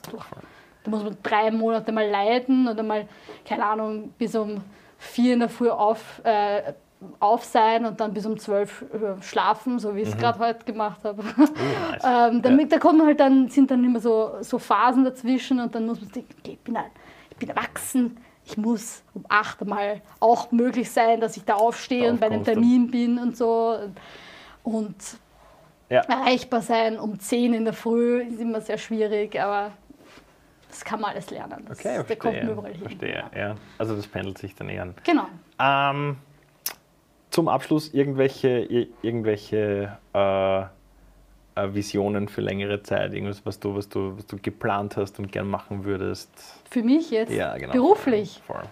Da 0.86 0.90
muss 0.90 1.02
man 1.02 1.16
drei 1.22 1.50
Monate 1.50 1.90
mal 1.92 2.08
leiden 2.08 2.68
oder 2.68 2.82
mal, 2.82 3.06
keine 3.44 3.64
Ahnung, 3.66 4.12
bis 4.18 4.34
um 4.36 4.62
vier 4.98 5.34
in 5.34 5.40
der 5.40 5.48
Früh 5.48 5.68
auf, 5.68 6.20
äh, 6.24 6.62
auf 7.20 7.44
sein 7.44 7.84
und 7.84 7.98
dann 8.00 8.14
bis 8.14 8.24
um 8.24 8.38
zwölf 8.38 8.82
äh, 8.82 9.20
schlafen, 9.20 9.78
so 9.80 9.94
wie 9.96 10.02
ich 10.02 10.08
es 10.08 10.16
gerade 10.16 10.38
heute 10.38 10.64
gemacht 10.64 11.00
habe. 11.04 11.22
Oh, 11.22 11.42
nice. 11.90 12.04
ähm, 12.32 12.40
damit, 12.40 12.70
Da 12.72 12.78
kommen 12.78 13.04
halt 13.04 13.18
dann, 13.20 13.48
sind 13.48 13.70
dann 13.70 13.84
immer 13.84 13.98
so, 14.00 14.36
so 14.40 14.58
Phasen 14.58 15.04
dazwischen 15.04 15.60
und 15.60 15.74
dann 15.74 15.86
muss 15.86 16.00
man 16.00 16.10
denken, 16.12 16.34
okay, 16.38 16.52
ich 16.52 16.60
bin, 16.60 16.76
ein, 16.76 16.84
ich 17.30 17.36
bin 17.36 17.48
erwachsen, 17.48 18.16
ich 18.44 18.56
muss 18.56 19.02
um 19.12 19.24
acht 19.28 19.64
mal 19.66 20.00
auch 20.20 20.52
möglich 20.52 20.88
sein, 20.90 21.20
dass 21.20 21.36
ich 21.36 21.44
da 21.44 21.54
aufstehe 21.56 22.04
Da 22.06 22.10
und 22.12 22.20
bei 22.20 22.26
einem. 22.26 22.44
Termin 22.44 22.90
bin 22.92 23.18
und 23.18 23.36
so. 23.36 23.76
Und 24.62 24.94
Ja. 25.90 26.00
erreichbar 26.02 26.62
sein 26.62 26.96
um 26.98 27.18
10 27.18 27.52
in 27.54 27.64
der 27.64 27.74
Früh 27.74 28.22
ist 28.22 28.40
immer 28.40 28.60
sehr 28.60 28.78
schwierig, 28.78 29.38
aber 29.40 29.72
das 30.76 30.84
kann 30.84 31.00
man 31.00 31.12
alles 31.12 31.30
lernen. 31.30 31.64
Das, 31.68 31.78
Okay, 31.78 31.96
da 32.06 32.14
kommt 32.14 32.24
man 32.24 32.32
verstehe. 32.34 32.50
überall 32.52 32.72
hin. 32.74 32.82
verstehe. 32.82 33.24
Ja. 33.34 33.54
Also 33.78 33.96
das 33.96 34.06
pendelt 34.06 34.38
sich 34.38 34.54
dann 34.54 34.68
eher 34.68 34.82
an. 34.82 34.94
Genau. 35.04 35.26
Ähm, 35.58 36.16
zum 37.30 37.48
Abschluss 37.48 37.92
irgendwelche, 37.94 38.48
ir- 38.64 38.88
irgendwelche 39.02 39.96
äh, 40.14 40.60
äh, 40.60 41.74
Visionen 41.74 42.28
für 42.28 42.40
längere 42.42 42.82
Zeit, 42.82 43.14
irgendwas, 43.14 43.44
was 43.44 43.58
du, 43.58 43.74
was 43.74 43.88
du, 43.88 44.16
was 44.18 44.26
du 44.26 44.36
geplant 44.36 44.96
hast 44.96 45.18
und 45.18 45.32
gern 45.32 45.48
machen 45.48 45.84
würdest. 45.84 46.30
Für 46.70 46.82
mich 46.82 47.10
jetzt 47.10 47.32
Ja, 47.32 47.56
genau. 47.56 47.72
beruflich. 47.72 48.42
Voll. 48.46 48.62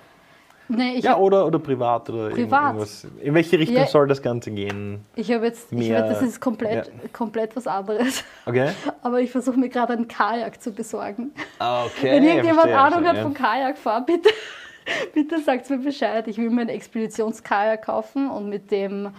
Nee, 0.77 0.99
Ja, 0.99 1.13
habe 1.13 1.23
oder, 1.23 1.47
oder 1.47 1.59
privat 1.59 2.09
oder 2.11 2.31
Privat. 2.31 2.63
irgendwas. 2.75 3.07
In 3.21 3.35
welche 3.35 3.59
Richtung 3.59 3.77
Ja. 3.77 3.87
soll 3.87 4.07
das 4.09 4.21
Ganze 4.23 4.51
gehen? 4.51 5.05
ich 5.17 5.31
hab 5.33 5.43
jetzt, 5.43 5.73
ich 5.73 5.93
hab, 5.93 6.09
das 6.09 6.23
ist 6.23 6.41
komplett, 6.41 6.87
ja. 6.87 6.93
komplett 7.13 7.55
was 7.57 7.67
anderes. 7.67 8.25
Okay. 8.47 8.71
Aber 9.03 9.21
ich 9.21 9.31
versuche 9.31 9.59
mir 9.59 9.69
gerade 9.69 9.93
einen 9.95 10.09
Kajak 10.09 10.61
zu 10.61 10.73
besorgen. 10.73 11.33
Okay. 11.59 12.13
Wenn 12.13 12.25
irgendjemand 12.25 12.69
verstehe, 12.71 12.79
Ahnung 12.79 12.99
hat 13.01 13.17
verstehe. 13.17 13.23
vom 13.23 13.35
Kajakfahren, 13.35 14.07
bitte, 14.07 14.29
bitte 15.15 15.41
sagt 15.41 15.71
mir 15.71 15.79
Bescheid. 15.79 16.27
Ich 16.29 16.39
will 16.39 16.51
mir 16.51 16.63
einen 16.63 16.71
Expeditionskajak 16.71 17.83
kaufen 17.87 18.31
und 18.31 18.49
mit 18.49 18.71
dem 18.71 19.11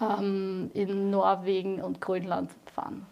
ähm, 0.00 0.70
in 0.74 1.10
Norwegen 1.10 1.80
und 1.80 2.00
Grönland 2.00 2.50
fahren. 2.74 3.06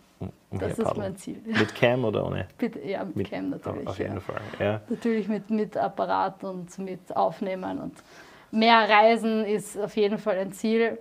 Das 0.50 0.78
ist 0.78 0.96
mein 0.96 1.16
Ziel. 1.16 1.40
Mit 1.46 1.74
Cam 1.74 2.04
oder 2.04 2.26
ohne? 2.26 2.46
Bitte, 2.58 2.80
ja, 2.80 3.04
mit, 3.04 3.16
Mit- 3.16 3.30
Cam 3.30 3.50
natürlich. 3.50 3.86
Auf 3.86 3.98
ja. 3.98 4.06
jeden 4.06 4.20
Fall. 4.20 4.40
Ja. 4.58 4.80
Natürlich 4.88 5.28
mit, 5.28 5.48
mit 5.50 5.76
Apparat 5.76 6.44
und 6.44 6.76
mit 6.78 7.14
Aufnehmen 7.16 7.78
und 7.78 7.94
mehr 8.50 8.88
Reisen 8.88 9.44
ist 9.44 9.78
auf 9.78 9.96
jeden 9.96 10.18
Fall 10.18 10.38
ein 10.38 10.52
Ziel. 10.52 10.98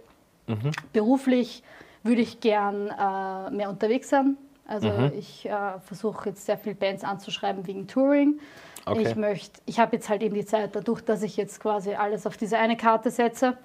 Mhm. 0.48 0.72
Beruflich 0.94 1.64
würde 2.04 2.22
ich 2.22 2.40
gern 2.40 2.88
äh, 2.88 3.52
mehr 3.52 3.70
unterwegs 3.70 4.10
sein. 4.10 4.38
Also 4.66 4.88
Mhm. 4.90 5.12
ich 5.18 5.46
äh, 5.50 5.80
versuche 5.84 6.30
jetzt 6.30 6.46
sehr 6.46 6.58
viele 6.58 6.76
Bands 6.76 7.04
anzuschreiben 7.04 7.68
wegen 7.68 7.88
Touring. 7.88 8.40
Okay. 8.86 9.02
Ich 9.02 9.16
möchte, 9.16 9.60
ich 9.66 9.80
habe 9.80 9.96
jetzt 9.98 10.10
halt 10.10 10.24
eben 10.24 10.34
die 10.34 10.46
Zeit, 10.46 10.76
dadurch, 10.76 11.02
dass 11.02 11.22
ich 11.24 11.38
jetzt 11.38 11.60
quasi 11.60 11.94
alles 11.94 12.26
auf 12.26 12.38
diese 12.38 12.58
eine 12.58 12.76
Karte 12.78 13.12
setze, 13.12 13.58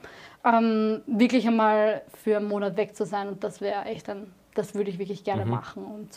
ähm, 0.44 1.00
wirklich 1.06 1.46
einmal 1.46 2.02
für 2.22 2.36
einen 2.36 2.48
Monat 2.48 2.76
weg 2.76 2.94
zu 2.94 3.06
sein 3.06 3.28
und 3.28 3.42
das 3.42 3.60
wäre 3.62 3.84
echt 3.86 4.10
ein, 4.10 4.30
das 4.56 4.74
würde 4.74 4.90
ich 4.90 4.98
wirklich 4.98 5.22
gerne 5.24 5.44
Mhm. 5.44 5.50
machen 5.50 5.84
und 5.84 6.08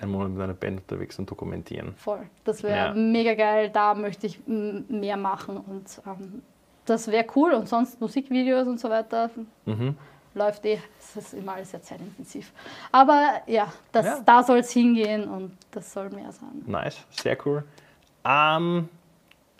Ein 0.00 0.10
Monat 0.10 0.30
mit 0.32 0.42
einer 0.42 0.54
Band 0.54 0.80
unterwegs 0.80 1.16
und 1.20 1.30
dokumentieren. 1.30 1.94
Voll. 1.96 2.20
Das 2.44 2.62
wäre 2.64 2.88
Ja. 2.88 2.94
mega 2.94 3.34
geil. 3.34 3.70
Da 3.72 3.94
möchte 3.94 4.26
ich 4.26 4.40
mehr 4.46 5.16
machen 5.16 5.58
und 5.58 5.84
ähm, 6.06 6.42
das 6.86 7.06
wäre 7.08 7.24
cool. 7.36 7.52
Und 7.52 7.68
sonst 7.68 8.00
Musikvideos 8.00 8.66
und 8.66 8.80
so 8.80 8.90
weiter 8.90 9.30
Mhm. 9.64 9.96
läuft 10.34 10.64
eh. 10.66 10.80
Das 10.98 11.24
ist 11.24 11.34
immer 11.34 11.52
alles 11.54 11.70
sehr 11.70 11.82
zeitintensiv. 11.82 12.52
Aber 12.90 13.42
ja, 13.46 13.72
das, 13.92 14.06
Ja. 14.06 14.20
da 14.24 14.42
soll 14.42 14.58
es 14.58 14.72
hingehen 14.72 15.28
und 15.28 15.56
das 15.70 15.92
soll 15.92 16.10
mehr 16.10 16.32
sein. 16.32 16.62
Nice, 16.66 17.04
sehr 17.10 17.36
cool. 17.46 17.62
Ähm, 18.24 18.88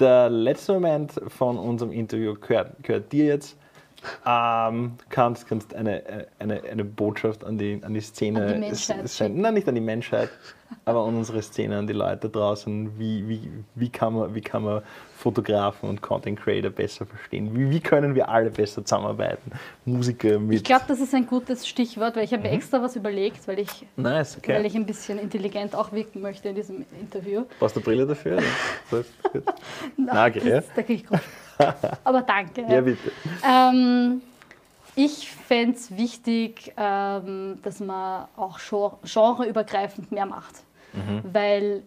der 0.00 0.28
letzte 0.28 0.72
Moment 0.72 1.20
von 1.28 1.56
unserem 1.58 1.92
Interview 1.92 2.34
gehört, 2.34 2.82
gehört 2.82 3.12
dir 3.12 3.26
jetzt. 3.26 3.56
Ähm, 4.26 4.92
kannst, 5.09 5.46
kannst 5.46 5.74
eine, 5.74 6.26
eine, 6.38 6.62
eine 6.62 6.84
Botschaft 6.84 7.44
an 7.44 7.59
die, 7.59 7.80
an 7.82 7.94
die 7.94 8.00
Szene 8.00 8.55
An 8.55 8.62
die 8.62 8.74
senden. 8.74 9.40
Nein, 9.40 9.55
nicht 9.55 9.68
an 9.68 9.74
die 9.74 9.80
Menschheit, 9.80 10.30
aber 10.84 11.05
an 11.05 11.16
unsere 11.16 11.42
Szene, 11.42 11.78
an 11.78 11.86
die 11.86 11.92
Leute 11.92 12.28
draußen. 12.28 12.98
Wie, 12.98 13.28
wie, 13.28 13.50
wie, 13.74 13.88
kann, 13.88 14.14
man, 14.14 14.34
wie 14.34 14.40
kann 14.40 14.64
man 14.64 14.82
Fotografen 15.16 15.88
und 15.88 16.03
Content 16.03 16.40
Creator 16.40 16.70
besser 16.70 17.07
verstehen? 17.07 17.55
Wie, 17.55 17.70
wie 17.70 17.80
können 17.80 18.14
wir 18.14 18.28
alle 18.28 18.50
besser 18.50 18.84
zusammenarbeiten? 18.84 19.53
Musiker 19.84 20.38
mit. 20.38 20.59
Ich 20.59 20.64
glaube, 20.64 20.84
das 20.88 20.98
ist 21.00 21.14
ein 21.14 21.26
gutes 21.26 21.68
Stichwort, 21.68 22.16
weil 22.16 22.24
ich 22.24 22.32
Mhm. 22.32 22.36
habe 22.36 22.48
mir 22.48 22.55
extra 22.55 22.82
was 22.82 22.96
überlegt, 22.96 23.46
weil 23.46 23.61
ich, 23.61 23.86
nice, 23.96 24.36
okay. 24.38 24.55
weil 24.55 24.66
ich 24.66 24.74
ein 24.74 24.86
bisschen 24.86 25.18
intelligent 25.18 25.74
auch 25.76 25.92
wirken 25.92 26.20
möchte 26.20 26.48
in 26.48 26.55
diesem 26.57 26.84
Interview. 27.00 27.44
Brauchst 27.59 27.76
du 27.76 27.80
Brille 27.80 28.07
dafür? 28.07 28.38
Na, 29.96 30.26
okay. 30.26 30.40
Das, 30.48 30.64
da 30.74 30.82
krieg 30.82 31.03
ich 31.03 31.07
Kopf. 31.07 31.20
Aber 32.05 32.22
danke. 32.22 32.62
Ja, 32.68 32.80
bitte. 32.80 33.11
Ähm, 33.46 34.22
ich 34.94 35.30
fände 35.30 35.76
es 35.76 35.96
wichtig, 35.96 36.72
ähm, 36.76 37.59
dass 37.62 37.80
man 37.80 38.26
auch 38.36 38.59
gen- 38.59 38.90
genreübergreifend 39.03 40.12
mehr 40.12 40.26
macht. 40.26 40.64
Weil 41.32 41.82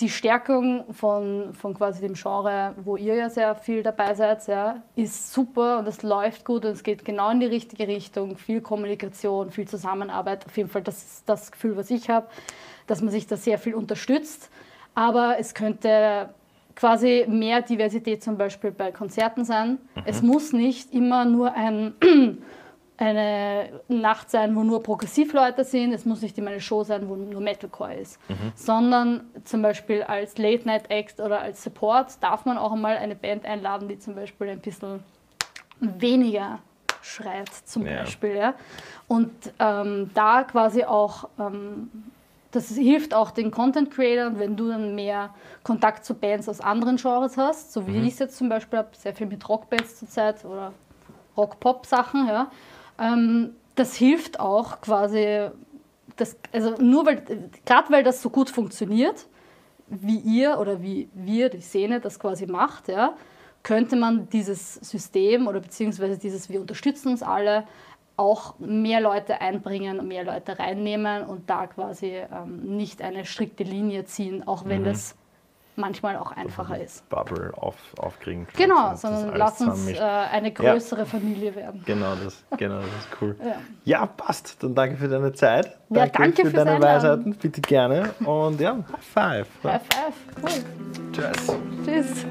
die 0.00 0.08
Stärkung 0.08 0.84
von, 0.92 1.52
von 1.54 1.74
quasi 1.74 2.00
dem 2.00 2.14
Genre, 2.14 2.74
wo 2.82 2.96
ihr 2.96 3.14
ja 3.14 3.28
sehr 3.28 3.54
viel 3.54 3.82
dabei 3.82 4.14
seid, 4.14 4.46
ja, 4.48 4.82
ist 4.96 5.32
super 5.32 5.78
und 5.78 5.86
es 5.86 6.02
läuft 6.02 6.44
gut 6.44 6.64
und 6.64 6.72
es 6.72 6.82
geht 6.82 7.04
genau 7.04 7.30
in 7.30 7.40
die 7.40 7.46
richtige 7.46 7.86
Richtung. 7.86 8.36
Viel 8.38 8.60
Kommunikation, 8.62 9.50
viel 9.50 9.68
Zusammenarbeit. 9.68 10.46
Auf 10.46 10.56
jeden 10.56 10.70
Fall, 10.70 10.82
das 10.82 10.96
ist 10.96 11.22
das 11.26 11.52
Gefühl, 11.52 11.76
was 11.76 11.90
ich 11.90 12.08
habe, 12.08 12.26
dass 12.86 13.02
man 13.02 13.10
sich 13.10 13.26
da 13.26 13.36
sehr 13.36 13.58
viel 13.58 13.74
unterstützt. 13.74 14.50
Aber 14.94 15.36
es 15.38 15.52
könnte 15.54 16.30
quasi 16.74 17.24
mehr 17.28 17.62
Diversität 17.62 18.22
zum 18.22 18.36
Beispiel 18.36 18.70
bei 18.70 18.90
Konzerten 18.92 19.44
sein. 19.44 19.78
Es 20.04 20.22
muss 20.22 20.52
nicht 20.52 20.92
immer 20.92 21.24
nur 21.24 21.52
ein 21.54 21.94
eine 22.96 23.80
Nacht 23.88 24.30
sein, 24.30 24.54
wo 24.54 24.62
nur 24.62 24.80
Progressivleute 24.82 25.64
sind. 25.64 25.92
Es 25.92 26.04
muss 26.04 26.22
nicht 26.22 26.38
immer 26.38 26.50
eine 26.50 26.60
Show 26.60 26.84
sein, 26.84 27.08
wo 27.08 27.16
nur 27.16 27.40
Metalcore 27.40 27.94
ist. 27.94 28.20
Sondern 28.54 29.24
zum 29.44 29.62
Beispiel 29.62 30.04
als 30.04 30.38
Late-Night-Act 30.38 31.18
oder 31.20 31.40
als 31.40 31.64
Support 31.64 32.22
darf 32.22 32.44
man 32.44 32.56
auch 32.56 32.72
einmal 32.72 32.96
eine 32.96 33.16
Band 33.16 33.44
einladen, 33.46 33.88
die 33.88 33.98
zum 33.98 34.14
Beispiel 34.14 34.48
ein 34.48 34.60
bisschen 34.60 35.00
weniger 35.80 36.60
schreit, 37.02 37.50
zum 37.64 37.84
Ja. 37.86 38.00
Beispiel. 38.00 38.36
Ja. 38.36 38.54
Und 39.08 39.32
ähm, 39.58 40.10
da 40.14 40.44
quasi 40.44 40.84
auch, 40.84 41.28
ähm, 41.38 41.90
das 42.54 42.68
hilft 42.68 43.14
auch 43.14 43.30
den 43.30 43.50
Content-Creatern, 43.50 44.38
wenn 44.38 44.56
du 44.56 44.68
dann 44.68 44.94
mehr 44.94 45.34
Kontakt 45.62 46.04
zu 46.04 46.14
Bands 46.14 46.48
aus 46.48 46.60
anderen 46.60 46.96
Genres 46.96 47.36
hast, 47.36 47.72
so 47.72 47.86
wie 47.86 47.98
ich 47.98 48.14
es 48.14 48.18
jetzt 48.20 48.36
zum 48.36 48.48
Beispiel 48.48 48.78
habe, 48.78 48.90
sehr 48.96 49.14
viel 49.14 49.26
mit 49.26 49.48
Rockbands 49.48 49.98
zurzeit 49.98 50.44
oder 50.44 50.72
Rock-Pop-Sachen, 51.36 52.28
ja. 52.28 52.50
Ähm, 52.98 53.50
das 53.74 53.96
hilft 53.96 54.38
auch 54.38 54.80
quasi, 54.80 55.48
das, 56.16 56.36
also 56.52 56.76
nur 56.80 57.06
weil, 57.06 57.22
gerade 57.64 57.90
weil 57.90 58.04
das 58.04 58.22
so 58.22 58.30
gut 58.30 58.50
funktioniert, 58.50 59.26
wie 59.88 60.18
ihr 60.18 60.58
oder 60.60 60.80
wie 60.80 61.08
wir, 61.12 61.48
die 61.48 61.60
Szene, 61.60 62.00
das 62.00 62.20
quasi 62.20 62.46
macht, 62.46 62.88
ja, 62.88 63.14
könnte 63.64 63.96
man 63.96 64.28
dieses 64.28 64.74
System 64.74 65.48
oder 65.48 65.58
beziehungsweise 65.58 66.18
dieses 66.18 66.48
Wir 66.50 66.60
unterstützen 66.60 67.08
uns 67.08 67.22
alle 67.22 67.64
auch 68.16 68.58
mehr 68.58 69.00
Leute 69.00 69.40
einbringen 69.40 69.98
und 69.98 70.08
mehr 70.08 70.24
Leute 70.24 70.58
reinnehmen 70.58 71.24
und 71.24 71.50
da 71.50 71.66
quasi 71.66 72.16
ähm, 72.16 72.76
nicht 72.76 73.02
eine 73.02 73.24
strikte 73.24 73.64
Linie 73.64 74.04
ziehen, 74.04 74.46
auch 74.46 74.64
wenn 74.66 74.84
das 74.84 75.16
manchmal 75.76 76.16
auch 76.16 76.32
einfacher 76.32 76.80
ist. 76.80 77.08
Bubble 77.08 77.52
auf, 77.56 77.74
aufkriegen. 77.98 78.46
Genau, 78.56 78.94
sondern 78.94 79.34
lass 79.36 79.60
uns 79.60 79.88
äh, 79.88 79.98
eine 79.98 80.52
größere 80.52 81.04
Familie 81.06 81.56
werden. 81.56 81.82
Genau, 81.84 82.14
das, 82.22 82.44
genau, 82.56 82.76
das 82.76 82.86
ist 82.86 83.08
cool. 83.20 83.34
Ja. 83.44 83.56
Ja, 83.84 84.06
passt. 84.06 84.62
Dann 84.62 84.72
danke 84.74 84.96
für 84.96 85.08
deine 85.08 85.32
Zeit. 85.32 85.76
Ja, 85.90 86.06
danke 86.06 86.46
für 86.46 86.52
deine. 86.52 86.80
Weisheiten. 86.80 87.34
Bitte 87.34 87.60
gerne. 87.60 88.14
Und 88.24 88.60
ja, 88.60 88.76
High 89.16 89.44
Five. 89.46 89.64
High 89.64 89.82
five, 89.82 90.14
cool. 90.42 90.50
Tschüss. 91.12 91.56
Tschüss. 91.84 92.24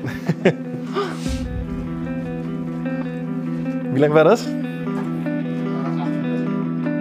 Wie 3.93 3.99
lang 3.99 4.13
war 4.13 4.23
das? 4.23 4.47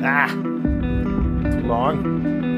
Ah, 0.05 0.27
zu 0.27 1.61
lang. 1.69 2.52